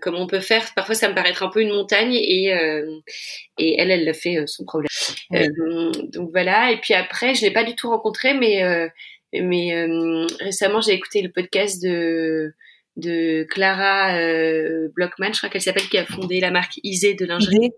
comment 0.00 0.20
on 0.20 0.26
peut 0.26 0.40
faire. 0.40 0.64
Parfois, 0.74 0.94
ça 0.94 1.08
me 1.08 1.14
paraît 1.14 1.30
être 1.30 1.42
un 1.42 1.48
peu 1.48 1.60
une 1.60 1.74
montagne 1.74 2.14
et, 2.14 2.54
euh, 2.54 3.00
et 3.58 3.76
elle, 3.78 3.90
elle 3.90 4.04
l'a 4.04 4.14
fait 4.14 4.44
son 4.46 4.64
problème. 4.64 4.88
donc 6.12 6.30
voilà. 6.30 6.72
Et 6.72 6.80
puis 6.80 6.94
après, 6.94 7.34
je 7.34 7.42
l'ai 7.42 7.52
pas 7.52 7.64
du 7.64 7.74
tout 7.74 7.88
rencontré, 7.88 8.34
mais 8.34 8.90
mais 9.32 9.74
euh, 9.74 10.26
récemment, 10.40 10.80
j'ai 10.80 10.92
écouté 10.92 11.22
le 11.22 11.30
podcast 11.30 11.82
de 11.82 12.54
de 12.96 13.46
Clara 13.50 14.16
euh, 14.16 14.88
Blockman, 14.94 15.32
je 15.32 15.38
crois 15.38 15.50
qu'elle 15.50 15.60
s'appelle, 15.60 15.88
qui 15.88 15.98
a 15.98 16.06
fondé 16.06 16.40
la 16.40 16.50
marque 16.50 16.80
Isée 16.82 17.12
de 17.12 17.26
lingerie. 17.26 17.72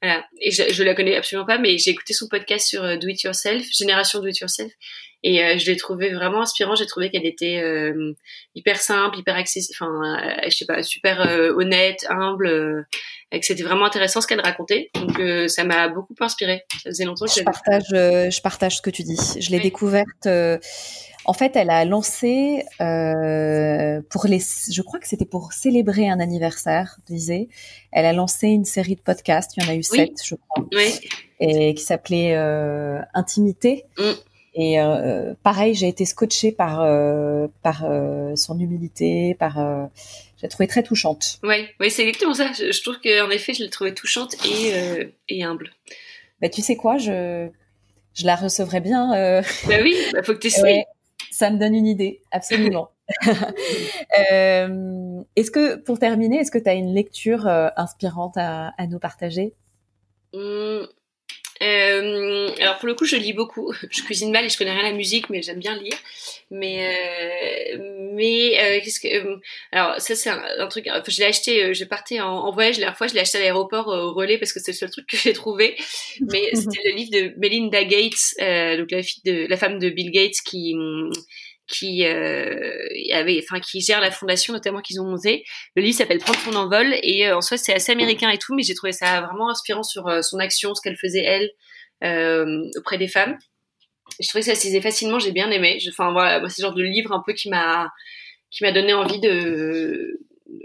Voilà. 0.00 0.24
Et 0.40 0.52
je, 0.52 0.62
je 0.72 0.82
la 0.84 0.94
connais 0.94 1.16
absolument 1.16 1.46
pas, 1.46 1.58
mais 1.58 1.76
j'ai 1.76 1.90
écouté 1.90 2.14
son 2.14 2.28
podcast 2.28 2.68
sur 2.68 2.84
euh, 2.84 2.96
Do 2.96 3.08
It 3.08 3.20
Yourself, 3.22 3.66
Génération 3.76 4.20
Do 4.20 4.28
It 4.28 4.38
Yourself, 4.38 4.72
et 5.22 5.42
euh, 5.42 5.58
je 5.58 5.70
l'ai 5.70 5.76
trouvé 5.76 6.12
vraiment 6.12 6.42
inspirant. 6.42 6.74
J'ai 6.74 6.86
trouvé 6.86 7.10
qu'elle 7.10 7.26
était 7.26 7.60
euh, 7.62 8.14
hyper 8.54 8.80
simple, 8.80 9.18
hyper 9.18 9.36
accessible, 9.36 9.76
enfin, 9.80 10.20
je 10.44 10.56
sais 10.56 10.66
pas, 10.66 10.82
super 10.82 11.20
honnête, 11.56 12.06
humble, 12.08 12.86
et 13.32 13.40
que 13.40 13.46
c'était 13.46 13.62
vraiment 13.62 13.84
intéressant 13.84 14.20
ce 14.20 14.26
qu'elle 14.26 14.40
racontait. 14.40 14.90
Donc 14.94 15.20
ça 15.48 15.64
m'a 15.64 15.88
beaucoup 15.88 16.14
inspiré. 16.20 16.64
Ça 16.82 16.90
faisait 16.90 17.04
longtemps 17.04 17.26
que 17.26 17.32
je 17.32 17.42
partage, 17.42 17.82
je 17.90 18.40
partage 18.40 18.76
ce 18.78 18.82
que 18.82 18.90
tu 18.90 19.02
dis. 19.02 19.18
Je 19.40 19.50
l'ai 19.50 19.60
découverte 19.60 20.26
en 21.24 21.32
fait, 21.32 21.54
elle 21.54 21.70
a 21.70 21.84
lancé 21.84 22.64
euh, 22.80 24.00
pour 24.10 24.26
les, 24.26 24.40
je 24.40 24.82
crois 24.82 24.98
que 24.98 25.06
c'était 25.06 25.26
pour 25.26 25.52
célébrer 25.52 26.08
un 26.08 26.18
anniversaire, 26.18 26.96
disait. 27.06 27.48
Elle 27.92 28.06
a 28.06 28.12
lancé 28.12 28.48
une 28.48 28.64
série 28.64 28.96
de 28.96 29.00
podcasts. 29.00 29.52
Il 29.56 29.64
y 29.64 29.66
en 29.66 29.70
a 29.70 29.74
eu 29.74 29.82
sept, 29.82 30.22
je 30.24 30.34
crois, 30.34 30.66
oui. 30.72 30.92
et 31.38 31.74
qui 31.74 31.82
s'appelait 31.82 32.34
euh, 32.34 33.00
Intimité. 33.14 33.84
Mm. 33.98 34.10
Et 34.54 34.80
euh, 34.80 35.34
pareil, 35.42 35.74
j'ai 35.74 35.88
été 35.88 36.04
scotchée 36.04 36.52
par 36.52 36.82
euh, 36.82 37.46
par 37.62 37.84
euh, 37.84 38.34
son 38.34 38.58
humilité, 38.58 39.36
par 39.38 39.58
euh, 39.60 39.86
j'ai 40.40 40.48
trouvé 40.48 40.66
très 40.66 40.82
touchante. 40.82 41.38
Oui, 41.42 41.68
oui, 41.78 41.90
c'est 41.90 42.02
exactement 42.02 42.34
ça. 42.34 42.52
Je, 42.52 42.72
je 42.72 42.82
trouve 42.82 43.00
qu'en 43.00 43.30
effet, 43.30 43.54
je 43.54 43.62
l'ai 43.62 43.70
trouvée 43.70 43.94
touchante 43.94 44.34
et 44.44 45.12
et 45.28 45.44
humble. 45.44 45.70
Bah, 46.40 46.48
tu 46.48 46.62
sais 46.62 46.76
quoi, 46.76 46.98
je 46.98 47.48
je 48.14 48.26
la 48.26 48.34
recevrais 48.34 48.80
bien. 48.80 49.42
Bah 49.68 49.76
oui, 49.82 49.96
bah 50.12 50.22
faut 50.22 50.34
que 50.34 50.40
tu 50.40 50.48
essayes. 50.48 50.84
Ça 51.30 51.50
me 51.50 51.58
donne 51.58 51.74
une 51.74 51.86
idée, 51.86 52.22
absolument. 52.32 52.90
euh, 54.30 55.22
est-ce 55.36 55.50
que, 55.50 55.76
pour 55.76 55.98
terminer, 55.98 56.38
est-ce 56.38 56.50
que 56.50 56.58
tu 56.58 56.68
as 56.68 56.74
une 56.74 56.94
lecture 56.94 57.46
euh, 57.46 57.68
inspirante 57.76 58.36
à, 58.36 58.72
à, 58.76 58.86
nous 58.86 58.98
partager? 58.98 59.54
Mmh. 60.34 60.84
Euh, 61.62 62.48
alors 62.58 62.78
pour 62.78 62.88
le 62.88 62.94
coup, 62.94 63.04
je 63.04 63.16
lis 63.16 63.32
beaucoup. 63.32 63.72
Je 63.90 64.02
cuisine 64.02 64.32
mal 64.32 64.44
et 64.44 64.48
je 64.48 64.56
connais 64.56 64.72
rien 64.72 64.80
à 64.80 64.90
la 64.90 64.92
musique, 64.92 65.28
mais 65.28 65.42
j'aime 65.42 65.58
bien 65.58 65.76
lire. 65.76 65.96
Mais 66.50 66.88
euh, 67.74 67.78
mais 68.14 68.58
euh, 68.58 68.80
qu'est-ce 68.82 69.00
que 69.00 69.08
euh, 69.08 69.36
alors 69.72 70.00
ça 70.00 70.14
c'est 70.16 70.30
un, 70.30 70.66
truc. 70.68 70.88
Enfin, 70.90 71.02
je 71.06 71.18
l'ai 71.18 71.26
acheté. 71.26 71.64
Euh, 71.64 71.74
je 71.74 71.84
partais 71.84 72.20
en, 72.20 72.28
en, 72.28 72.52
voyage 72.52 72.76
la 72.76 72.80
dernière 72.80 72.98
fois. 72.98 73.06
Je 73.06 73.14
l'ai 73.14 73.20
acheté 73.20 73.38
à 73.38 73.40
l'aéroport 73.42 73.88
au 73.88 74.12
relais 74.12 74.38
parce 74.38 74.52
que 74.52 74.60
c'est 74.60 74.72
le 74.72 74.76
seul 74.76 74.90
truc 74.90 75.06
que 75.06 75.16
j'ai 75.16 75.32
trouvé. 75.32 75.76
Mais 76.20 76.50
c'était 76.54 76.80
le 76.84 76.96
livre 76.96 77.10
de 77.12 77.34
Melinda 77.38 77.84
Gates, 77.84 78.78
donc 78.78 78.90
la 78.90 79.02
fille 79.02 79.22
de 79.24 79.46
la 79.46 79.56
femme 79.56 79.78
de 79.78 79.90
Bill 79.90 80.10
Gates 80.10 80.40
qui 80.44 80.74
qui 81.70 82.04
euh, 82.04 82.76
avait, 83.12 83.42
enfin 83.42 83.60
qui 83.60 83.80
gère 83.80 84.00
la 84.00 84.10
fondation 84.10 84.52
notamment 84.52 84.80
qu'ils 84.80 85.00
ont 85.00 85.04
monté. 85.04 85.44
Le 85.76 85.82
livre 85.82 85.96
s'appelle 85.96 86.18
Prendre 86.18 86.38
son 86.40 86.54
envol 86.56 86.94
et 87.02 87.28
euh, 87.28 87.36
en 87.36 87.40
soi 87.40 87.56
c'est 87.56 87.72
assez 87.72 87.92
américain 87.92 88.30
et 88.30 88.38
tout, 88.38 88.54
mais 88.54 88.62
j'ai 88.62 88.74
trouvé 88.74 88.92
ça 88.92 89.20
vraiment 89.22 89.50
inspirant 89.50 89.82
sur 89.82 90.08
euh, 90.08 90.22
son 90.22 90.38
action, 90.38 90.74
ce 90.74 90.82
qu'elle 90.82 90.96
faisait 90.96 91.24
elle 91.24 91.50
euh, 92.04 92.62
auprès 92.76 92.98
des 92.98 93.08
femmes. 93.08 93.38
je 94.18 94.28
trouvais 94.28 94.42
que 94.42 94.54
ça 94.54 94.54
se 94.54 94.80
facilement, 94.80 95.18
j'ai 95.18 95.32
bien 95.32 95.50
aimé. 95.50 95.78
Enfin 95.88 96.12
voilà, 96.12 96.46
c'est 96.48 96.62
le 96.62 96.66
genre 96.66 96.74
de 96.74 96.82
livre 96.82 97.12
un 97.12 97.22
peu 97.24 97.32
qui 97.32 97.48
m'a 97.48 97.88
qui 98.50 98.64
m'a 98.64 98.72
donné 98.72 98.92
envie 98.92 99.20
de 99.20 100.20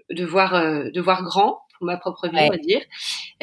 de 0.09 0.25
voir 0.25 0.53
de 0.91 1.01
voir 1.01 1.23
grand 1.23 1.59
pour 1.77 1.85
ma 1.85 1.97
propre 1.97 2.27
vie, 2.27 2.37
on 2.39 2.49
va 2.49 2.57
dire. 2.57 2.81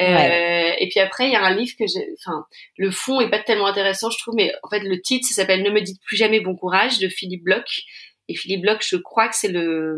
Euh, 0.01 0.73
Et 0.79 0.87
puis 0.89 0.99
après, 0.99 1.27
il 1.27 1.33
y 1.33 1.35
a 1.35 1.43
un 1.43 1.55
livre 1.55 1.73
que 1.77 1.85
j'ai, 1.87 2.07
enfin, 2.19 2.45
le 2.77 2.91
fond 2.91 3.21
est 3.21 3.29
pas 3.29 3.39
tellement 3.39 3.67
intéressant, 3.67 4.09
je 4.09 4.17
trouve, 4.17 4.35
mais 4.35 4.53
en 4.63 4.69
fait, 4.69 4.79
le 4.79 5.01
titre, 5.01 5.27
ça 5.27 5.35
s'appelle 5.35 5.63
Ne 5.63 5.69
me 5.71 5.81
dites 5.81 6.01
plus 6.01 6.17
jamais 6.17 6.39
bon 6.39 6.55
courage 6.55 6.99
de 6.99 7.07
Philippe 7.07 7.43
Bloch. 7.43 7.83
Et 8.29 8.35
Philippe 8.35 8.61
Bloch, 8.61 8.85
je 8.87 8.95
crois 8.95 9.27
que 9.27 9.35
c'est 9.35 9.51
le 9.51 9.97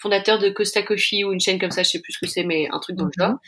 fondateur 0.00 0.38
de 0.38 0.48
Costa 0.48 0.82
Coffee 0.82 1.24
ou 1.24 1.32
une 1.32 1.40
chaîne 1.40 1.58
comme 1.58 1.70
ça, 1.70 1.82
je 1.82 1.90
sais 1.90 2.00
plus 2.00 2.12
ce 2.14 2.18
que 2.18 2.26
c'est, 2.26 2.42
mais 2.42 2.68
un 2.72 2.78
truc 2.78 2.96
dans 2.96 3.04
le 3.04 3.12
mhm. 3.16 3.30
genre. 3.30 3.38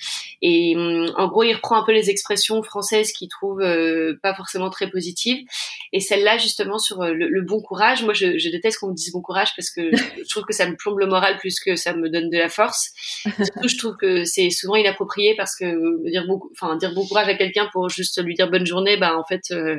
Et 0.42 0.74
hum, 0.76 1.12
en 1.16 1.28
gros, 1.28 1.42
il 1.42 1.54
reprend 1.54 1.76
un 1.76 1.84
peu 1.84 1.92
les 1.92 2.10
expressions 2.10 2.62
françaises 2.62 3.12
qu'il 3.12 3.28
trouve 3.28 3.60
euh, 3.60 4.18
pas 4.22 4.34
forcément 4.34 4.70
très 4.70 4.90
positives. 4.90 5.44
Et 5.92 6.00
celle-là, 6.00 6.38
justement, 6.38 6.78
sur 6.78 7.02
euh, 7.02 7.12
le, 7.12 7.42
bon 7.42 7.60
courage, 7.60 8.02
moi, 8.02 8.12
je, 8.12 8.38
je 8.38 8.50
déteste 8.50 8.78
qu'on 8.78 8.88
me 8.88 8.94
dise 8.94 9.12
bon 9.12 9.22
courage 9.22 9.50
parce 9.56 9.70
que 9.70 9.90
je 9.92 10.28
trouve 10.28 10.44
que 10.44 10.52
ça 10.52 10.68
me 10.68 10.76
plombe 10.76 10.98
le 10.98 11.06
moral 11.06 11.38
plus 11.38 11.58
que 11.60 11.76
ça 11.76 11.94
me 11.94 12.08
donne 12.08 12.28
de 12.30 12.38
la 12.38 12.48
force. 12.48 12.90
Surtout, 13.22 13.68
je 13.68 13.78
trouve 13.78 13.96
que 13.96 14.24
c'est 14.24 14.50
souvent 14.50 14.76
inapproprié 14.76 15.34
parce 15.36 15.56
que 15.56 16.10
dire 16.10 16.26
bon, 16.26 16.40
enfin, 16.52 16.76
dire 16.76 16.92
bon 16.94 17.06
courage 17.06 17.28
à 17.28 17.34
quelqu'un 17.34 17.68
pour 17.72 17.88
juste 17.88 18.22
lui 18.22 18.34
dire 18.34 18.50
bonne 18.50 18.66
journée, 18.66 18.96
bah 18.96 19.16
en 19.16 19.24
fait, 19.24 19.42
euh, 19.50 19.78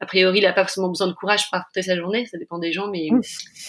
a 0.00 0.06
priori, 0.06 0.38
il 0.38 0.46
a 0.46 0.52
pas 0.52 0.62
forcément 0.62 0.88
besoin 0.88 1.08
de 1.08 1.12
courage 1.12 1.48
pour 1.48 1.58
affronter 1.58 1.82
sa 1.82 1.94
journée, 1.94 2.24
ça 2.24 2.38
dépend 2.38 2.58
des 2.58 2.72
gens, 2.72 2.88
mais 2.88 3.08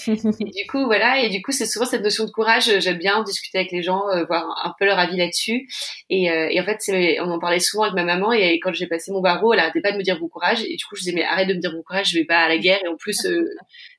et 0.07 0.45
du 0.45 0.67
coup, 0.69 0.85
voilà, 0.85 1.19
et 1.21 1.29
du 1.29 1.41
coup, 1.41 1.51
c'est 1.51 1.65
souvent 1.65 1.85
cette 1.85 2.03
notion 2.03 2.25
de 2.25 2.31
courage. 2.31 2.40
J'aime 2.59 2.97
bien 2.97 3.23
discuter 3.23 3.59
avec 3.59 3.71
les 3.71 3.81
gens, 3.81 4.07
euh, 4.09 4.25
voir 4.25 4.45
un 4.63 4.73
peu 4.77 4.85
leur 4.85 4.99
avis 4.99 5.17
là-dessus. 5.17 5.67
Et, 6.09 6.31
euh, 6.31 6.49
en 6.59 6.65
fait, 6.65 6.79
on 7.21 7.31
en 7.31 7.39
parlait 7.39 7.59
souvent 7.59 7.83
avec 7.83 7.95
ma 7.95 8.03
maman, 8.03 8.31
et 8.31 8.59
quand 8.59 8.73
j'ai 8.73 8.87
passé 8.87 9.11
mon 9.11 9.21
barreau, 9.21 9.53
elle 9.53 9.59
arrêtait 9.59 9.81
pas 9.81 9.91
de 9.91 9.97
me 9.97 10.03
dire 10.03 10.19
bon 10.19 10.27
courage, 10.27 10.63
et 10.63 10.75
du 10.75 10.85
coup, 10.85 10.95
je 10.95 11.01
disais 11.01 11.13
mais 11.13 11.23
arrête 11.23 11.47
de 11.47 11.53
me 11.53 11.59
dire 11.59 11.71
bon 11.71 11.81
courage, 11.83 12.09
je 12.09 12.17
vais 12.17 12.25
pas 12.25 12.39
à 12.39 12.49
la 12.49 12.57
guerre, 12.57 12.79
et 12.83 12.87
en 12.87 12.95
plus, 12.95 13.25
euh, 13.25 13.49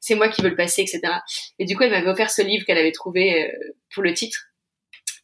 c'est 0.01 0.15
moi 0.15 0.29
qui 0.29 0.43
veux 0.43 0.51
le 0.51 0.57
passer, 0.57 0.83
etc. 0.83 1.01
Et 1.59 1.65
du 1.65 1.77
coup, 1.77 1.83
elle 1.83 1.91
m'avait 1.91 2.09
offert 2.09 2.31
ce 2.31 2.43
livre 2.43 2.65
qu'elle 2.65 2.79
avait 2.79 2.93
trouvé 2.93 3.53
pour 3.95 4.03
le 4.03 4.13
titre. 4.15 4.47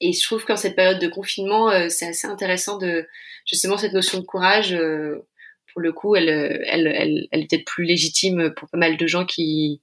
Et 0.01 0.13
je 0.13 0.23
trouve 0.23 0.45
qu'en 0.45 0.57
cette 0.57 0.77
période 0.77 1.01
de 1.01 1.09
confinement, 1.09 1.89
c'est 1.89 2.07
assez 2.07 2.27
intéressant 2.27 2.79
de 2.79 3.07
justement 3.47 3.77
cette 3.77 3.93
notion 3.93 4.19
de 4.19 4.25
courage 4.25 4.77
pour 5.73 5.83
le 5.83 5.93
coup, 5.93 6.17
elle, 6.17 6.29
elle, 6.29 7.29
elle 7.31 7.41
est 7.41 7.51
peut-être 7.51 7.65
plus 7.65 7.85
légitime 7.85 8.53
pour 8.57 8.69
pas 8.69 8.79
mal 8.79 8.97
de 8.97 9.07
gens 9.07 9.27
qui, 9.27 9.81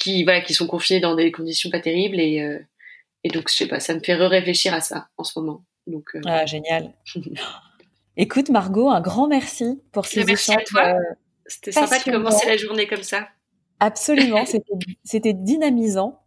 qui, 0.00 0.24
voilà, 0.24 0.40
qui 0.40 0.54
sont 0.54 0.66
confinés 0.66 0.98
dans 0.98 1.14
des 1.14 1.30
conditions 1.30 1.70
pas 1.70 1.78
terribles 1.78 2.18
et, 2.18 2.40
euh, 2.40 2.58
et 3.22 3.28
donc 3.28 3.48
je 3.48 3.54
sais 3.54 3.68
pas, 3.68 3.78
ça 3.78 3.94
me 3.94 4.00
fait 4.00 4.14
réfléchir 4.14 4.74
à 4.74 4.80
ça 4.80 5.08
en 5.16 5.22
ce 5.22 5.38
moment. 5.38 5.62
Donc 5.86 6.10
euh, 6.16 6.20
ah 6.26 6.44
génial. 6.46 6.92
Écoute 8.16 8.48
Margot, 8.48 8.88
un 8.88 9.00
grand 9.00 9.28
merci 9.28 9.80
pour 9.92 10.06
ces 10.06 10.24
merci 10.24 10.50
échanges. 10.50 10.62
À 10.62 10.66
toi. 10.66 10.86
Euh, 10.94 11.14
C'était 11.46 11.72
sympa 11.72 11.98
de 11.98 12.10
commencer 12.10 12.48
la 12.48 12.56
journée 12.56 12.88
comme 12.88 13.04
ça. 13.04 13.28
Absolument, 13.82 14.44
c'était 15.04 15.32
dynamisant. 15.32 16.22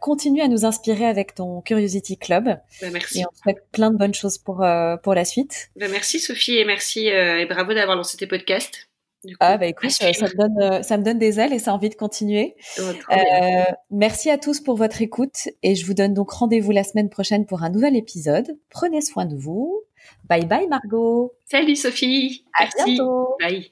Continue 0.00 0.42
à 0.42 0.48
nous 0.48 0.64
inspirer 0.64 1.06
avec 1.06 1.34
ton 1.34 1.60
Curiosity 1.60 2.18
Club. 2.18 2.46
Bah, 2.80 2.88
merci. 2.92 3.20
Et 3.20 3.24
on 3.24 3.36
souhaite 3.42 3.64
plein 3.70 3.92
de 3.92 3.96
bonnes 3.96 4.14
choses 4.14 4.38
pour, 4.38 4.64
pour 5.04 5.14
la 5.14 5.24
suite. 5.24 5.70
Bah, 5.76 5.86
merci 5.88 6.18
Sophie 6.18 6.56
et 6.56 6.64
merci 6.64 7.06
et 7.06 7.46
bravo 7.46 7.74
d'avoir 7.74 7.96
lancé 7.96 8.16
tes 8.16 8.26
podcasts. 8.26 8.89
Ah 9.40 9.58
bah 9.58 9.66
écoute, 9.66 9.90
ça 9.90 10.06
me, 10.06 10.36
donne, 10.36 10.82
ça 10.82 10.96
me 10.96 11.02
donne 11.02 11.18
des 11.18 11.40
ailes 11.40 11.52
et 11.52 11.58
ça 11.58 11.72
a 11.72 11.74
envie 11.74 11.88
de 11.88 11.94
continuer. 11.94 12.56
Oh, 12.78 13.14
merci 13.90 14.30
à 14.30 14.38
tous 14.38 14.60
pour 14.60 14.76
votre 14.76 15.02
écoute 15.02 15.48
et 15.62 15.74
je 15.74 15.86
vous 15.86 15.94
donne 15.94 16.14
donc 16.14 16.30
rendez-vous 16.30 16.70
la 16.70 16.84
semaine 16.84 17.10
prochaine 17.10 17.46
pour 17.46 17.62
un 17.62 17.70
nouvel 17.70 17.96
épisode. 17.96 18.56
Prenez 18.70 19.00
soin 19.00 19.26
de 19.26 19.36
vous. 19.36 19.82
Bye 20.28 20.46
bye 20.46 20.66
Margot. 20.68 21.32
Salut 21.44 21.76
Sophie. 21.76 22.44
À 22.58 22.66
bientôt. 22.66 23.36
Bye. 23.40 23.70